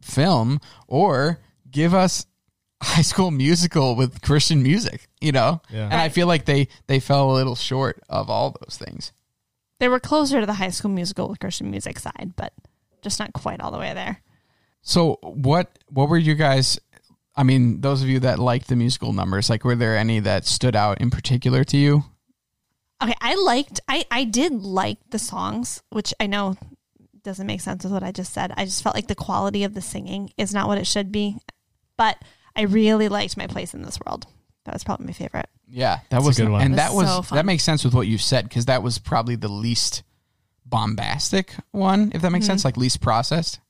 film 0.01 0.61
or 0.87 1.41
give 1.71 1.95
us 1.95 2.27
high 2.83 3.03
school 3.03 3.31
musical 3.31 3.97
with 3.97 4.21
Christian 4.23 4.63
music. 4.63 5.09
You 5.21 5.33
know, 5.33 5.63
Yeah. 5.71 5.85
and 5.85 5.95
I 5.95 6.09
feel 6.11 6.27
like 6.27 6.45
they 6.45 6.69
they 6.87 7.01
fell 7.01 7.31
a 7.31 7.35
little 7.35 7.55
short 7.57 8.03
of 8.09 8.29
all 8.29 8.57
those 8.61 8.77
things. 8.77 9.13
They 9.81 9.89
were 9.89 10.01
closer 10.01 10.41
to 10.41 10.47
the 10.47 10.55
high 10.55 10.71
school 10.71 10.91
musical 10.91 11.29
with 11.29 11.41
Christian 11.41 11.71
music 11.71 11.99
side, 11.99 12.35
but 12.37 12.53
just 13.03 13.19
not 13.19 13.33
quite 13.33 13.61
all 13.61 13.71
the 13.71 13.79
way 13.79 13.93
there. 13.95 14.21
So 14.83 15.19
what 15.23 15.79
what 15.89 16.09
were 16.09 16.19
you 16.19 16.35
guys 16.35 16.79
I 17.37 17.43
mean, 17.43 17.81
those 17.81 18.01
of 18.01 18.09
you 18.09 18.21
that 18.21 18.39
liked 18.39 18.69
the 18.69 18.77
musical 18.77 19.13
numbers, 19.13 19.51
like 19.51 19.65
were 19.65 19.75
there 19.75 19.97
any 19.97 20.21
that 20.21 20.45
stood 20.47 20.77
out 20.77 21.01
in 21.01 21.11
particular 21.11 21.65
to 21.65 21.77
you? 21.77 22.05
Okay, 23.03 23.15
I 23.21 23.35
liked 23.35 23.81
I 23.89 24.05
I 24.11 24.25
did 24.25 24.53
like 24.63 24.99
the 25.11 25.19
songs, 25.19 25.83
which 25.91 26.15
I 26.21 26.27
know 26.27 26.57
doesn't 27.25 27.47
make 27.47 27.61
sense 27.61 27.83
with 27.83 27.93
what 27.93 28.03
I 28.03 28.13
just 28.13 28.33
said. 28.33 28.53
I 28.57 28.65
just 28.65 28.83
felt 28.83 28.95
like 28.95 29.09
the 29.09 29.15
quality 29.15 29.65
of 29.65 29.75
the 29.75 29.81
singing 29.81 30.31
is 30.37 30.55
not 30.55 30.69
what 30.69 30.79
it 30.79 30.87
should 30.87 31.11
be. 31.11 31.39
But 31.97 32.19
I 32.55 32.63
really 32.63 33.09
liked 33.09 33.37
My 33.37 33.47
Place 33.47 33.75
in 33.75 33.83
This 33.83 33.99
World. 34.05 34.27
That 34.65 34.75
was 34.75 34.85
probably 34.85 35.07
my 35.07 35.13
favorite. 35.13 35.49
Yeah, 35.69 35.97
that 35.97 36.05
That's 36.11 36.25
a 36.25 36.27
was 36.27 36.37
good 36.37 36.49
one. 36.49 36.63
and 36.63 36.79
that 36.79 36.93
was 36.93 37.29
so 37.29 37.35
that 37.35 37.45
makes 37.45 37.65
sense 37.65 37.85
with 37.85 37.95
what 37.95 38.07
you 38.07 38.19
said 38.19 38.49
because 38.49 38.67
that 38.67 38.83
was 38.83 38.99
probably 38.99 39.37
the 39.37 39.49
least 39.49 40.03
bombastic 40.65 41.55
one, 41.73 42.13
if 42.15 42.23
that 42.23 42.31
makes 42.31 42.45
mm-hmm. 42.45 42.53
sense, 42.53 42.65
like 42.65 42.77
least 42.77 43.01
processed. 43.01 43.61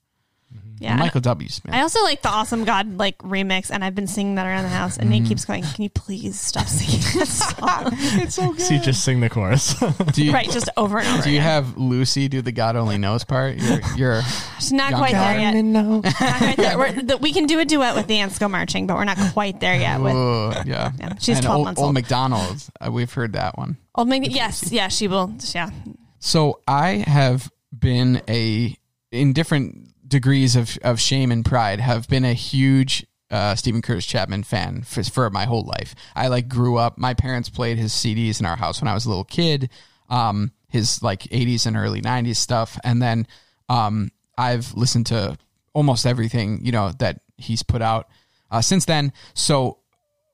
Yeah. 0.85 0.97
Michael 0.97 1.21
W's. 1.23 1.65
Man. 1.65 1.75
I 1.75 1.81
also 1.81 2.03
like 2.03 2.21
the 2.23 2.29
Awesome 2.29 2.65
God 2.65 2.99
like 2.99 3.17
remix, 3.19 3.71
and 3.71 3.83
I've 3.83 3.95
been 3.95 4.07
singing 4.07 4.35
that 4.35 4.47
around 4.47 4.65
the 4.65 4.69
house. 4.69 4.99
And 4.99 5.09
Nate 5.09 5.25
keeps 5.25 5.45
going, 5.45 5.63
"Can 5.63 5.83
you 5.83 5.91
please 5.91 6.39
stop 6.39 6.67
singing 6.67 7.01
that 7.19 7.27
song?" 7.27 7.89
it's 8.21 8.35
so 8.35 8.53
good. 8.53 8.61
So 8.61 8.75
you 8.75 8.81
just 8.81 9.03
sing 9.03 9.21
the 9.21 9.31
chorus. 9.31 9.75
Do 10.13 10.25
you, 10.25 10.33
right, 10.33 10.49
just 10.51 10.69
over 10.77 10.99
and 10.99 11.09
over. 11.09 11.23
do 11.23 11.31
you 11.31 11.37
again. 11.39 11.49
have 11.51 11.77
Lucy 11.79 12.29
do 12.29 12.43
the 12.43 12.53
God 12.53 12.77
only 12.77 12.99
knows 12.99 13.25
part? 13.25 13.57
You're, 13.57 13.81
you're 13.97 14.23
It's 14.57 14.73
not 14.73 14.91
Young 14.91 15.01
quite 15.01 15.13
there 15.13 15.41
yet. 15.41 15.55
no. 15.63 16.01
Not 16.01 16.15
quite 16.15 16.57
there. 16.57 16.79
We're, 16.79 16.93
the, 16.93 17.17
we 17.19 17.33
can 17.33 17.47
do 17.47 17.61
a 17.61 17.65
duet 17.65 17.95
with 17.95 18.07
the 18.07 18.19
ants 18.19 18.39
go 18.39 18.49
marching, 18.49 18.87
but 18.87 18.97
we're 18.97 19.05
not 19.05 19.19
quite 19.33 19.61
there 19.61 19.77
yet. 19.77 20.01
With 20.01 20.13
oh, 20.15 20.53
yeah. 20.67 20.93
Yeah, 20.99 21.15
she's 21.19 21.37
and 21.39 21.47
12 21.47 21.57
old, 21.59 21.65
months 21.67 21.79
old 21.81 21.87
old. 21.87 21.95
McDonald's. 21.95 22.71
Uh, 22.81 22.91
we've 22.93 23.13
heard 23.13 23.33
that 23.35 23.57
one. 23.59 23.79
old 23.95 24.09
Mag- 24.09 24.31
yes, 24.31 24.71
yeah, 24.71 24.89
she 24.89 25.09
will. 25.09 25.35
Yeah, 25.55 25.71
So 26.19 26.61
I 26.69 27.05
have 27.07 27.51
been 27.77 28.21
a 28.29 28.77
in 29.11 29.33
different 29.33 29.94
degrees 30.15 30.55
of, 30.55 30.79
of 30.83 31.01
shame 31.01 31.33
and 31.33 31.45
pride 31.45 31.81
have 31.81 32.09
been 32.09 32.25
a 32.25 32.35
huge 32.35 33.05
uh, 33.33 33.57
Steven 33.57 33.83
Curtis 33.83 34.07
Chapman 34.07 34.45
fan 34.45 34.83
for, 34.83 35.03
for 35.03 35.29
my 35.29 35.45
whole 35.45 35.65
life. 35.65 35.93
I 36.15 36.29
like 36.29 36.49
grew 36.49 36.77
up. 36.77 36.97
My 36.97 37.15
parents 37.15 37.49
played 37.49 37.79
his 37.79 37.93
CDs 37.93 38.39
in 38.39 38.47
our 38.47 38.55
house 38.55 38.81
when 38.81 38.87
I 38.87 38.95
was 38.95 39.07
a 39.07 39.09
little 39.09 39.25
kid. 39.25 39.71
Um, 40.09 40.53
his 40.69 41.03
like 41.03 41.23
80s 41.25 41.67
and 41.67 41.77
early 41.77 42.01
90s 42.01 42.37
stuff, 42.37 42.79
and 42.85 43.03
then 43.03 43.27
um, 43.69 44.13
I've 44.39 44.73
listened 44.75 45.07
to 45.07 45.37
almost 45.73 46.07
everything 46.07 46.65
you 46.65 46.71
know 46.71 46.93
that 47.01 47.21
he's 47.37 47.65
put 47.65 47.83
out 47.83 48.09
uh, 48.53 48.61
since 48.61 48.85
then. 48.85 49.13
So 49.35 49.79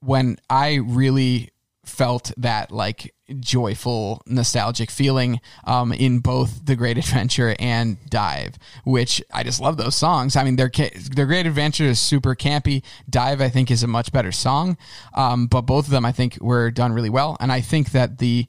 when 0.00 0.38
I 0.50 0.74
really 0.74 1.50
felt 1.86 2.32
that 2.36 2.70
like 2.70 3.14
joyful, 3.38 4.22
nostalgic 4.26 4.90
feeling 4.90 5.40
um, 5.64 5.92
in 5.92 6.18
both 6.18 6.64
The 6.66 6.76
Great 6.76 6.98
Adventure 6.98 7.54
and 7.58 7.96
Dive, 8.08 8.56
which 8.84 9.22
I 9.32 9.42
just 9.42 9.60
love 9.60 9.76
those 9.76 9.94
songs. 9.94 10.36
I 10.36 10.44
mean, 10.44 10.56
their 10.56 10.70
their 11.14 11.26
Great 11.26 11.46
Adventure 11.46 11.84
is 11.84 12.00
super 12.00 12.34
campy. 12.34 12.82
Dive, 13.08 13.40
I 13.40 13.48
think, 13.48 13.70
is 13.70 13.82
a 13.82 13.86
much 13.88 14.12
better 14.12 14.32
song, 14.32 14.76
um, 15.14 15.46
but 15.46 15.62
both 15.62 15.86
of 15.86 15.90
them 15.90 16.04
I 16.04 16.12
think 16.12 16.38
were 16.40 16.70
done 16.70 16.92
really 16.92 17.10
well, 17.10 17.36
and 17.40 17.52
I 17.52 17.60
think 17.60 17.92
that 17.92 18.18
the 18.18 18.46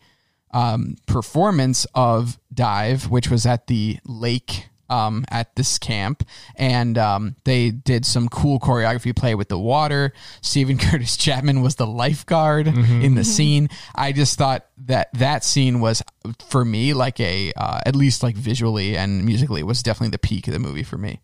um, 0.51 0.95
performance 1.05 1.85
of 1.95 2.37
Dive, 2.53 3.09
which 3.09 3.29
was 3.29 3.45
at 3.45 3.67
the 3.67 3.99
lake 4.05 4.67
um, 4.91 5.25
at 5.29 5.55
this 5.55 5.79
camp, 5.79 6.23
and 6.55 6.97
um, 6.97 7.35
they 7.45 7.71
did 7.71 8.05
some 8.05 8.27
cool 8.29 8.59
choreography 8.59 9.15
play 9.15 9.33
with 9.33 9.47
the 9.47 9.57
water. 9.57 10.13
Steven 10.41 10.77
Curtis 10.85 11.17
Chapman 11.17 11.61
was 11.61 11.75
the 11.75 11.87
lifeguard 11.87 12.67
in 12.67 13.15
the 13.15 13.23
scene. 13.23 13.69
I 13.95 14.11
just 14.11 14.37
thought 14.37 14.65
that 14.85 15.09
that 15.13 15.43
scene 15.43 15.79
was 15.79 16.03
for 16.47 16.65
me 16.65 16.93
like 16.93 17.19
a 17.19 17.53
uh, 17.55 17.79
at 17.85 17.95
least 17.95 18.21
like 18.21 18.35
visually 18.35 18.97
and 18.97 19.25
musically 19.25 19.63
was 19.63 19.81
definitely 19.81 20.11
the 20.11 20.19
peak 20.19 20.47
of 20.47 20.53
the 20.53 20.59
movie 20.59 20.83
for 20.83 20.97
me. 20.97 21.21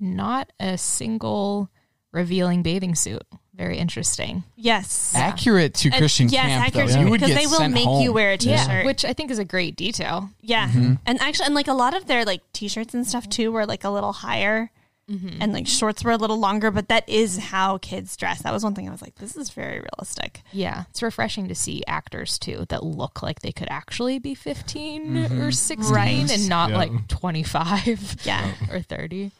not 0.00 0.52
a 0.58 0.76
single 0.76 1.70
revealing 2.12 2.62
bathing 2.62 2.94
suit. 2.94 3.22
Very 3.54 3.76
interesting. 3.78 4.44
yes, 4.56 5.12
Accurate 5.14 5.74
to 5.74 5.88
And- 5.90 5.98
Christian 5.98 6.28
yes, 6.30 6.46
camp, 6.46 6.64
accurate 6.66 6.88
though. 6.88 6.94
to- 6.94 7.00
You 7.04 7.10
would 7.10 7.20
because 7.20 7.34
get 7.34 7.40
they 7.40 7.46
will 7.46 7.58
sent 7.58 7.74
make 7.74 7.84
home. 7.84 8.02
you 8.02 8.12
wear 8.12 8.32
a 8.32 8.38
t-shirt. 8.38 8.86
Which 8.86 9.04
I 9.04 9.12
think 9.12 9.30
is 9.30 9.38
a 9.38 9.44
great 9.44 9.76
detail. 9.76 10.30
Yeah, 10.40 10.68
Mm-hmm. 10.68 10.94
and 11.04 11.20
actually, 11.20 11.46
and 11.46 11.54
like 11.54 11.68
a 11.68 11.74
lot 11.74 11.94
of 11.94 12.06
their 12.06 12.24
like 12.24 12.40
t-shirts 12.54 12.94
and 12.94 13.06
stuff 13.06 13.28
too 13.28 13.52
were 13.52 13.66
like 13.66 13.84
a 13.84 13.90
little 13.90 14.12
higher, 14.14 14.70
Mm-hmm. 15.10 15.42
and 15.42 15.52
like 15.52 15.66
shorts 15.66 16.02
were 16.04 16.12
a 16.12 16.16
little 16.16 16.38
longer. 16.38 16.70
But 16.70 16.88
that 16.88 17.06
is 17.08 17.36
how 17.36 17.76
kids 17.78 18.16
dress. 18.16 18.40
That 18.42 18.52
was 18.54 18.62
one 18.64 18.74
thing 18.74 18.88
I 18.88 18.92
was 18.92 19.02
like, 19.02 19.16
this 19.16 19.36
is 19.36 19.50
very 19.50 19.80
realistic. 19.80 20.40
Yeah, 20.52 20.84
it's 20.90 21.02
refreshing 21.02 21.48
to 21.48 21.54
see 21.54 21.82
actors 21.86 22.38
too 22.38 22.64
that 22.70 22.82
look 22.84 23.20
like 23.22 23.40
they 23.40 23.52
could 23.52 23.68
actually 23.68 24.18
be 24.18 24.34
15 24.34 25.04
Mm-hmm. 25.06 25.40
or 25.42 25.52
16 25.52 25.92
Right. 25.94 26.32
and 26.32 26.48
not 26.48 26.70
Yeah. 26.70 26.76
like 26.78 27.08
25 27.08 28.16
Yeah, 28.24 28.52
or 28.70 28.80
30. 28.80 29.32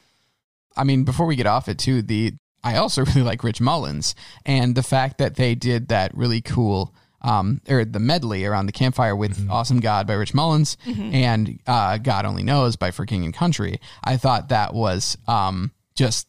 I 0.76 0.84
mean, 0.84 1.04
before 1.04 1.26
we 1.26 1.36
get 1.36 1.46
off 1.46 1.68
it 1.68 1.78
too, 1.78 2.02
the 2.02 2.34
I 2.64 2.76
also 2.76 3.04
really 3.06 3.22
like 3.22 3.44
Rich 3.44 3.60
Mullins 3.60 4.14
and 4.46 4.74
the 4.74 4.82
fact 4.82 5.18
that 5.18 5.36
they 5.36 5.54
did 5.54 5.88
that 5.88 6.16
really 6.16 6.40
cool 6.40 6.94
um 7.24 7.60
or 7.68 7.84
the 7.84 8.00
medley 8.00 8.44
around 8.44 8.66
the 8.66 8.72
campfire 8.72 9.14
with 9.14 9.48
Awesome 9.48 9.78
God 9.78 10.06
by 10.08 10.14
Rich 10.14 10.34
Mullins 10.34 10.76
and 10.86 11.60
uh 11.66 11.98
God 11.98 12.24
Only 12.24 12.42
Knows 12.42 12.74
by 12.76 12.90
For 12.90 13.06
King 13.06 13.24
and 13.24 13.32
Country. 13.34 13.80
I 14.02 14.16
thought 14.16 14.48
that 14.48 14.74
was 14.74 15.16
um 15.28 15.70
just 15.94 16.26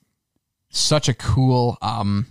such 0.70 1.10
a 1.10 1.14
cool 1.14 1.78
um 1.82 2.28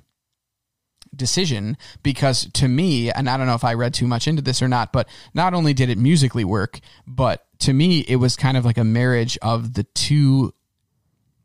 decision 1.14 1.76
because 2.02 2.48
to 2.54 2.68
me 2.68 3.10
and 3.10 3.28
I 3.28 3.36
don't 3.36 3.46
know 3.46 3.54
if 3.54 3.64
I 3.64 3.74
read 3.74 3.92
too 3.94 4.06
much 4.06 4.26
into 4.26 4.42
this 4.42 4.62
or 4.62 4.68
not 4.68 4.92
but 4.92 5.08
not 5.34 5.54
only 5.54 5.74
did 5.74 5.90
it 5.90 5.98
musically 5.98 6.44
work 6.44 6.80
but 7.06 7.44
to 7.60 7.72
me 7.72 8.00
it 8.08 8.16
was 8.16 8.34
kind 8.36 8.56
of 8.56 8.64
like 8.64 8.78
a 8.78 8.84
marriage 8.84 9.36
of 9.42 9.74
the 9.74 9.82
two 9.84 10.54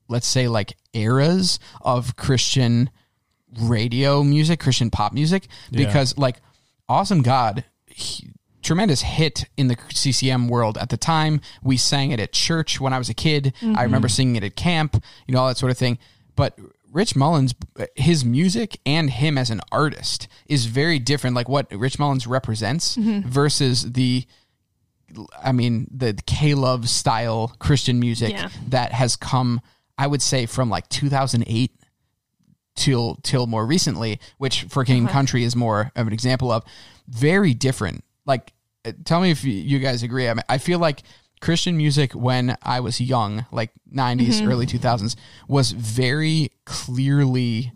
let's 0.07 0.27
say 0.27 0.47
like 0.47 0.77
eras 0.93 1.59
of 1.81 2.15
Christian 2.15 2.89
radio 3.59 4.23
music, 4.23 4.59
Christian 4.59 4.89
pop 4.89 5.13
music, 5.13 5.47
Yeah. 5.71 5.85
because 5.85 6.17
like 6.17 6.37
Awesome 6.89 7.21
God, 7.21 7.65
he- 7.85 8.29
tremendous 8.61 9.01
hit 9.01 9.45
in 9.57 9.67
the 9.67 9.77
CCM 9.93 10.47
world 10.47 10.77
at 10.77 10.89
the 10.89 10.97
time. 10.97 11.41
We 11.61 11.77
sang 11.77 12.11
it 12.11 12.19
at 12.19 12.31
church 12.31 12.79
when 12.79 12.93
I 12.93 12.97
was 12.97 13.09
a 13.09 13.13
kid. 13.13 13.47
I 13.61 13.65
mm-hmm. 13.65 13.81
remember 13.81 14.07
singing 14.07 14.37
it 14.37 14.43
at 14.43 14.55
camp, 14.55 15.03
you 15.27 15.33
know, 15.33 15.41
all 15.41 15.47
that 15.49 15.57
sort 15.57 15.71
of 15.71 15.77
thing. 15.77 15.97
But 16.35 16.57
Rich 16.91 17.15
Mullins, 17.15 17.53
his 17.95 18.23
music 18.23 18.79
and 18.85 19.09
him 19.09 19.37
as 19.37 19.49
an 19.49 19.61
artist 19.71 20.27
is 20.47 20.65
very 20.67 20.99
different. 20.99 21.35
Like 21.35 21.49
what 21.49 21.71
Rich 21.71 21.99
Mullins 21.99 22.25
represents 22.25 22.95
mm-hmm. 22.95 23.27
versus 23.27 23.91
the 23.91 24.25
I 25.41 25.51
mean, 25.53 25.87
the 25.89 26.17
K 26.25 26.53
Love 26.53 26.89
style 26.89 27.53
Christian 27.59 27.99
music 27.99 28.31
Yeah. 28.31 28.49
that 28.67 28.91
has 28.91 29.15
come, 29.15 29.61
I 29.97 30.07
would 30.07 30.21
say, 30.21 30.45
from 30.45 30.69
like 30.69 30.87
2008 30.89 31.71
till 32.75 33.15
till 33.23 33.47
more 33.47 33.65
recently, 33.65 34.19
which 34.37 34.63
for 34.63 34.85
King 34.85 34.99
and 34.99 35.09
Country 35.09 35.43
is 35.43 35.55
more 35.55 35.91
of 35.95 36.07
an 36.07 36.13
example 36.13 36.51
of. 36.51 36.63
Very 37.07 37.53
different. 37.53 38.03
Like, 38.25 38.53
uh, 38.85 38.91
tell 39.05 39.21
me 39.21 39.31
if 39.31 39.43
you- 39.43 39.53
you 39.53 39.79
guys 39.79 40.03
agree. 40.03 40.27
I 40.29 40.33
mean, 40.33 40.43
I 40.49 40.57
feel 40.59 40.77
like 40.79 41.01
Christian 41.41 41.77
music 41.77 42.13
when 42.13 42.55
I 42.61 42.79
was 42.79 42.99
young, 43.01 43.45
like 43.51 43.71
90s, 43.91 44.41
early 44.41 44.65
2000s, 44.65 45.15
was 45.47 45.71
very 45.71 46.51
clearly 46.65 47.71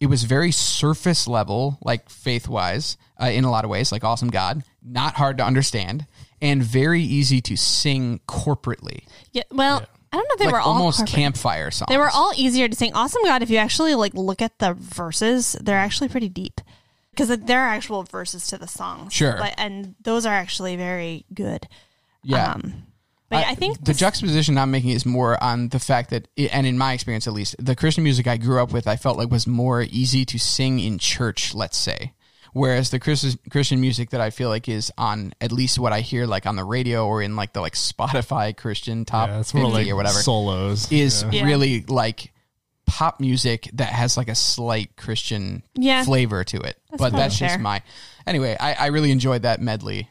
it 0.00 0.06
was 0.06 0.22
very 0.24 0.50
surface 0.50 1.26
level, 1.28 1.76
like 1.82 2.08
faith 2.08 2.48
wise, 2.48 2.96
uh, 3.20 3.26
in 3.26 3.44
a 3.44 3.50
lot 3.50 3.64
of 3.66 3.70
ways, 3.70 3.92
like 3.92 4.02
Awesome 4.02 4.30
God, 4.30 4.64
not 4.82 5.16
hard 5.16 5.36
to 5.38 5.44
understand, 5.44 6.06
and 6.40 6.62
very 6.62 7.02
easy 7.02 7.42
to 7.42 7.54
sing 7.54 8.18
corporately, 8.26 9.02
yeah. 9.32 9.42
Well, 9.52 9.82
I 10.12 10.16
don't 10.16 10.24
know. 10.28 10.32
if 10.34 10.38
They 10.38 10.44
like 10.46 10.52
were 10.54 10.60
all 10.60 10.74
almost 10.74 10.98
corporate. 10.98 11.14
campfire 11.14 11.70
songs. 11.70 11.88
They 11.88 11.98
were 11.98 12.10
all 12.10 12.32
easier 12.36 12.68
to 12.68 12.74
sing. 12.76 12.92
Awesome 12.94 13.22
God, 13.24 13.42
if 13.42 13.50
you 13.50 13.58
actually 13.58 13.94
like 13.94 14.14
look 14.14 14.42
at 14.42 14.58
the 14.58 14.74
verses, 14.74 15.56
they're 15.60 15.78
actually 15.78 16.08
pretty 16.08 16.28
deep 16.28 16.60
because 17.12 17.28
there 17.28 17.60
are 17.60 17.68
actual 17.68 18.02
verses 18.04 18.46
to 18.48 18.58
the 18.58 18.66
songs. 18.66 19.12
Sure. 19.12 19.36
but, 19.38 19.54
and 19.58 19.94
those 20.02 20.26
are 20.26 20.34
actually 20.34 20.76
very 20.76 21.24
good. 21.32 21.68
yeah. 22.24 22.52
Um, 22.54 22.84
But 23.28 23.46
I, 23.46 23.54
think 23.54 23.78
the 23.78 23.84
this- 23.92 23.98
juxtaposition 23.98 24.58
I'm 24.58 24.72
making 24.72 24.90
is 24.90 25.06
more 25.06 25.40
on 25.42 25.68
the 25.68 25.78
fact 25.78 26.10
that, 26.10 26.26
and 26.36 26.66
in 26.66 26.76
my 26.76 26.92
experience 26.94 27.28
at 27.28 27.32
least, 27.32 27.54
the 27.64 27.76
Christian 27.76 28.02
music 28.02 28.26
I 28.26 28.36
grew 28.36 28.60
up 28.60 28.72
with, 28.72 28.88
I 28.88 28.96
felt 28.96 29.16
like 29.18 29.30
was 29.30 29.46
more 29.46 29.82
easy 29.82 30.24
to 30.24 30.38
sing 30.38 30.80
in 30.80 30.98
church. 30.98 31.54
Let's 31.54 31.76
say. 31.76 32.12
Whereas 32.52 32.90
the 32.90 32.98
Christian 32.98 33.38
Christian 33.50 33.80
music 33.80 34.10
that 34.10 34.20
I 34.20 34.30
feel 34.30 34.48
like 34.48 34.68
is 34.68 34.92
on 34.98 35.32
at 35.40 35.52
least 35.52 35.78
what 35.78 35.92
I 35.92 36.00
hear 36.00 36.26
like 36.26 36.46
on 36.46 36.56
the 36.56 36.64
radio 36.64 37.06
or 37.06 37.22
in 37.22 37.36
like 37.36 37.52
the 37.52 37.60
like 37.60 37.74
Spotify 37.74 38.56
Christian 38.56 39.04
top 39.04 39.28
Yeah, 39.28 39.40
it's 39.40 39.52
50 39.52 39.62
more 39.62 39.72
like 39.72 39.86
or 39.88 39.96
whatever 39.96 40.18
solos. 40.18 40.90
is 40.90 41.22
Yeah. 41.24 41.30
Yeah. 41.30 41.44
really 41.44 41.82
like 41.82 42.32
pop 42.86 43.20
music 43.20 43.70
that 43.74 43.90
has 43.92 44.16
like 44.16 44.28
a 44.28 44.34
slight 44.34 44.96
Christian 44.96 45.62
Yeah. 45.74 46.02
flavor 46.04 46.42
to 46.44 46.56
it. 46.58 46.76
but 46.90 46.98
probably 46.98 47.18
that's 47.20 47.38
just 47.38 47.60
my 47.60 47.82
anyway. 48.26 48.56
I, 48.58 48.74
I 48.74 48.86
really 48.86 49.12
enjoyed 49.12 49.42
that 49.42 49.60
medley. 49.60 50.08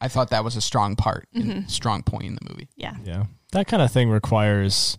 I 0.00 0.08
thought 0.08 0.30
that 0.30 0.44
was 0.44 0.56
a 0.56 0.60
strong 0.60 0.96
part, 0.96 1.28
Mm-hmm. 1.34 1.50
and 1.50 1.70
strong 1.70 2.02
point 2.02 2.24
in 2.24 2.34
the 2.34 2.50
movie. 2.50 2.68
yeah. 2.76 2.96
Yeah. 3.04 3.24
That 3.52 3.68
kind 3.68 3.80
of 3.82 3.92
thing 3.92 4.10
requires 4.10 4.98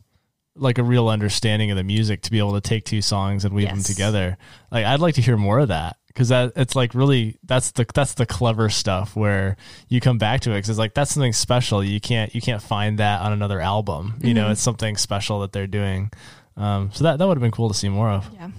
like 0.55 0.77
a 0.79 0.83
real 0.83 1.07
understanding 1.09 1.69
of 1.69 1.77
the 1.77 1.83
music 1.83 2.21
to 2.23 2.31
be 2.31 2.39
able 2.39 2.53
to 2.53 2.61
take 2.61 2.83
two 2.85 3.01
songs 3.01 3.45
and 3.45 3.53
weave 3.53 3.67
them 3.69 3.83
together. 3.83 4.37
Like 4.71 4.85
I'd 4.85 5.01
like 5.01 5.15
to 5.15 5.21
hear 5.21 5.37
more 5.37 5.59
of 5.59 5.67
that 5.67 5.97
because 6.17 6.29
that 6.29 6.53
it's 6.55 6.75
like 6.75 6.95
really 6.95 7.37
that's 7.43 7.69
the 7.71 7.85
that's 7.93 8.15
the 8.15 8.25
clever 8.25 8.69
stuff 8.69 9.15
where 9.15 9.55
you 9.87 10.01
come 10.01 10.17
back 10.17 10.41
to 10.41 10.49
it 10.51 10.55
because 10.55 10.69
it's 10.71 10.79
like 10.79 10.95
that's 10.95 11.13
something 11.13 11.31
special. 11.33 11.83
You 11.83 12.01
can't 12.01 12.33
you 12.33 12.41
can't 12.41 12.61
find 12.61 12.97
that 12.97 13.21
on 13.21 13.33
another 13.33 13.59
album. 13.61 14.15
You 14.23 14.33
know, 14.33 14.49
it's 14.49 14.61
something 14.61 14.97
special 14.97 15.41
that 15.41 15.51
they're 15.51 15.67
doing. 15.67 16.09
Um, 16.55 16.89
so 16.91 17.03
that 17.03 17.19
that 17.19 17.27
would 17.27 17.37
have 17.37 17.41
been 17.43 17.51
cool 17.51 17.67
to 17.67 17.75
see 17.75 17.87
more 17.87 18.09
of. 18.09 18.27
Yeah. 18.33 18.49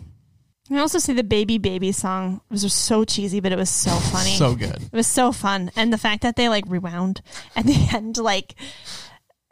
I 0.70 0.78
also 0.78 0.98
see 1.00 1.14
the 1.14 1.24
baby 1.24 1.58
baby 1.58 1.90
song 1.90 2.42
it 2.48 2.52
was 2.52 2.62
just 2.62 2.84
so 2.84 3.02
cheesy, 3.04 3.40
but 3.40 3.50
it 3.50 3.58
was 3.58 3.70
so 3.70 3.90
funny. 4.12 4.36
So 4.36 4.54
good. 4.54 4.80
It 4.82 4.92
was 4.92 5.08
so 5.08 5.32
fun, 5.32 5.72
and 5.74 5.92
the 5.92 5.98
fact 5.98 6.22
that 6.22 6.36
they 6.36 6.48
like 6.48 6.64
rewound 6.68 7.22
at 7.56 7.66
the 7.66 7.88
end, 7.92 8.18
like 8.18 8.54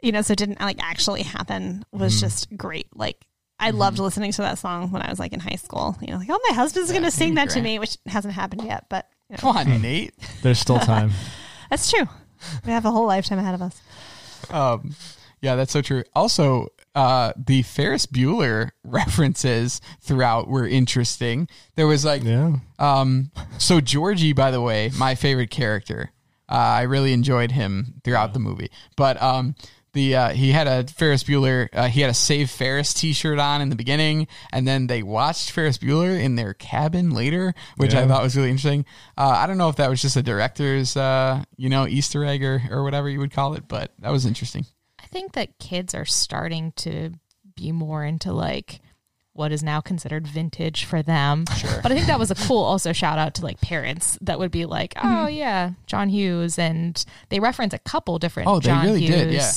you 0.01 0.13
know, 0.13 0.21
so 0.21 0.31
it 0.31 0.37
didn't 0.39 0.61
like 0.61 0.77
actually 0.79 1.23
happen 1.23 1.83
was 1.91 2.13
Mm-hmm. 2.13 2.21
just 2.25 2.55
great. 2.55 2.87
Like 2.95 3.25
I 3.59 3.71
loved 3.71 3.99
listening 3.99 4.31
to 4.33 4.41
that 4.43 4.59
song 4.59 4.91
when 4.91 5.01
I 5.01 5.09
was 5.09 5.19
like 5.19 5.33
in 5.33 5.39
high 5.39 5.55
school. 5.55 5.97
You 6.01 6.13
know, 6.13 6.17
like 6.17 6.29
oh, 6.29 6.39
my 6.49 6.55
husband's 6.55 6.91
Yeah, 6.91 6.97
gonna 6.99 7.11
sing 7.11 7.35
that 7.35 7.49
to 7.51 7.61
me, 7.61 7.79
which 7.79 7.97
hasn't 8.05 8.33
happened 8.33 8.63
yet, 8.63 8.85
but 8.89 9.07
you 9.29 9.33
know, 9.33 9.39
Come 9.39 9.57
on, 9.57 9.81
Nate. 9.81 10.13
There's 10.41 10.59
still 10.59 10.79
time. 10.79 11.11
that's 11.69 11.89
true. 11.91 12.07
We 12.65 12.71
have 12.71 12.85
a 12.85 12.91
whole 12.91 13.07
lifetime 13.07 13.39
ahead 13.39 13.55
of 13.55 13.61
us. 13.61 13.81
Um, 14.51 14.95
yeah, 15.41 15.55
that's 15.55 15.71
so 15.71 15.81
true. 15.81 16.03
Also, 16.15 16.67
uh, 16.95 17.33
the 17.35 17.61
Ferris 17.63 18.05
Bueller 18.05 18.69
references 18.83 19.81
throughout 20.01 20.47
were 20.47 20.67
interesting. 20.67 21.47
There 21.75 21.87
was 21.87 22.05
like, 22.05 22.23
yeah. 22.23 22.57
um, 22.79 23.31
so 23.57 23.81
Georgie, 23.81 24.33
by 24.33 24.51
the 24.51 24.61
way, 24.61 24.91
my 24.97 25.15
favorite 25.15 25.49
character. 25.49 26.11
Uh, 26.49 26.53
I 26.55 26.81
really 26.83 27.11
enjoyed 27.11 27.51
him 27.51 27.95
throughout 28.05 28.33
the 28.33 28.39
movie, 28.39 28.71
but 28.95 29.21
um, 29.21 29.55
the 29.97 30.15
uh, 30.15 30.29
he 30.29 30.51
had 30.51 30.67
a 30.67 30.85
Ferris 30.85 31.23
Bueller. 31.23 31.67
Uh, 31.73 31.87
he 31.87 31.99
had 32.01 32.09
a 32.09 32.13
Save 32.13 32.49
Ferris 32.49 32.93
T-shirt 32.93 33.39
on 33.39 33.61
in 33.61 33.69
the 33.69 33.75
beginning, 33.75 34.27
and 34.53 34.67
then 34.67 34.87
they 34.87 35.03
watched 35.03 35.51
Ferris 35.51 35.77
Bueller 35.77 36.17
in 36.17 36.35
their 36.35 36.53
cabin 36.53 37.11
later, 37.11 37.53
which 37.75 37.93
I 37.93 38.07
thought 38.07 38.23
was 38.23 38.35
really 38.37 38.49
interesting. 38.49 38.85
Uh, 39.17 39.27
I 39.27 39.47
don't 39.47 39.57
know 39.57 39.69
if 39.69 39.75
that 39.77 39.89
was 39.89 40.01
just 40.01 40.15
a 40.15 40.23
director's, 40.23 40.95
uh, 40.95 41.43
you 41.57 41.69
know, 41.69 41.87
Easter 41.87 42.23
egg 42.23 42.43
or 42.43 42.61
or 42.71 42.83
whatever 42.83 43.09
you 43.09 43.19
would 43.19 43.31
call 43.33 43.55
it, 43.55 43.67
but 43.67 43.91
that 43.99 44.11
was 44.11 44.25
interesting. 44.25 44.65
I 44.99 45.07
think 45.07 45.33
that 45.33 45.59
kids 45.59 45.93
are 45.93 46.05
starting 46.05 46.71
to 46.77 47.11
be 47.55 47.71
more 47.71 48.03
into 48.05 48.31
like 48.31 48.81
what 49.33 49.51
is 49.51 49.61
now 49.61 49.79
considered 49.79 50.27
vintage 50.27 50.83
for 50.83 51.03
them. 51.03 51.45
Sure. 51.57 51.79
But 51.83 51.91
I 51.91 51.95
think 51.95 52.07
that 52.07 52.17
was 52.17 52.31
a 52.31 52.35
cool 52.35 52.63
also 52.63 52.91
shout 52.91 53.19
out 53.19 53.35
to 53.35 53.43
like 53.43 53.61
parents 53.61 54.17
that 54.21 54.39
would 54.39 54.49
be 54.49 54.65
like, 54.65 54.93
oh 55.01 55.27
yeah, 55.27 55.71
John 55.85 56.09
Hughes, 56.09 56.57
and 56.57 57.03
they 57.29 57.39
reference 57.39 57.73
a 57.75 57.79
couple 57.79 58.17
different. 58.17 58.49
Oh, 58.49 58.59
they 58.59 58.65
John 58.65 58.85
really 58.85 59.01
Hughes. 59.01 59.15
did, 59.15 59.33
yeah. 59.33 59.51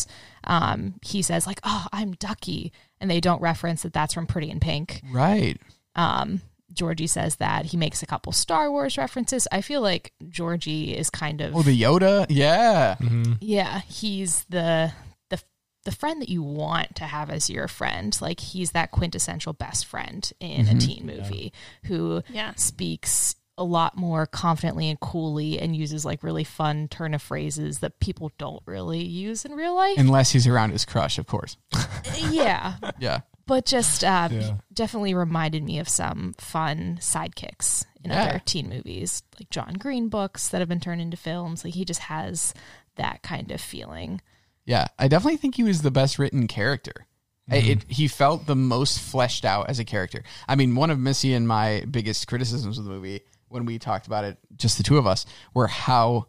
Um, 0.45 0.95
he 1.03 1.23
says 1.23 1.47
like, 1.47 1.61
oh, 1.65 1.87
I'm 1.93 2.13
Ducky, 2.13 2.73
and 3.01 3.11
they 3.11 3.21
don't 3.21 3.43
reference 3.43 3.83
that 3.83 3.93
that's 3.93 4.15
from 4.15 4.27
Pretty 4.27 4.51
in 4.51 4.61
Pink. 4.61 5.03
Right. 5.13 5.59
Um, 5.97 6.43
Georgie 6.73 7.09
says 7.09 7.37
that 7.37 7.67
he 7.67 7.77
makes 7.77 8.03
a 8.03 8.07
couple 8.07 8.33
Star 8.33 8.71
Wars 8.71 8.97
references. 8.97 9.49
I 9.51 9.61
feel 9.61 9.81
like 9.81 10.13
Georgie 10.29 10.97
is 10.97 11.11
kind 11.11 11.41
of 11.41 11.55
Oh, 11.57 11.63
the 11.63 11.79
Yoda. 11.79 12.27
Yeah. 12.29 12.97
yeah, 13.41 13.81
he's 13.81 14.45
the 14.49 14.93
the 15.31 15.41
the 15.85 15.91
friend 15.93 16.23
that 16.23 16.29
you 16.29 16.43
want 16.45 16.95
to 16.97 17.05
have 17.05 17.29
as 17.29 17.51
your 17.51 17.67
friend. 17.67 18.17
Like 18.21 18.39
he's 18.39 18.71
that 18.71 18.93
quintessential 18.93 19.53
best 19.53 19.85
friend 19.85 20.31
in 20.39 20.69
a 20.69 20.79
teen 20.79 21.07
movie 21.07 21.53
who 21.87 22.23
Yeah. 22.31 22.55
speaks 22.55 23.35
a 23.61 23.65
lot 23.65 23.97
more 23.97 24.27
confidently 24.27 24.89
and 24.89 24.99
coolly 24.99 25.59
and 25.61 25.77
uses 25.77 26.05
like 26.05 26.23
really 26.25 26.43
fun 26.45 26.89
turn 26.89 27.15
of 27.15 27.23
phrases 27.23 27.79
that 27.81 28.01
people 28.01 28.33
don't 28.39 28.63
really 28.67 29.05
use 29.05 29.45
in 29.45 29.53
real 29.53 29.75
life. 29.77 29.99
Unless 29.99 30.33
he's 30.33 30.47
around 30.49 30.71
his 30.71 30.85
crush, 30.85 31.19
of 31.19 31.27
course. 31.27 31.57
yeah. 32.31 32.75
Yeah. 32.99 33.21
But 33.47 33.67
just 33.67 34.03
uh, 34.03 34.29
Yeah. 34.33 34.57
definitely 34.73 35.13
reminded 35.15 35.63
me 35.63 35.79
of 35.79 35.89
some 35.89 36.35
fun 36.39 36.99
sidekicks 37.01 37.85
in 38.03 38.11
Yeah. 38.11 38.25
other 38.25 38.43
teen 38.45 38.69
movies, 38.69 39.23
like 39.39 39.51
John 39.51 39.75
Green 39.75 40.09
books 40.09 40.49
that 40.49 40.61
have 40.61 40.69
been 40.69 40.81
turned 40.81 41.01
into 41.03 41.17
films. 41.17 41.63
Like 41.65 41.75
he 41.75 41.85
just 41.85 42.01
has 42.01 42.55
that 42.97 43.23
kind 43.23 43.51
of 43.53 43.61
feeling. 43.61 44.21
Yeah. 44.65 44.87
I 44.99 45.07
definitely 45.09 45.37
think 45.39 45.55
he 45.57 45.65
was 45.65 45.83
the 45.83 45.91
best 45.91 46.19
written 46.19 46.47
character. 46.49 47.07
I- 47.51 47.57
It, 47.57 47.85
he 47.91 48.07
felt 48.09 48.47
the 48.47 48.57
most 48.57 49.01
fleshed 49.01 49.45
out 49.45 49.69
as 49.69 49.79
a 49.81 49.85
character. 49.85 50.23
I 50.49 50.55
mean, 50.55 50.77
one 50.77 50.89
of 50.91 50.99
Missy 50.99 51.35
and 51.35 51.47
my 51.49 51.85
biggest 51.91 52.27
criticisms 52.29 52.79
of 52.79 52.85
the 52.85 52.91
movie 52.91 53.21
when 53.51 53.67
we 53.67 53.79
talked 53.79 54.07
about 54.07 54.25
it, 54.25 54.39
just 54.57 54.79
the 54.79 54.83
two 54.83 54.97
of 54.97 55.07
us, 55.07 55.27
were 55.53 55.67
how 55.67 56.27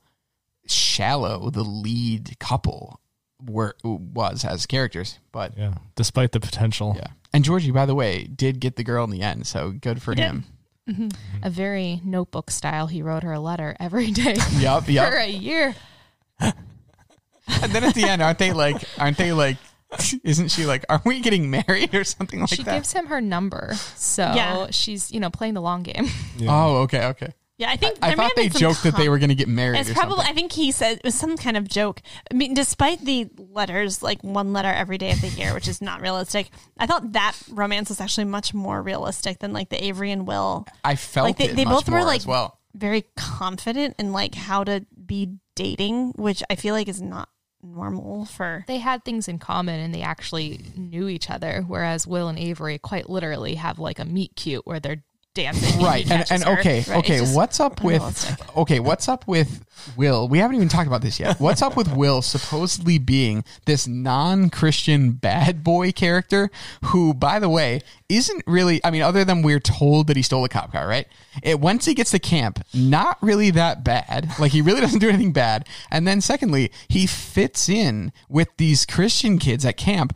shallow 0.68 1.50
the 1.50 1.64
lead 1.64 2.38
couple 2.40 3.00
were 3.44 3.76
was 3.84 4.44
as 4.44 4.66
characters. 4.66 5.18
But 5.32 5.58
Yeah. 5.58 5.76
Despite 5.96 6.32
the 6.34 6.40
potential. 6.40 6.94
yeah, 6.98 7.08
and 7.34 7.44
Georgie, 7.46 7.72
by 7.72 7.86
the 7.86 7.96
way, 7.96 8.26
did 8.26 8.60
get 8.60 8.76
the 8.76 8.84
girl 8.84 9.04
in 9.06 9.10
the 9.12 9.22
end, 9.22 9.48
so 9.48 9.72
good 9.72 10.02
for 10.02 10.14
did. 10.14 10.24
him. 10.24 10.44
Mm-hmm. 10.90 11.04
Mm-hmm. 11.08 11.44
a 11.44 11.50
very 11.50 12.02
notebook 12.04 12.50
style. 12.52 12.88
He 12.88 13.02
wrote 13.04 13.22
her 13.24 13.32
a 13.34 13.40
letter 13.40 13.78
every 13.80 14.12
day 14.12 14.36
Yep, 14.58 14.90
yep. 14.90 15.10
for 15.14 15.18
a 15.20 15.28
year. 15.28 15.76
And 16.40 17.72
then 17.72 17.84
at 17.84 17.94
the 17.96 18.04
end, 18.04 18.22
aren't 18.22 18.40
they 18.40 18.52
like? 18.52 18.84
Aren't 18.98 19.18
they 19.18 19.32
like? 19.32 19.58
Isn't 20.24 20.50
she 20.50 20.66
like? 20.66 20.86
Are 20.90 21.02
we 21.06 21.20
getting 21.20 21.50
married 21.50 21.94
or 21.96 22.04
something 22.04 22.40
like 22.40 22.50
she 22.50 22.64
that? 22.64 22.72
She 22.72 22.78
gives 22.78 22.94
him 22.94 23.08
her 23.08 23.22
number, 23.22 23.74
so 23.96 24.24
Yeah. 24.36 24.68
she's 24.72 25.12
you 25.12 25.20
know 25.20 25.30
playing 25.30 25.54
the 25.54 25.62
long 25.62 25.84
game. 25.84 26.08
Oh, 26.48 26.78
okay, 26.84 27.06
okay. 27.08 27.34
Yeah, 27.58 27.70
I 27.70 27.76
think 27.76 28.00
I 28.02 28.08
there 28.08 28.18
may 28.18 28.24
thought 28.24 28.30
have 28.30 28.36
they 28.38 28.44
been 28.46 28.52
some 28.54 28.60
joked 28.60 28.84
that 28.84 28.96
they 28.96 29.04
com- 29.04 29.12
were 29.12 29.20
going 29.20 29.30
to 29.30 29.36
get 29.36 29.48
married. 29.48 29.82
It's 29.82 29.92
or 29.92 29.94
probably. 29.94 30.16
something. 30.16 30.32
I 30.32 30.36
think 30.36 30.52
he 30.54 30.72
said 30.72 30.98
it 30.98 31.04
was 31.04 31.14
some 31.14 31.38
kind 31.38 31.56
of 31.56 31.68
joke. 31.68 32.02
I 32.32 32.34
mean, 32.34 32.56
despite 32.56 33.06
the 33.06 33.30
letters, 33.38 34.02
like 34.02 34.24
one 34.24 34.52
letter 34.52 34.70
every 34.70 34.98
day 34.98 35.12
of 35.12 35.22
the 35.22 35.28
year, 35.28 35.54
which 35.54 35.68
is 35.68 35.80
not 35.80 36.02
realistic. 36.02 36.50
I 36.80 36.88
thought 36.88 37.12
that 37.12 37.36
romance 37.52 37.90
was 37.90 38.02
actually 38.02 38.26
much 38.26 38.56
more 38.56 38.82
realistic 38.82 39.38
than 39.40 39.54
like 39.54 39.70
the 39.70 39.84
Avery 39.84 40.10
and 40.10 40.26
Will. 40.26 40.66
I 40.84 40.96
felt 40.96 41.26
Like 41.26 41.38
they, 41.38 41.50
it 41.50 41.56
they 41.56 41.66
much 41.66 41.86
both 41.86 41.90
were 41.90 42.04
like 42.04 42.22
as 42.22 42.26
well. 42.28 42.58
very 42.74 43.04
confident 43.16 43.96
in 44.00 44.12
like 44.12 44.34
how 44.34 44.64
to 44.64 44.84
be 45.06 45.36
dating, 45.56 46.14
which 46.16 46.42
I 46.50 46.56
feel 46.56 46.74
like 46.74 46.88
is 46.88 47.00
not 47.02 47.30
normal 47.64 48.26
for. 48.26 48.64
they 48.68 48.80
had 48.80 49.04
things 49.04 49.28
in 49.28 49.40
common 49.40 49.80
and 49.80 49.94
they 49.94 50.02
actually 50.02 50.66
knew 50.76 51.08
each 51.08 51.30
other, 51.30 51.64
whereas 51.68 52.08
Will 52.08 52.28
and 52.28 52.40
Avery 52.40 52.78
quite 52.78 53.10
literally 53.10 53.56
have 53.56 53.80
like 53.80 54.00
a 54.00 54.06
meet 54.06 54.36
cute 54.36 54.66
where 54.66 54.80
they're 54.80 55.04
dancing. 55.34 55.82
Right, 55.82 56.10
and, 56.10 56.26
and 56.30 56.44
okay, 56.60 56.84
Right, 56.88 56.98
okay. 56.98 57.20
just 57.20 57.36
What's 57.36 57.60
up 57.60 57.84
with 57.84 58.52
okay? 58.58 58.80
What's 58.80 59.08
up 59.08 59.28
with 59.28 59.66
Will? 59.96 60.28
We 60.28 60.40
haven't 60.40 60.58
even 60.58 60.68
talked 60.68 60.88
about 60.88 61.02
this 61.02 61.20
yet. 61.20 61.40
What's 61.40 61.62
up 61.62 61.78
with 61.78 61.96
Will 61.96 62.22
supposedly 62.22 62.98
being 62.98 63.44
this 63.66 63.88
non-Christian 63.88 65.12
bad 65.12 65.64
boy 65.64 65.92
character 65.92 66.50
who, 66.86 67.14
by 67.14 67.40
the 67.40 67.50
way, 67.50 67.82
isn't 68.10 68.44
really? 68.46 68.84
I 68.84 68.92
mean, 68.92 69.02
other 69.02 69.24
than 69.24 69.42
we're 69.42 69.60
told 69.60 70.08
that 70.08 70.18
he 70.18 70.24
stole 70.24 70.44
a 70.44 70.50
cop 70.50 70.72
car, 70.72 70.88
right? 70.88 71.08
It 71.42 71.60
once 71.60 71.86
he 71.86 71.94
gets 71.94 72.12
to 72.12 72.20
camp, 72.20 72.64
not 72.74 73.18
really 73.22 73.52
that 73.52 73.84
bad. 73.84 74.32
Like 74.40 74.52
he 74.52 74.62
really 74.62 74.82
doesn't 74.82 75.00
do 75.00 75.10
anything 75.10 75.34
bad. 75.34 75.68
And 75.90 76.08
then 76.08 76.20
secondly, 76.22 76.72
he 76.90 77.08
fits 77.08 77.70
in 77.70 78.12
with 78.28 78.50
these 78.58 78.86
Christian 78.86 79.40
kids 79.40 79.66
at 79.66 79.78
camp 79.78 80.16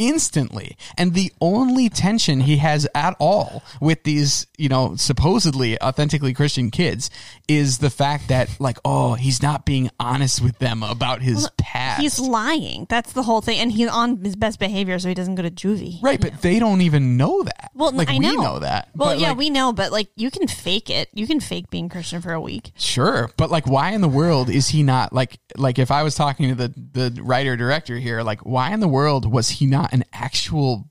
instantly. 0.00 0.76
And 0.96 1.12
the 1.12 1.30
only 1.40 1.90
tension 1.90 2.40
he 2.40 2.56
has 2.56 2.88
at 2.94 3.14
all 3.20 3.62
with 3.80 4.02
these, 4.02 4.46
you 4.56 4.68
know, 4.68 4.96
supposedly 4.96 5.80
authentically 5.80 6.32
Christian 6.32 6.70
kids 6.70 7.10
is 7.46 7.78
the 7.78 7.90
fact 7.90 8.28
that, 8.28 8.48
like, 8.58 8.78
oh, 8.84 9.14
he's 9.14 9.42
not 9.42 9.66
being 9.66 9.90
honest 10.00 10.40
with 10.40 10.58
them 10.58 10.82
about 10.82 11.20
his 11.20 11.48
past. 11.58 12.00
He's 12.00 12.18
lying. 12.18 12.86
That's 12.88 13.12
the 13.12 13.22
whole 13.22 13.42
thing, 13.42 13.58
and 13.58 13.70
he's 13.70 13.90
on 13.90 14.24
his 14.24 14.36
best 14.36 14.58
behavior, 14.58 14.98
so 14.98 15.08
he 15.08 15.14
doesn't 15.14 15.34
go 15.34 15.42
to 15.42 15.50
juvie. 15.50 16.02
right, 16.02 16.20
but 16.20 16.40
they 16.40 16.58
don't 16.58 16.80
even 16.80 17.18
know 17.18 17.42
that. 17.42 17.70
Well, 17.74 17.92
like 17.92 18.08
I 18.08 18.14
we 18.14 18.20
know. 18.20 18.42
know 18.42 18.58
that. 18.60 18.88
Well, 18.96 19.14
yeah, 19.14 19.28
like, 19.28 19.38
we 19.38 19.50
know, 19.50 19.72
but 19.72 19.92
like 19.92 20.08
you 20.16 20.30
can 20.30 20.48
fake 20.48 20.88
it. 20.88 21.10
You 21.12 21.26
can 21.26 21.40
fake 21.40 21.68
being 21.68 21.90
Christian 21.90 22.22
for 22.22 22.32
a 22.32 22.40
week. 22.40 22.72
Sure, 22.78 23.30
but 23.36 23.50
like, 23.50 23.66
why 23.66 23.90
in 23.90 24.00
the 24.00 24.08
world 24.08 24.48
is 24.48 24.68
he 24.68 24.82
not 24.82 25.12
like 25.12 25.38
like 25.56 25.78
if 25.78 25.90
I 25.90 26.02
was 26.04 26.14
talking 26.14 26.48
to 26.48 26.54
the 26.54 27.10
the 27.10 27.22
writer 27.22 27.56
director 27.56 27.98
here, 27.98 28.22
like, 28.22 28.40
why 28.46 28.72
in 28.72 28.80
the 28.80 28.88
world 28.88 29.30
was 29.30 29.50
he 29.50 29.66
not 29.66 29.89
an 29.90 30.04
actual 30.12 30.90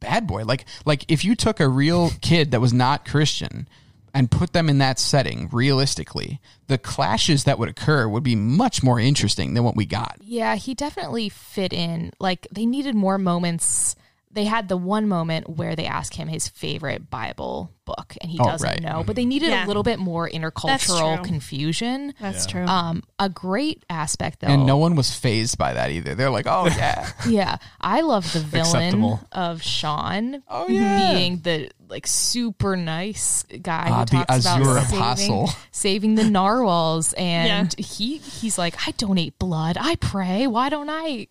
bad 0.00 0.26
boy? 0.26 0.44
Like 0.44 0.64
like 0.84 1.04
if 1.08 1.24
you 1.24 1.34
took 1.34 1.60
a 1.60 1.68
real 1.68 2.10
kid 2.20 2.50
that 2.50 2.60
was 2.60 2.72
not 2.72 3.06
Christian 3.06 3.68
and 4.14 4.30
put 4.30 4.54
them 4.54 4.70
in 4.70 4.78
that 4.78 4.98
setting 4.98 5.48
realistically, 5.52 6.40
the 6.68 6.78
clashes 6.78 7.44
that 7.44 7.58
would 7.58 7.68
occur 7.68 8.08
would 8.08 8.22
be 8.22 8.34
much 8.34 8.82
more 8.82 8.98
interesting 8.98 9.52
than 9.52 9.62
what 9.62 9.76
we 9.76 9.84
got. 9.84 10.16
Yeah, 10.22 10.56
he 10.56 10.74
definitely 10.74 11.28
fit 11.28 11.72
in. 11.72 12.12
Like 12.18 12.46
they 12.50 12.64
needed 12.64 12.94
more 12.94 13.18
moments. 13.18 13.94
They 14.36 14.44
had 14.44 14.68
the 14.68 14.76
one 14.76 15.08
moment 15.08 15.48
where 15.48 15.74
they 15.74 15.86
ask 15.86 16.14
him 16.14 16.28
his 16.28 16.46
favorite 16.46 17.08
Bible 17.10 17.72
book, 17.86 18.16
and 18.20 18.30
he 18.30 18.38
Oh, 18.38 18.44
doesn't 18.44 18.68
right. 18.68 18.82
know. 18.82 19.02
But 19.06 19.16
they 19.16 19.24
needed 19.24 19.48
Yeah. 19.48 19.64
a 19.64 19.66
little 19.66 19.82
bit 19.82 19.98
more 19.98 20.28
intercultural 20.28 21.16
true. 21.16 21.24
confusion. 21.24 22.12
That's 22.20 22.44
true. 22.44 22.66
Um, 22.66 23.02
a 23.18 23.28
great 23.28 23.84
aspect 23.88 24.40
though, 24.40 24.48
And 24.48 24.66
no 24.66 24.76
one 24.76 24.94
was 24.94 25.14
phased 25.14 25.56
by 25.56 25.72
that 25.72 25.90
either. 25.90 26.14
They're 26.14 26.30
like, 26.30 26.46
"Oh 26.48 26.66
yeah, 26.66 27.08
yeah, 27.28 27.56
I 27.80 28.02
love 28.02 28.30
the 28.32 28.40
villain 28.40 28.76
Acceptable. 28.84 29.20
of 29.32 29.62
Sean. 29.62 30.42
Oh, 30.48 30.66
yeah. 30.68 31.12
being 31.14 31.38
the 31.40 31.70
like 31.88 32.06
super 32.08 32.76
nice 32.76 33.44
guy 33.62 33.86
Ah, 33.90 34.00
who 34.00 34.04
the 34.06 34.24
talks 34.24 34.40
about 34.44 34.82
saving, 34.84 34.98
Apostle. 34.98 35.50
saving 35.70 36.14
the 36.16 36.24
narwhals, 36.28 37.12
and 37.16 37.72
he 37.78 38.18
he's 38.18 38.58
like, 38.58 38.74
I 38.86 38.90
donate 38.92 39.38
blood, 39.38 39.78
I 39.80 39.94
pray. 39.94 40.46
Why 40.48 40.68
don't 40.68 40.90
I 40.90 41.28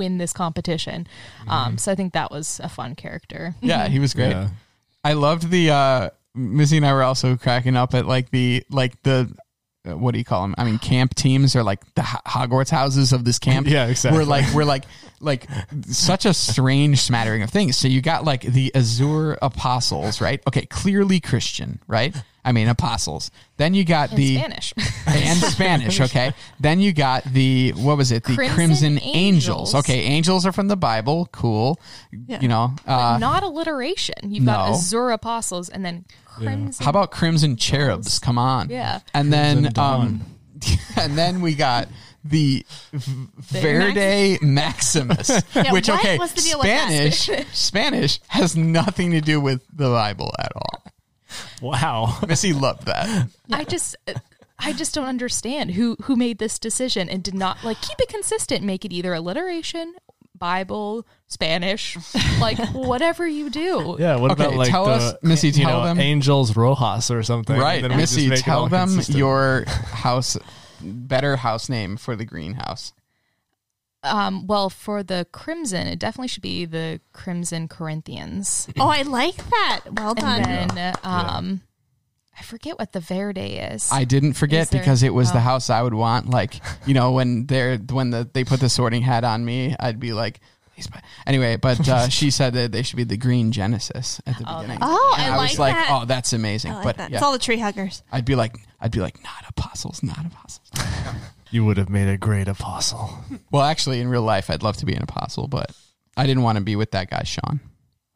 win 0.00 0.18
this 0.18 0.32
competition? 0.32 1.06
Mm-hmm. 1.42 1.50
Um, 1.50 1.78
so 1.78 1.92
I 1.92 1.94
think 1.94 2.14
that 2.14 2.30
was 2.30 2.60
a 2.64 2.68
fun 2.68 2.94
character. 2.96 3.54
yeah." 3.60 3.86
He 3.88 3.98
was 4.00 4.14
great. 4.14 4.30
Yeah. 4.30 4.48
I 5.04 5.12
loved 5.14 5.50
the 5.50 5.70
uh 5.70 6.10
Missy 6.34 6.76
and 6.76 6.86
I 6.86 6.92
were 6.92 7.02
also 7.02 7.36
cracking 7.36 7.76
up 7.76 7.94
at 7.94 8.06
like 8.06 8.30
the 8.30 8.62
like 8.70 9.02
the 9.02 9.30
uh, 9.88 9.96
what 9.96 10.12
do 10.12 10.18
you 10.18 10.24
call 10.24 10.42
them? 10.42 10.54
I 10.58 10.64
mean, 10.64 10.78
camp 10.78 11.14
teams 11.14 11.56
are 11.56 11.62
like 11.62 11.80
the 11.94 12.02
Ho- 12.02 12.20
Hogwarts 12.26 12.70
houses 12.70 13.12
of 13.12 13.24
this 13.24 13.38
camp. 13.38 13.66
Yeah, 13.70 13.86
exactly. 13.86 14.18
We're 14.18 14.26
like 14.26 14.44
we're 14.54 14.64
like 14.64 14.84
like 15.20 15.46
such 15.86 16.26
a 16.26 16.34
strange 16.34 17.00
smattering 17.00 17.42
of 17.42 17.50
things. 17.50 17.76
So 17.76 17.88
you 17.88 18.02
got 18.02 18.24
like 18.24 18.42
the 18.42 18.74
Azure 18.74 19.38
apostles, 19.42 20.20
right? 20.20 20.40
Okay, 20.46 20.66
clearly 20.66 21.18
Christian, 21.20 21.80
right? 21.86 22.14
I 22.44 22.52
mean, 22.52 22.68
apostles. 22.68 23.30
Then 23.58 23.74
you 23.74 23.84
got 23.84 24.10
In 24.12 24.16
the 24.16 24.36
Spanish. 24.36 24.72
and 25.06 25.38
Spanish. 25.42 26.00
Okay. 26.00 26.32
Then 26.58 26.80
you 26.80 26.92
got 26.92 27.24
the 27.24 27.72
what 27.76 27.96
was 27.98 28.12
it? 28.12 28.24
The 28.24 28.34
Crimson, 28.34 28.54
Crimson 28.54 28.98
Angels. 29.02 29.14
Angels. 29.14 29.74
Okay, 29.74 30.00
angels 30.00 30.46
are 30.46 30.52
from 30.52 30.68
the 30.68 30.76
Bible. 30.76 31.28
Cool. 31.32 31.78
You 32.10 32.48
know. 32.48 32.74
Uh, 32.86 33.18
Not 33.20 33.42
alliteration. 33.42 34.14
You've 34.32 34.44
no. 34.44 34.52
got 34.52 34.70
Azure 34.70 35.10
Apostles 35.10 35.68
and 35.68 35.84
then 35.84 36.04
Crimson. 36.24 36.82
how 36.84 36.90
about 36.90 37.10
Crimson 37.10 37.56
Cherubs? 37.56 38.18
Come 38.18 38.38
on. 38.38 38.70
Yeah. 38.70 39.00
And 39.12 39.32
then 39.32 39.56
Crimson 39.56 39.72
Dawn. 39.74 40.00
um, 40.06 40.26
and 40.96 41.16
then 41.18 41.40
we 41.42 41.54
got 41.54 41.88
the 42.22 42.64
V- 42.92 43.28
Verde 43.38 44.38
Maximus, 44.42 45.30
which 45.70 45.88
okay, 45.88 46.18
What's 46.18 46.34
the 46.34 46.42
deal 46.42 46.58
with 46.58 46.66
that? 46.66 47.12
Spanish 47.14 47.46
Spanish 47.52 48.20
has 48.28 48.56
nothing 48.56 49.12
to 49.12 49.20
do 49.22 49.40
with 49.40 49.62
the 49.72 49.88
Bible 49.88 50.30
at 50.38 50.52
all. 50.54 50.69
Wow. 51.60 52.18
Missy 52.28 52.52
loved 52.52 52.86
that. 52.86 53.28
I 53.52 53.64
just 53.64 53.96
I 54.58 54.72
just 54.72 54.94
don't 54.94 55.06
understand 55.06 55.72
who 55.72 55.96
who 56.02 56.16
made 56.16 56.38
this 56.38 56.58
decision 56.58 57.08
and 57.08 57.22
did 57.22 57.34
not 57.34 57.62
like 57.64 57.80
keep 57.80 57.98
it 58.00 58.08
consistent, 58.08 58.64
make 58.64 58.84
it 58.84 58.92
either 58.92 59.12
alliteration, 59.14 59.94
Bible, 60.38 61.06
Spanish, 61.28 61.96
like 62.40 62.58
whatever 62.72 63.26
you 63.26 63.50
do. 63.50 63.96
Yeah. 63.98 64.16
What 64.16 64.32
Okay, 64.32 64.44
about 64.44 64.56
like 64.56 64.70
tell 64.70 64.86
the, 64.86 64.90
us- 64.92 65.14
Missy, 65.22 65.48
you 65.48 65.64
tell 65.64 65.80
know, 65.80 65.84
them- 65.86 66.00
Angels 66.00 66.56
Rojas 66.56 67.10
or 67.10 67.22
something? 67.22 67.56
Right, 67.58 67.82
Then 67.82 67.92
we 67.92 67.98
just 68.02 68.16
Missy, 68.16 68.28
make 68.28 68.38
it 68.40 68.42
tell 68.42 68.68
them 68.68 68.88
consistent. 68.88 69.18
your 69.18 69.64
house 69.66 70.36
better 70.82 71.36
house 71.36 71.68
name 71.68 71.96
for 71.98 72.16
the 72.16 72.24
greenhouse. 72.24 72.92
Um, 74.02 74.46
well, 74.46 74.70
for 74.70 75.02
the 75.02 75.26
Crimson, 75.30 75.86
it 75.86 75.98
definitely 75.98 76.28
should 76.28 76.42
be 76.42 76.64
the 76.64 77.00
Crimson 77.12 77.68
Corinthians. 77.68 78.68
oh, 78.78 78.88
I 78.88 79.02
like 79.02 79.36
that. 79.36 79.80
Well 79.92 80.14
done. 80.14 80.42
And 80.42 80.70
then 80.70 80.94
um 81.02 81.62
I 82.38 82.42
forget 82.42 82.78
what 82.78 82.92
the 82.92 83.00
Verde 83.00 83.58
is. 83.58 83.90
I 83.92 84.04
didn't 84.04 84.32
forget 84.32 84.70
there- 84.70 84.80
because 84.80 85.02
it 85.02 85.12
was 85.12 85.30
the 85.32 85.38
oh. 85.38 85.42
house 85.42 85.68
I 85.68 85.82
would 85.82 85.92
want. 85.92 86.30
Like 86.30 86.54
you 86.86 86.94
know 86.94 87.12
when 87.12 87.46
they're 87.46 87.76
when 87.76 88.10
the 88.10 88.28
they 88.32 88.44
put 88.44 88.60
the 88.60 88.70
sorting 88.70 89.02
hat 89.02 89.24
on 89.24 89.44
me, 89.44 89.76
I'd 89.78 90.00
be 90.00 90.12
like. 90.12 90.40
Anyway, 91.26 91.56
but 91.56 91.86
uh, 91.86 92.08
she 92.08 92.30
said 92.30 92.54
that 92.54 92.72
they 92.72 92.82
should 92.82 92.96
be 92.96 93.04
the 93.04 93.18
green 93.18 93.52
Genesis 93.52 94.18
at 94.26 94.38
the 94.38 94.44
beginning. 94.44 94.78
Oh, 94.80 95.14
and 95.18 95.34
I 95.34 95.42
was 95.42 95.58
like 95.58 95.74
like, 95.74 95.74
that. 95.74 95.88
oh, 95.90 96.04
that's 96.06 96.32
amazing. 96.32 96.72
I 96.72 96.74
like 96.76 96.84
but 96.84 96.96
that. 96.96 97.10
yeah, 97.10 97.18
It's 97.18 97.22
all 97.22 97.32
the 97.32 97.38
tree 97.38 97.58
huggers. 97.58 98.02
I'd 98.10 98.24
be 98.24 98.34
like, 98.34 98.56
I'd 98.80 98.90
be 98.90 99.00
like, 99.00 99.22
not 99.22 99.44
apostles, 99.46 100.02
not 100.02 100.24
apostles. 100.24 100.70
You 101.50 101.64
would 101.64 101.76
have 101.76 101.88
made 101.88 102.08
a 102.08 102.16
great 102.16 102.48
apostle. 102.48 103.10
Well, 103.52 103.62
actually, 103.62 104.00
in 104.00 104.08
real 104.08 104.22
life, 104.22 104.48
I'd 104.48 104.62
love 104.62 104.76
to 104.76 104.86
be 104.86 104.94
an 104.94 105.02
apostle, 105.02 105.48
but 105.48 105.72
I 106.16 106.24
didn't 106.24 106.44
want 106.44 106.58
to 106.58 106.62
be 106.62 106.76
with 106.76 106.92
that 106.92 107.10
guy, 107.10 107.24
Sean. 107.24 107.58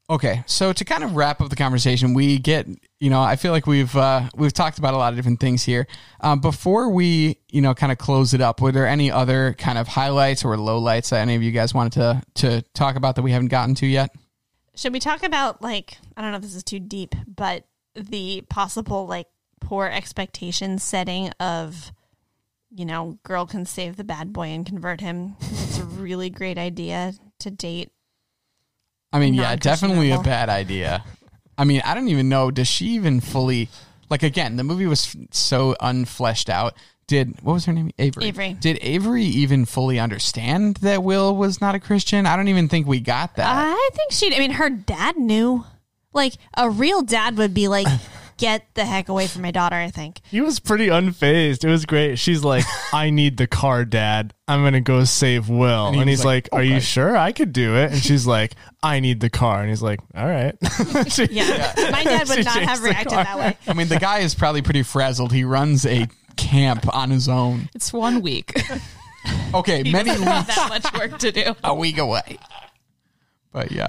Okay, 0.09 0.45
so 0.47 0.73
to 0.73 0.85
kind 0.85 1.03
of 1.03 1.17
wrap 1.17 1.41
up 1.41 1.49
the 1.49 1.57
conversation, 1.57 2.15
we 2.15 2.39
get, 2.39 2.69
you 3.01 3.11
know, 3.11 3.21
I 3.21 3.35
feel 3.35 3.51
like 3.51 3.67
we've 3.67 3.95
uh, 3.97 4.29
we've 4.37 4.53
talked 4.53 4.79
about 4.79 4.95
a 4.95 4.97
lot 4.97 5.13
of 5.13 5.17
different 5.17 5.41
things 5.41 5.65
here. 5.65 5.89
Um, 6.21 6.41
before 6.41 6.91
we, 6.91 7.39
you 7.51 7.63
know, 7.63 7.75
kind 7.75 7.91
of 7.91 7.99
close 7.99 8.33
it 8.33 8.41
up, 8.41 8.61
were 8.61 8.71
there 8.71 8.87
any 8.87 9.11
other 9.11 9.55
kind 9.55 9.77
of 9.77 9.89
highlights 9.89 10.45
or 10.45 10.55
lowlights 10.57 11.09
that 11.09 11.21
any 11.21 11.35
of 11.35 11.43
you 11.43 11.51
guys 11.51 11.75
wanted 11.75 11.95
to 11.95 12.23
to 12.35 12.63
talk 12.75 12.95
about 12.97 13.17
that 13.17 13.23
we 13.23 13.33
haven't 13.33 13.49
gotten 13.49 13.75
to 13.77 13.87
yet? 13.87 14.15
Should 14.77 14.93
we 14.93 15.01
talk 15.01 15.25
about 15.25 15.63
like 15.63 15.99
I 16.17 16.23
don't 16.23 16.31
know 16.31 16.37
if 16.37 16.43
this 16.43 16.55
is 16.55 16.65
too 16.65 16.81
deep, 16.81 17.15
but 17.27 17.65
the 17.95 18.45
possible 18.49 19.07
like 19.07 19.27
poor 19.61 19.87
expectation 19.87 20.79
setting 20.79 21.31
of 21.41 21.93
you 22.75 22.85
know, 22.85 23.19
girl 23.23 23.47
can 23.47 23.65
save 23.67 23.97
the 23.97 24.05
bad 24.05 24.33
boy 24.33 24.49
and 24.49 24.67
convert 24.67 25.01
him. 25.01 25.37
It's 25.41 25.79
a 25.79 25.85
really 25.85 26.31
great 26.31 26.59
idea 26.59 27.15
to 27.41 27.51
date. 27.51 27.91
I 29.13 29.21
mean, 29.21 29.35
yeah, 29.35 29.55
definitely 29.55 30.11
a 30.11 30.21
bad 30.21 30.49
idea. 30.49 31.05
I 31.57 31.65
mean, 31.65 31.83
I 31.85 31.95
don't 31.95 32.09
even 32.09 32.29
know. 32.29 32.51
Does 32.51 32.67
she 32.67 32.87
even 32.87 33.21
fully 33.21 33.69
like? 34.11 34.25
Again, 34.25 34.57
the 34.57 34.65
movie 34.65 34.87
was 34.87 35.15
f- 35.15 35.29
so 35.31 35.77
unfleshed 35.81 36.49
out. 36.49 36.75
Did 37.07 37.41
what 37.43 37.53
was 37.53 37.65
her 37.67 37.73
name? 37.73 37.91
Avery. 37.99 38.25
Avery. 38.25 38.53
Did 38.55 38.79
Avery 38.83 39.23
even 39.23 39.67
fully 39.67 40.01
understand 40.01 40.79
that 40.79 41.05
Will 41.05 41.37
was 41.37 41.61
not 41.61 41.77
a 41.77 41.81
Christian? 41.81 42.27
I 42.27 42.35
don't 42.35 42.49
even 42.49 42.69
think 42.69 42.89
we 42.89 42.99
got 42.99 43.37
that. 43.37 43.47
I 43.49 43.91
think 43.95 44.11
she. 44.11 44.35
I 44.35 44.39
mean, 44.41 44.53
her 44.53 44.71
dad 44.71 45.17
knew. 45.17 45.65
Like 46.13 46.35
a 46.57 46.71
real 46.71 47.03
dad 47.03 47.37
would 47.39 47.55
be 47.55 47.67
like, 47.69 47.89
"Get 48.37 48.67
the 48.75 48.85
heck 48.85 49.09
away 49.09 49.27
from 49.27 49.43
my 49.43 49.51
daughter." 49.51 49.77
I 49.77 49.91
think. 49.91 50.21
He 50.31 50.41
was 50.41 50.61
pretty 50.61 50.87
unfazed. 50.89 51.65
It 51.65 51.69
was 51.71 51.85
great. 51.87 52.19
She's 52.19 52.43
like, 52.45 52.65
I 52.93 53.11
need 53.11 53.37
the 53.37 53.47
car, 53.47 53.85
Dad. 53.85 54.35
I'm 54.47 54.61
going 54.63 54.73
to 54.75 54.81
go 54.81 55.05
save 55.05 55.49
Will. 55.49 55.87
And 55.89 55.97
And, 56.01 56.09
he's 56.09 56.19
was 56.21 56.25
like, 56.27 56.49
like, 56.53 56.61
Are 56.61 56.63
you 56.63 56.81
sure 56.81 57.17
I 57.17 57.33
could 57.33 57.53
do 57.53 57.77
it? 57.77 57.93
And 57.93 58.01
she's 58.03 58.27
like, 58.27 58.55
I 58.83 59.01
need 59.01 59.21
the 59.21 59.31
car. 59.31 59.61
And 59.61 59.71
he's 59.71 59.83
like, 59.83 60.01
All 60.15 60.27
right. 60.27 60.55
She- 61.11 61.27
Yeah, 61.31 61.73
my 61.91 62.05
dad 62.05 62.29
would 62.29 62.45
not 62.45 62.63
have 62.63 62.83
reacted 62.83 63.13
car. 63.13 63.25
that 63.25 63.39
way. 63.39 63.57
I 63.67 63.73
mean, 63.73 63.89
the 63.89 63.99
guy 63.99 64.19
is 64.19 64.35
probably 64.35 64.61
pretty 64.63 64.83
frazzled. 64.83 65.33
He 65.33 65.45
runs 65.45 65.87
a 65.87 66.09
camp 66.37 66.95
on 66.95 67.11
his 67.11 67.29
own. 67.29 67.69
it's 67.75 67.93
one 67.93 68.21
week. 68.21 68.61
Okay, 69.55 69.83
many 69.85 70.11
Doesn't 70.11 70.27
weeks 70.27 70.55
that 70.55 70.67
much 70.69 70.93
work 70.99 71.19
to 71.21 71.33
do. 71.33 71.55
a 71.65 71.75
week 71.75 71.97
away. 71.97 72.39
But 73.53 73.73
yeah. 73.73 73.89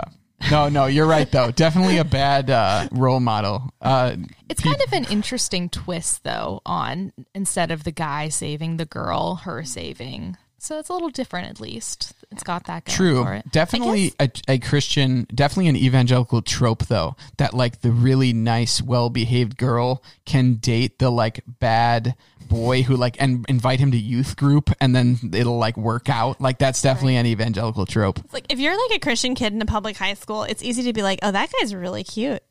No, 0.52 0.70
no, 0.70 0.86
you're 0.86 1.08
right 1.08 1.30
though. 1.32 1.52
Definitely 1.52 1.98
a 1.98 2.04
bad 2.04 2.50
uh, 2.50 2.88
role 2.92 3.20
model. 3.20 3.70
Uh, 3.82 4.16
It's 4.50 4.62
kind 4.62 4.80
of 4.86 4.94
an 4.94 5.06
interesting 5.06 5.70
twist, 5.70 6.24
though, 6.24 6.62
on 6.66 7.14
instead 7.34 7.72
of 7.72 7.84
the 7.84 7.92
guy 7.92 8.30
saving 8.30 8.78
the 8.78 8.86
girl, 8.86 9.36
her 9.44 9.64
saving. 9.64 10.38
So 10.66 10.80
it's 10.80 10.90
a 10.90 10.94
little 10.94 11.10
different, 11.10 11.48
at 11.48 11.60
least. 11.60 12.14
It's 12.32 12.42
got 12.42 12.66
that 12.66 12.86
going 12.86 12.96
True. 12.96 13.24
for 13.24 13.36
it. 13.36 13.52
Definitely 13.52 14.14
a, 14.20 14.32
a 14.48 14.58
Christian, 14.58 15.28
definitely 15.34 15.68
an 15.68 15.76
evangelical 15.76 16.42
trope, 16.42 16.88
though, 16.88 17.16
that 17.38 17.54
like 17.54 17.82
the 17.82 17.92
really 17.92 18.34
nice, 18.34 18.82
well 18.82 19.12
behaved 19.12 19.58
girl 19.58 20.02
can 20.26 20.56
date 20.56 20.98
the 20.98 21.12
like 21.12 21.42
bad 21.60 22.16
boy 22.50 22.82
who 22.82 22.96
like 22.96 23.16
and 23.20 23.46
invite 23.48 23.80
him 23.80 23.92
to 23.92 23.98
youth 23.98 24.38
group 24.38 24.72
and 24.82 24.96
then 24.96 25.20
it'll 25.34 25.60
like 25.60 25.78
work 25.78 26.10
out. 26.10 26.42
Like 26.42 26.58
that's 26.58 26.82
definitely 26.82 27.18
an 27.18 27.28
evangelical 27.28 27.86
trope. 27.86 28.18
It's 28.20 28.34
like 28.34 28.46
if 28.50 28.58
you're 28.58 28.76
like 28.90 28.98
a 28.98 29.00
Christian 29.00 29.36
kid 29.36 29.54
in 29.54 29.62
a 29.62 29.68
public 29.68 29.98
high 29.98 30.16
school, 30.16 30.44
it's 30.44 30.64
easy 30.64 30.82
to 30.84 30.94
be 30.94 31.04
like, 31.04 31.20
"Oh, 31.22 31.32
that 31.32 31.52
guy's 31.60 31.76
really 31.76 32.04
cute." 32.04 32.42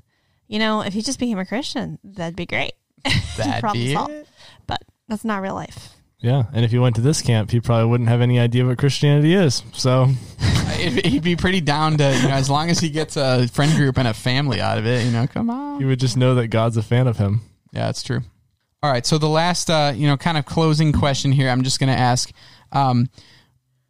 You 0.47 0.61
know, 0.61 0.83
if 0.83 0.93
he 0.93 1.03
just 1.03 1.19
became 1.19 1.41
a 1.41 1.47
Christian, 1.47 1.99
that'd 2.05 2.37
be 2.37 2.47
great. 2.47 2.75
That'd 3.37 3.73
be 3.73 3.93
solved. 3.93 4.13
it. 4.13 4.29
But 4.67 4.83
that's 5.09 5.25
not 5.25 5.43
real 5.43 5.55
life. 5.55 5.95
Yeah. 6.25 6.45
And 6.55 6.65
if 6.65 6.71
he 6.71 6.79
went 6.79 6.97
to 6.97 7.03
this 7.03 7.21
camp, 7.21 7.51
he 7.51 7.61
probably 7.61 7.87
wouldn't 7.87 8.09
have 8.09 8.23
any 8.23 8.41
idea 8.41 8.65
what 8.65 8.79
Christianity 8.79 9.35
is. 9.35 9.63
So 9.73 10.09
He'd 10.79 11.23
be 11.23 11.37
pretty 11.37 11.61
down 11.61 11.99
to, 11.99 12.17
you 12.17 12.29
know, 12.29 12.35
as 12.35 12.51
long 12.51 12.71
as 12.71 12.81
he 12.81 12.89
gets 12.89 13.17
a 13.17 13.47
friend 13.49 13.73
group 13.77 13.99
and 13.99 14.09
a 14.09 14.15
family 14.15 14.61
out 14.61 14.79
of 14.79 14.87
it, 14.87 15.05
you 15.05 15.13
know, 15.13 15.27
come 15.27 15.51
on. 15.51 15.79
he 15.79 15.85
would 15.85 16.01
just 16.01 16.17
know 16.17 16.35
that 16.37 16.49
God's 16.49 16.77
a 16.77 16.83
fan 16.83 17.07
of 17.07 17.19
him. 17.19 17.43
Yeah, 17.73 17.87
that's 17.87 18.03
true. 18.03 18.21
All 18.83 18.91
right, 18.91 19.05
so 19.05 19.19
the 19.19 19.29
last, 19.29 19.71
uh, 19.71 19.93
you 19.95 20.07
know, 20.07 20.17
kind 20.17 20.37
of 20.37 20.47
closing 20.47 20.93
question 20.93 21.31
here, 21.33 21.49
I'm 21.49 21.63
just 21.63 21.79
going 21.79 21.93
to 21.93 21.99
ask. 21.99 22.33
Um, 22.73 23.09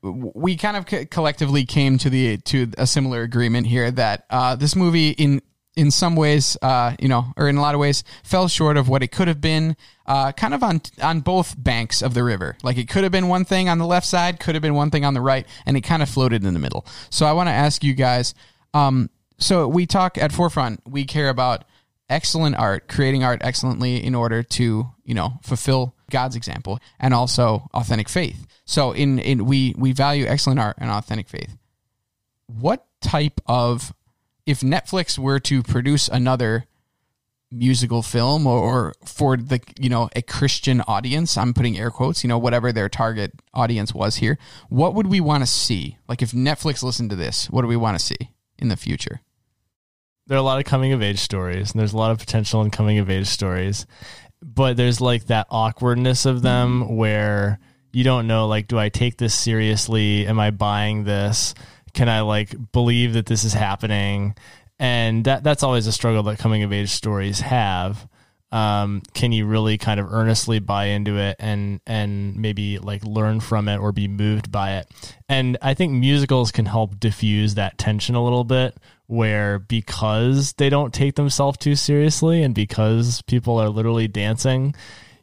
we 0.03 0.57
kind 0.57 0.77
of 0.77 0.87
co- 0.87 1.07
collectively 1.07 1.65
came 1.65 1.99
to 1.99 2.11
the 2.11 2.37
to 2.39 2.71
a 2.77 2.87
similar 2.87 3.23
agreement 3.23 3.67
here 3.67 3.91
that 3.91 4.25
uh, 4.29 4.55
this 4.57 4.77
movie, 4.77 5.11
in 5.11 5.41
in 5.77 5.91
some 5.91 6.17
ways, 6.17 6.57
uh, 6.63 6.95
you 7.01 7.09
know, 7.09 7.33
or 7.37 7.49
in 7.49 7.57
a 7.57 7.61
lot 7.61 7.75
of 7.75 7.81
ways, 7.81 8.05
fell 8.23 8.49
short 8.49 8.77
of 8.77 8.89
what 8.89 9.03
it 9.03 9.09
could 9.09 9.29
have 9.29 9.41
been. 9.41 9.77
Uh, 10.07 10.33
kind 10.33 10.53
of 10.53 10.63
on 10.63 10.83
on 11.03 11.21
both 11.21 11.55
banks 11.57 12.03
of 12.03 12.13
the 12.13 12.23
river. 12.23 12.57
Like 12.63 12.77
it 12.77 12.89
could 12.89 13.05
have 13.05 13.13
been 13.13 13.29
one 13.29 13.45
thing 13.45 13.69
on 13.69 13.79
the 13.79 13.87
left 13.87 14.07
side, 14.07 14.39
could 14.39 14.55
have 14.55 14.63
been 14.63 14.75
one 14.75 14.91
thing 14.91 15.05
on 15.05 15.15
the 15.15 15.21
right, 15.21 15.47
and 15.65 15.77
it 15.77 15.81
kind 15.81 16.03
of 16.03 16.09
floated 16.09 16.45
in 16.45 16.53
the 16.53 16.61
middle. 16.61 16.87
So 17.11 17.27
I 17.27 17.33
want 17.33 17.49
to 17.49 17.53
ask 17.53 17.83
you 17.83 17.95
guys. 17.95 18.35
Um, 18.75 19.09
so 19.39 19.67
we 19.67 19.87
talk 19.87 20.19
at 20.19 20.31
forefront. 20.33 20.83
We 20.87 21.05
care 21.05 21.29
about 21.29 21.65
excellent 22.09 22.57
art, 22.57 22.89
creating 22.89 23.25
art 23.25 23.41
excellently 23.43 24.05
in 24.05 24.15
order 24.15 24.43
to, 24.43 24.87
you 25.05 25.15
know, 25.15 25.39
fulfill 25.43 25.95
God's 26.11 26.37
example 26.37 26.79
and 27.01 27.15
also 27.15 27.69
authentic 27.73 28.09
faith. 28.09 28.47
So 28.67 28.93
in 28.93 29.19
in 29.19 29.47
we 29.47 29.75
we 29.77 29.93
value 29.93 30.27
excellent 30.27 30.61
art 30.61 30.77
and 30.79 30.91
authentic 30.91 31.29
faith. 31.29 31.57
What 32.47 32.87
type 33.01 33.41
of 33.47 33.93
if 34.47 34.61
Netflix 34.61 35.19
were 35.19 35.41
to 35.41 35.63
produce 35.63 36.09
another 36.09 36.67
musical 37.51 38.03
film 38.03 38.47
or, 38.47 38.59
or 38.59 38.95
for 39.05 39.37
the 39.37 39.61
you 39.79 39.89
know 39.89 40.09
a 40.17 40.23
Christian 40.23 40.81
audience, 40.83 41.37
I'm 41.37 41.55
putting 41.55 41.79
air 41.79 41.91
quotes, 41.91 42.25
you 42.25 42.29
know, 42.29 42.39
whatever 42.39 42.73
their 42.73 42.89
target 42.89 43.33
audience 43.53 43.95
was 43.95 44.17
here, 44.17 44.39
what 44.69 44.95
would 44.95 45.07
we 45.07 45.21
want 45.21 45.43
to 45.43 45.47
see? 45.47 45.99
Like 46.09 46.23
if 46.23 46.33
Netflix 46.33 46.83
listened 46.83 47.11
to 47.11 47.17
this, 47.17 47.49
what 47.51 47.63
do 47.63 47.69
we 47.69 47.77
want 47.77 47.99
to 47.99 48.05
see 48.05 48.31
in 48.59 48.69
the 48.69 48.77
future? 48.77 49.21
there 50.27 50.37
are 50.37 50.41
a 50.41 50.45
lot 50.45 50.59
of 50.59 50.65
coming 50.65 50.93
of 50.93 51.03
age 51.03 51.19
stories 51.19 51.73
and 51.73 51.81
there's 51.81 51.93
a 51.93 51.99
lot 51.99 52.11
of 52.11 52.19
potential 52.19 52.63
in 52.63 52.71
coming 52.71 52.99
of 52.99 53.11
age 53.11 53.27
stories 53.27 53.87
but 54.43 54.77
there's 54.77 55.01
like 55.01 55.27
that 55.27 55.47
awkwardness 55.51 56.27
of 56.27 56.43
them 56.43 56.83
mm-hmm. 56.83 56.97
where 56.97 57.59
you 57.93 58.05
don't 58.05 58.27
know 58.27 58.47
like 58.47 58.69
do 58.69 58.79
i 58.79 58.89
take 58.89 59.17
this 59.17 59.35
seriously 59.35 60.27
am 60.27 60.39
i 60.39 60.51
buying 60.51 61.05
this 61.05 61.55
can 61.95 62.09
i 62.09 62.21
like 62.21 62.55
believe 62.73 63.15
that 63.15 63.27
this 63.27 63.45
is 63.45 63.53
happening? 63.53 64.35
And 64.79 65.25
that 65.25 65.45
that's 65.45 65.63
always 65.63 65.87
a 65.87 65.93
struggle 65.93 66.23
that 66.25 66.39
coming 66.39 66.63
of 66.63 66.73
age 66.73 66.91
stories 66.91 67.41
have. 67.41 68.09
Um, 68.53 69.03
can 69.15 69.33
you 69.33 69.47
really 69.47 69.79
kind 69.79 69.99
of 69.99 70.13
earnestly 70.13 70.61
buy 70.61 70.87
into 70.87 71.17
it 71.17 71.37
and 71.41 71.81
and 71.87 72.37
maybe 72.37 72.79
like 72.79 73.05
learn 73.05 73.41
from 73.41 73.69
it 73.69 73.79
or 73.79 73.93
be 73.93 74.09
moved 74.09 74.53
by 74.53 74.77
it? 74.77 74.89
And 75.29 75.57
i 75.63 75.75
think 75.75 75.93
musicals 75.93 76.53
can 76.53 76.67
help 76.67 77.01
diffuse 77.01 77.55
that 77.55 77.79
tension 77.79 78.15
a 78.15 78.23
little 78.23 78.45
bit 78.45 78.77
where 79.07 79.59
because 79.59 80.55
they 80.55 80.71
don't 80.71 80.95
take 80.95 81.15
themselves 81.15 81.59
too 81.59 81.75
seriously 81.75 82.43
and 82.43 82.55
because 82.55 83.23
people 83.23 83.59
are 83.59 83.69
literally 83.69 84.09
dancing 84.09 84.75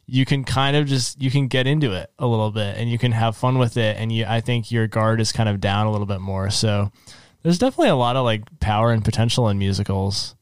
you 0.06 0.24
can 0.24 0.44
kind 0.44 0.76
of 0.76 0.86
just 0.86 1.20
you 1.20 1.30
can 1.30 1.48
get 1.48 1.66
into 1.66 1.92
it 1.92 2.10
a 2.18 2.26
little 2.26 2.50
bit 2.50 2.76
and 2.76 2.90
you 2.90 2.98
can 2.98 3.12
have 3.12 3.36
fun 3.36 3.58
with 3.58 3.76
it 3.76 3.96
and 3.98 4.12
you 4.12 4.24
i 4.26 4.40
think 4.40 4.70
your 4.70 4.86
guard 4.86 5.20
is 5.20 5.32
kind 5.32 5.48
of 5.48 5.60
down 5.60 5.86
a 5.86 5.92
little 5.92 6.06
bit 6.06 6.20
more 6.20 6.50
so 6.50 6.90
there's 7.42 7.58
definitely 7.58 7.88
a 7.88 7.96
lot 7.96 8.16
of 8.16 8.24
like 8.24 8.42
power 8.60 8.92
and 8.92 9.04
potential 9.04 9.48
in 9.48 9.58
musicals 9.58 10.34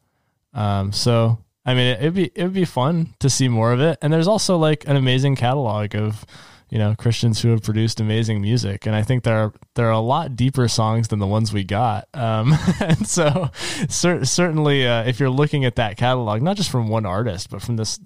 um, 0.53 0.93
so 0.93 1.39
I 1.65 1.75
mean, 1.75 1.87
it, 1.87 2.03
would 2.03 2.15
be 2.15 2.33
it 2.35 2.43
would 2.43 2.53
be 2.53 2.65
fun 2.65 3.15
to 3.21 3.29
see 3.29 3.49
more 3.49 3.73
of 3.73 3.81
it. 3.81 3.99
And 4.01 4.13
there's 4.13 4.29
also 4.29 4.57
like 4.57 4.87
an 4.89 4.97
amazing 4.97 5.37
catalog 5.37 5.95
of 5.95 6.25
you 6.71 6.79
know 6.79 6.95
Christians 6.97 7.43
who 7.43 7.51
have 7.51 7.63
produced 7.63 8.01
amazing 8.01 8.41
music, 8.41 8.87
and 8.87 8.97
I 8.97 9.03
think 9.03 9.25
there 9.25 9.37
are 9.37 9.53
there 9.75 9.87
are 9.87 9.93
a 9.93 10.01
lot 10.01 10.37
deeper 10.37 10.69
songs 10.69 11.09
than 11.09 11.19
the 11.19 11.27
ones 11.27 11.53
we 11.53 11.65
got. 11.65 12.09
Um, 12.15 12.55
and 12.81 13.07
so 13.07 13.51
cer- 13.89 14.25
certainly, 14.25 14.87
uh, 14.87 15.05
if 15.05 15.21
you're 15.21 15.31
looking 15.31 15.65
at 15.65 15.77
that 15.77 15.97
catalog, 15.97 16.43
not 16.43 16.57
just 16.57 16.71
from 16.71 16.89
one 16.89 17.07
artist, 17.07 17.51
but 17.51 17.63
from 17.63 17.77
this 17.77 18.01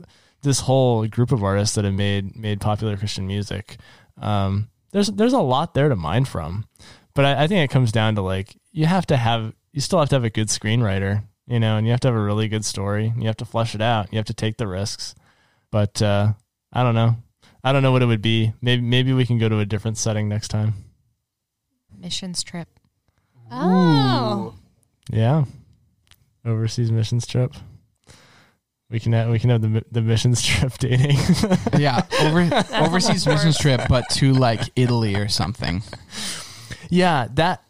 this 0.44 0.60
whole 0.60 1.06
group 1.08 1.32
of 1.32 1.42
artists 1.42 1.74
that 1.74 1.84
have 1.84 1.94
made 1.94 2.36
made 2.36 2.60
popular 2.60 2.96
Christian 2.96 3.26
music, 3.26 3.76
um, 4.20 4.68
there's 4.92 5.08
there's 5.08 5.32
a 5.32 5.40
lot 5.40 5.74
there 5.74 5.88
to 5.88 5.96
mine 5.96 6.24
from. 6.24 6.66
But 7.14 7.24
I, 7.24 7.44
I 7.44 7.46
think 7.46 7.64
it 7.64 7.72
comes 7.72 7.90
down 7.90 8.14
to 8.14 8.22
like 8.22 8.56
you 8.70 8.86
have 8.86 9.06
to 9.06 9.16
have 9.16 9.52
you 9.72 9.80
still 9.80 9.98
have 9.98 10.08
to 10.10 10.16
have 10.16 10.24
a 10.24 10.30
good 10.30 10.48
screenwriter 10.48 11.24
you 11.46 11.60
know, 11.60 11.76
and 11.76 11.86
you 11.86 11.90
have 11.90 12.00
to 12.00 12.08
have 12.08 12.16
a 12.16 12.22
really 12.22 12.48
good 12.48 12.64
story. 12.64 13.12
You 13.18 13.26
have 13.26 13.36
to 13.38 13.44
flesh 13.44 13.74
it 13.74 13.82
out. 13.82 14.12
You 14.12 14.16
have 14.16 14.26
to 14.26 14.34
take 14.34 14.56
the 14.56 14.66
risks. 14.66 15.14
But 15.70 16.00
uh, 16.00 16.32
I 16.72 16.82
don't 16.82 16.94
know. 16.94 17.16
I 17.62 17.72
don't 17.72 17.82
know 17.82 17.92
what 17.92 18.02
it 18.02 18.06
would 18.06 18.22
be. 18.22 18.52
Maybe 18.60 18.82
maybe 18.82 19.12
we 19.12 19.26
can 19.26 19.38
go 19.38 19.48
to 19.48 19.58
a 19.58 19.66
different 19.66 19.98
setting 19.98 20.28
next 20.28 20.48
time. 20.48 20.74
Missions 21.98 22.42
trip. 22.42 22.68
Oh. 23.50 24.54
Yeah, 25.10 25.44
overseas 26.44 26.90
missions 26.90 27.26
trip. 27.26 27.54
We 28.90 29.00
can 29.00 29.12
have, 29.12 29.30
we 29.30 29.38
can 29.38 29.50
have 29.50 29.62
the 29.62 29.84
the 29.90 30.02
missions 30.02 30.42
trip 30.46 30.72
dating. 30.78 31.16
yeah, 31.78 32.02
over, 32.20 32.48
overseas 32.74 33.24
business 33.24 33.58
trip, 33.58 33.80
but 33.88 34.08
to 34.10 34.32
like 34.32 34.60
Italy 34.76 35.16
or 35.16 35.28
something. 35.28 35.82
yeah, 36.90 37.28
that 37.34 37.62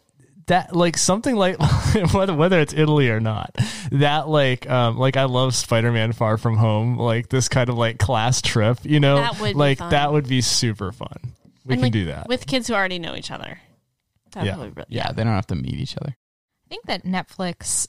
that 0.47 0.75
like 0.75 0.97
something 0.97 1.35
like 1.35 1.57
whether 2.13 2.33
whether 2.35 2.59
it's 2.59 2.73
Italy 2.73 3.09
or 3.09 3.19
not. 3.19 3.55
That 3.91 4.27
like 4.27 4.69
um 4.69 4.97
like 4.97 5.17
I 5.17 5.23
love 5.23 5.55
Spider-Man 5.55 6.11
Far 6.13 6.37
From 6.37 6.57
Home, 6.57 6.97
like 6.97 7.29
this 7.29 7.49
kind 7.49 7.69
of 7.69 7.77
like 7.77 7.97
class 7.97 8.41
trip, 8.41 8.79
you 8.83 8.99
know? 8.99 9.15
That 9.15 9.39
would 9.39 9.53
be 9.53 9.59
like 9.59 9.77
fun. 9.79 9.91
that 9.91 10.11
would 10.11 10.27
be 10.27 10.41
super 10.41 10.91
fun. 10.91 11.17
We 11.65 11.73
And, 11.73 11.79
can 11.79 11.81
like, 11.81 11.93
do 11.93 12.05
that. 12.05 12.27
with 12.27 12.45
kids 12.45 12.67
who 12.67 12.73
already 12.75 12.99
know 12.99 13.15
each 13.15 13.31
other. 13.31 13.59
That 14.33 14.45
Yeah. 14.45 14.57
would 14.57 14.75
be 14.75 14.81
really, 14.81 14.87
Yeah, 14.89 15.11
they 15.13 15.23
don't 15.23 15.33
have 15.33 15.47
to 15.47 15.55
meet 15.55 15.75
each 15.75 15.97
other. 15.97 16.11
I 16.11 16.67
think 16.69 16.85
that 16.85 17.03
Netflix 17.05 17.87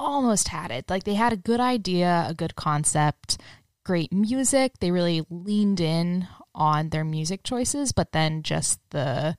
almost 0.00 0.48
had 0.48 0.70
it. 0.70 0.88
Like 0.88 1.04
they 1.04 1.14
had 1.14 1.32
a 1.32 1.36
good 1.36 1.60
idea, 1.60 2.26
a 2.28 2.34
good 2.34 2.56
concept, 2.56 3.38
great 3.84 4.12
music. 4.12 4.72
They 4.80 4.90
really 4.90 5.22
leaned 5.30 5.80
in 5.80 6.26
on 6.54 6.88
their 6.88 7.04
music 7.04 7.42
choices, 7.44 7.92
but 7.92 8.12
then 8.12 8.42
just 8.42 8.80
the 8.90 9.36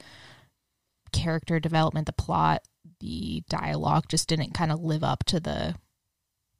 character 1.12 1.60
development, 1.60 2.06
the 2.06 2.14
plot, 2.14 2.62
the 3.00 3.44
dialogue 3.50 4.06
just 4.08 4.30
didn't 4.30 4.54
kind 4.54 4.72
of 4.72 4.80
live 4.80 5.04
up 5.04 5.24
to 5.26 5.40
the 5.40 5.76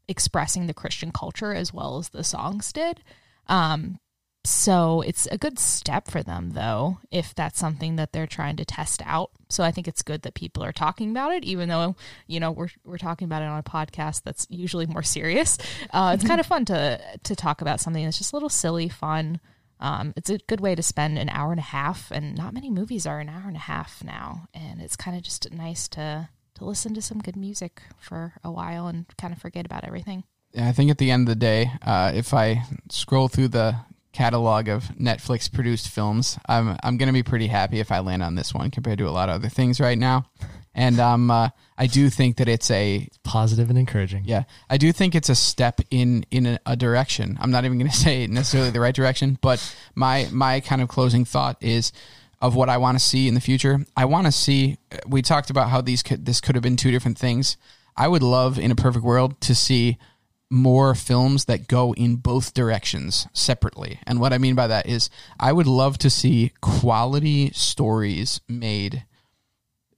expressing 0.08 0.68
the 0.68 0.74
Christian 0.74 1.12
culture 1.12 1.54
as 1.54 1.74
well 1.74 1.98
as 1.98 2.10
the 2.10 2.24
songs 2.24 2.74
did. 2.74 3.02
Um, 3.48 4.00
so 4.44 5.02
it's 5.02 5.28
a 5.28 5.38
good 5.38 5.60
step 5.60 6.10
for 6.10 6.24
them, 6.24 6.52
though, 6.52 6.98
if 7.12 7.36
that's 7.36 7.60
something 7.60 7.98
that 7.98 8.12
they're 8.12 8.26
trying 8.28 8.56
to 8.56 8.66
test 8.66 9.02
out. 9.06 9.32
So 9.50 9.64
I 9.64 9.72
think 9.72 9.88
it's 9.88 10.02
good 10.02 10.24
that 10.24 10.34
people 10.34 10.64
are 10.64 10.72
talking 10.72 11.12
about 11.12 11.34
it, 11.34 11.44
even 11.44 11.70
though 11.70 11.96
you 12.28 12.40
know 12.40 12.52
we're 12.52 12.70
we're 12.84 12.98
talking 12.98 13.26
about 13.26 13.44
it 13.44 13.50
on 13.50 13.60
a 13.60 13.64
podcast 13.64 14.24
that's 14.24 14.48
usually 14.50 14.88
more 14.88 15.04
serious. 15.04 15.58
Uh, 15.92 16.16
it's 16.16 16.28
kind 16.28 16.40
of 16.40 16.46
fun 16.48 16.66
to 16.66 17.00
to 17.24 17.36
talk 17.36 17.62
about 17.62 17.80
something 17.80 18.04
that's 18.04 18.18
just 18.18 18.34
a 18.34 18.36
little 18.36 18.50
silly, 18.50 18.90
fun. 18.90 19.40
Um, 19.80 20.14
it's 20.16 20.30
a 20.30 20.38
good 20.38 20.62
way 20.62 20.76
to 20.76 20.84
spend 20.84 21.18
an 21.18 21.30
hour 21.30 21.52
and 21.52 21.60
a 21.60 21.64
half, 21.64 22.12
and 22.12 22.36
not 22.36 22.54
many 22.54 22.70
movies 22.70 23.06
are 23.06 23.20
an 23.20 23.30
hour 23.30 23.48
and 23.48 23.58
a 23.58 23.60
half 23.60 24.04
now, 24.04 24.48
and 24.54 24.82
it's 24.82 24.96
kind 24.96 25.18
of 25.18 25.24
just 25.24 25.52
nice 25.52 25.88
to 25.90 26.30
to 26.56 26.66
listen 26.66 26.94
to 26.96 27.02
some 27.02 27.20
good 27.20 27.36
music 27.36 27.82
for 28.00 28.34
a 28.44 28.52
while 28.52 28.88
and 28.88 29.06
kind 29.18 29.34
of 29.34 29.40
forget 29.40 29.66
about 29.66 29.84
everything. 29.84 30.24
Yeah, 30.54 30.68
I 30.68 30.72
think 30.72 30.92
at 30.92 30.98
the 30.98 31.12
end 31.12 31.28
of 31.28 31.34
the 31.34 31.40
day, 31.40 31.72
uh, 31.82 32.12
if 32.14 32.34
I 32.34 32.64
scroll 32.90 33.28
through 33.28 33.50
the 33.50 33.76
catalog 34.12 34.68
of 34.68 34.86
Netflix 35.00 35.52
produced 35.52 35.90
films, 35.90 36.38
I'm 36.48 36.78
I'm 36.84 36.98
gonna 36.98 37.14
be 37.14 37.24
pretty 37.24 37.48
happy 37.48 37.80
if 37.80 37.92
I 37.92 38.00
land 38.00 38.24
on 38.24 38.36
this 38.36 38.54
one 38.54 38.72
compared 38.72 38.98
to 39.00 39.08
a 39.08 39.12
lot 39.12 39.30
of 39.30 39.36
other 39.36 39.50
things 39.50 39.80
right 39.80 39.98
now. 39.98 40.26
And 40.74 41.00
um, 41.02 41.30
uh, 41.30 41.50
I 41.78 41.88
do 41.88 42.10
think 42.10 42.38
that 42.38 42.48
it's 42.48 42.72
a 42.72 43.10
Positive 43.24 43.70
and 43.70 43.78
encouraging. 43.78 44.24
yeah, 44.26 44.44
I 44.70 44.78
do 44.78 44.94
think 44.94 45.16
it's 45.16 45.30
a 45.30 45.36
step 45.36 45.82
in 45.90 46.26
in 46.32 46.46
a, 46.46 46.60
a 46.66 46.76
direction. 46.76 47.38
I'm 47.42 47.52
not 47.52 47.66
even 47.66 47.78
going 47.78 47.92
to 47.92 47.98
say 47.98 48.28
necessarily 48.28 48.70
the 48.70 48.80
right 48.80 48.96
direction, 48.96 49.38
but 49.42 49.76
my 49.96 50.28
my 50.32 50.60
kind 50.62 50.82
of 50.82 50.88
closing 50.88 51.26
thought 51.26 51.58
is 51.62 51.92
of 52.42 52.56
what 52.56 52.70
I 52.70 52.78
want 52.78 52.98
to 52.98 53.04
see 53.04 53.28
in 53.28 53.36
the 53.36 53.42
future. 53.42 53.86
I 53.96 54.06
want 54.06 54.28
to 54.28 54.32
see. 54.32 54.78
We 55.06 55.22
talked 55.22 55.50
about 55.50 55.70
how 55.70 55.82
these 55.82 56.04
could 56.04 56.26
this 56.26 56.42
could 56.42 56.56
have 56.56 56.64
been 56.64 56.78
two 56.78 56.92
different 56.92 57.18
things. 57.18 57.58
I 57.98 58.08
would 58.08 58.24
love 58.24 58.58
in 58.58 58.72
a 58.72 58.76
perfect 58.76 59.04
world 59.04 59.40
to 59.42 59.54
see 59.54 59.98
more 60.52 60.94
films 60.94 61.46
that 61.46 61.68
go 61.68 61.94
in 61.94 62.18
both 62.18 62.54
directions 62.54 63.28
separately. 63.34 64.00
And 64.06 64.20
what 64.20 64.34
I 64.34 64.38
mean 64.38 64.54
by 64.54 64.68
that 64.68 64.88
is 64.88 65.10
I 65.40 65.54
would 65.54 65.66
love 65.66 65.98
to 66.00 66.10
see 66.10 66.52
quality 66.62 67.52
stories 67.52 68.42
made 68.50 69.06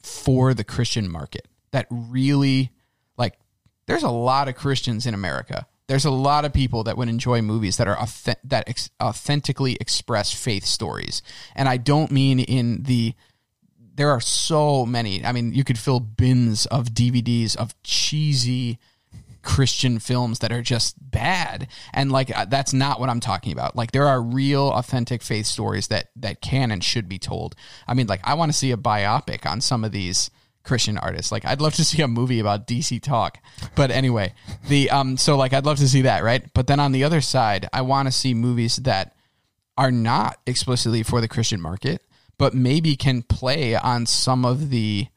for 0.04 0.54
the 0.54 0.64
Christian 0.64 1.10
market 1.10 1.47
that 1.72 1.88
really 1.89 2.72
like 3.18 3.39
there's 3.88 4.04
a 4.04 4.10
lot 4.10 4.47
of 4.47 4.56
Christians 4.56 5.08
in 5.08 5.14
America. 5.14 5.66
There's 5.88 6.06
a 6.06 6.12
lot 6.12 6.45
of 6.45 6.54
people 6.54 6.84
that 6.84 6.97
would 6.97 7.10
enjoy 7.10 7.41
movies 7.41 7.78
that 7.78 7.88
are 7.88 7.97
that 8.43 8.70
ex- 8.70 8.91
authentically 9.01 9.76
express 9.82 10.32
faith 10.32 10.66
stories. 10.66 11.24
And 11.56 11.68
I 11.68 11.78
don't 11.78 12.12
mean 12.12 12.39
in 12.39 12.84
the 12.84 13.16
there 13.95 14.10
are 14.10 14.22
so 14.22 14.86
many. 14.86 15.24
I 15.26 15.32
mean, 15.32 15.54
you 15.54 15.64
could 15.64 15.78
fill 15.78 15.99
bins 15.99 16.66
of 16.68 16.89
DVDs 16.89 17.56
of 17.56 17.76
cheesy 17.84 18.80
Christian 19.44 20.00
films 20.00 20.39
that 20.39 20.52
are 20.52 20.62
just 20.62 20.96
bad. 21.00 21.68
And 21.94 22.12
like 22.12 22.36
uh, 22.36 22.46
that's 22.46 22.74
not 22.74 23.00
what 23.00 23.10
I'm 23.10 23.20
talking 23.20 23.52
about. 23.52 23.76
Like 23.76 23.91
there 23.91 24.08
are 24.08 24.22
real 24.22 24.70
authentic 24.70 25.22
faith 25.22 25.46
stories 25.46 25.88
that 25.89 26.10
that 26.16 26.41
can 26.41 26.72
and 26.72 26.84
should 26.84 27.08
be 27.08 27.20
told. 27.20 27.56
I 27.88 27.94
mean, 27.94 28.08
like 28.08 28.22
I 28.24 28.34
want 28.34 28.52
to 28.52 28.58
see 28.58 28.72
a 28.72 28.78
biopic 28.78 29.46
on 29.46 29.62
some 29.62 29.84
of 29.84 29.91
these 29.91 30.32
Christian 30.64 30.98
artists. 30.98 31.32
Like 31.32 31.46
I'd 31.46 31.62
love 31.62 31.76
to 31.76 31.86
see 31.86 32.02
a 32.02 32.08
movie 32.08 32.39
about 32.39 32.68
DC 32.68 33.02
Talk. 33.02 33.38
But 33.76 33.91
anyway, 33.91 34.34
the 34.68 34.89
um 34.89 35.18
so 35.18 35.36
like 35.36 35.54
I'd 35.54 35.66
love 35.66 35.78
to 35.78 35.88
see 35.88 36.04
that, 36.04 36.24
right? 36.24 36.44
But 36.54 36.68
then 36.68 36.80
on 36.80 36.94
the 36.94 37.04
other 37.04 37.22
side, 37.22 37.68
I 37.72 37.82
want 37.82 38.08
to 38.08 38.12
see 38.12 38.34
movies 38.34 38.78
that 38.78 39.16
are 39.78 39.91
not 39.91 40.39
explicitly 40.46 41.04
for 41.04 41.20
the 41.20 41.28
Christian 41.28 41.60
market, 41.60 42.02
but 42.38 42.54
maybe 42.54 42.96
can 42.96 43.24
play 43.24 43.76
on 43.76 44.06
some 44.06 44.46
of 44.46 44.70
the 44.70 45.08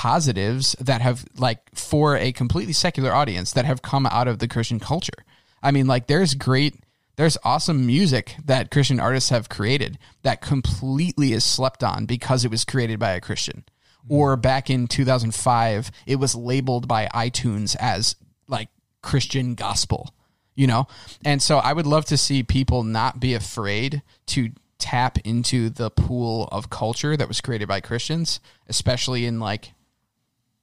positives 0.00 0.74
that 0.80 1.02
have 1.02 1.26
like 1.36 1.60
for 1.74 2.16
a 2.16 2.32
completely 2.32 2.72
secular 2.72 3.12
audience 3.12 3.52
that 3.52 3.66
have 3.66 3.82
come 3.82 4.06
out 4.06 4.26
of 4.26 4.38
the 4.38 4.48
Christian 4.48 4.80
culture. 4.80 5.26
I 5.62 5.72
mean, 5.72 5.86
like 5.86 6.06
there's 6.06 6.32
great 6.32 6.74
there's 7.16 7.36
awesome 7.44 7.84
music 7.84 8.34
that 8.46 8.70
Christian 8.70 8.98
artists 8.98 9.28
have 9.28 9.50
created 9.50 9.98
that 10.22 10.40
completely 10.40 11.34
is 11.34 11.44
slept 11.44 11.84
on 11.84 12.06
because 12.06 12.46
it 12.46 12.50
was 12.50 12.64
created 12.64 12.98
by 12.98 13.10
a 13.10 13.20
Christian. 13.20 13.62
Mm-hmm. 14.06 14.14
Or 14.14 14.36
back 14.38 14.70
in 14.70 14.88
2005, 14.88 15.90
it 16.06 16.16
was 16.16 16.34
labeled 16.34 16.88
by 16.88 17.06
iTunes 17.08 17.76
as 17.78 18.16
like 18.48 18.70
Christian 19.02 19.54
gospel, 19.54 20.14
you 20.54 20.66
know? 20.66 20.86
And 21.26 21.42
so 21.42 21.58
I 21.58 21.74
would 21.74 21.86
love 21.86 22.06
to 22.06 22.16
see 22.16 22.42
people 22.42 22.84
not 22.84 23.20
be 23.20 23.34
afraid 23.34 24.00
to 24.28 24.48
tap 24.78 25.18
into 25.26 25.68
the 25.68 25.90
pool 25.90 26.48
of 26.50 26.70
culture 26.70 27.18
that 27.18 27.28
was 27.28 27.42
created 27.42 27.68
by 27.68 27.80
Christians, 27.82 28.40
especially 28.66 29.26
in 29.26 29.40
like, 29.40 29.74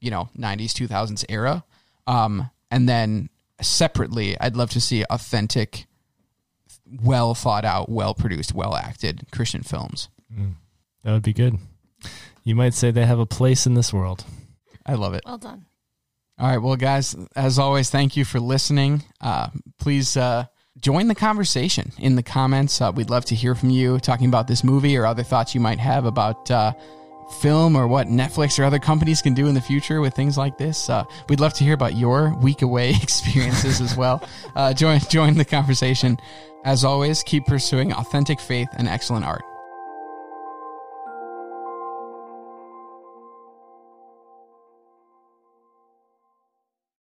you 0.08 0.12
know, 0.12 0.30
90s, 0.40 0.72
2000s 0.72 1.26
era. 1.28 1.66
Um, 2.08 2.50
and 2.72 2.88
then 2.88 3.30
separately, 3.62 4.40
I'd 4.40 4.56
love 4.56 4.70
to 4.70 4.80
see 4.80 5.04
authentic, 5.04 5.86
well 7.04 7.36
thought 7.36 7.66
out, 7.66 7.90
well 7.90 8.14
produced, 8.14 8.54
well 8.54 8.74
acted 8.74 9.28
Christian 9.34 9.64
films. 9.64 10.08
That 11.04 11.12
would 11.12 11.24
be 11.24 11.34
good. 11.34 11.58
You 12.46 12.56
might 12.56 12.74
say 12.74 12.90
they 12.92 13.06
have 13.06 13.20
a 13.20 13.26
place 13.26 13.66
in 13.66 13.74
this 13.74 13.92
world. 13.92 14.24
I 14.86 14.94
love 14.94 15.14
it. 15.14 15.24
Well 15.26 15.38
done. 15.38 15.66
All 16.40 16.48
right. 16.48 16.58
Well, 16.62 16.78
guys, 16.78 17.14
as 17.36 17.60
always, 17.60 17.90
thank 17.90 18.16
you 18.16 18.24
for 18.24 18.40
listening. 18.40 19.04
Uh, 19.20 19.50
please 19.78 20.16
uh, 20.16 20.46
join 20.80 21.10
the 21.10 21.16
conversation 21.16 21.92
in 21.98 22.16
the 22.16 22.24
comments. 22.24 22.80
Uh, 22.80 22.94
we'd 22.96 23.10
love 23.10 23.26
to 23.26 23.36
hear 23.36 23.56
from 23.56 23.72
you 23.72 24.00
talking 24.00 24.30
about 24.30 24.48
this 24.48 24.64
movie 24.64 24.96
or 24.96 25.06
other 25.06 25.24
thoughts 25.24 25.54
you 25.54 25.60
might 25.60 25.80
have 25.80 26.06
about 26.06 26.50
uh, 26.50 26.72
film 27.30 27.76
or 27.76 27.88
what 27.88 28.08
Netflix 28.08 28.60
or 28.60 28.64
other 28.64 28.80
companies 28.80 29.22
can 29.22 29.34
do 29.34 29.48
in 29.48 29.54
the 29.54 29.62
future 29.62 30.02
with 30.02 30.16
things 30.16 30.38
like 30.38 30.58
this. 30.58 30.90
Uh, 30.90 31.04
we'd 31.30 31.40
love 31.40 31.54
to 31.56 31.64
hear 31.64 31.74
about 31.74 31.96
your 31.96 32.36
week 32.36 32.62
away 32.62 32.90
experiences 33.02 33.82
as 33.82 33.96
well. 33.96 34.22
Uh, 34.56 34.74
join 34.74 35.00
join 35.00 35.36
the 35.36 35.46
conversation. 35.46 36.20
As 36.64 36.84
always, 36.84 37.24
keep 37.24 37.46
pursuing 37.46 37.94
authentic 37.94 38.40
faith 38.40 38.70
and 38.78 38.88
excellent 38.88 39.26
art. 39.26 39.44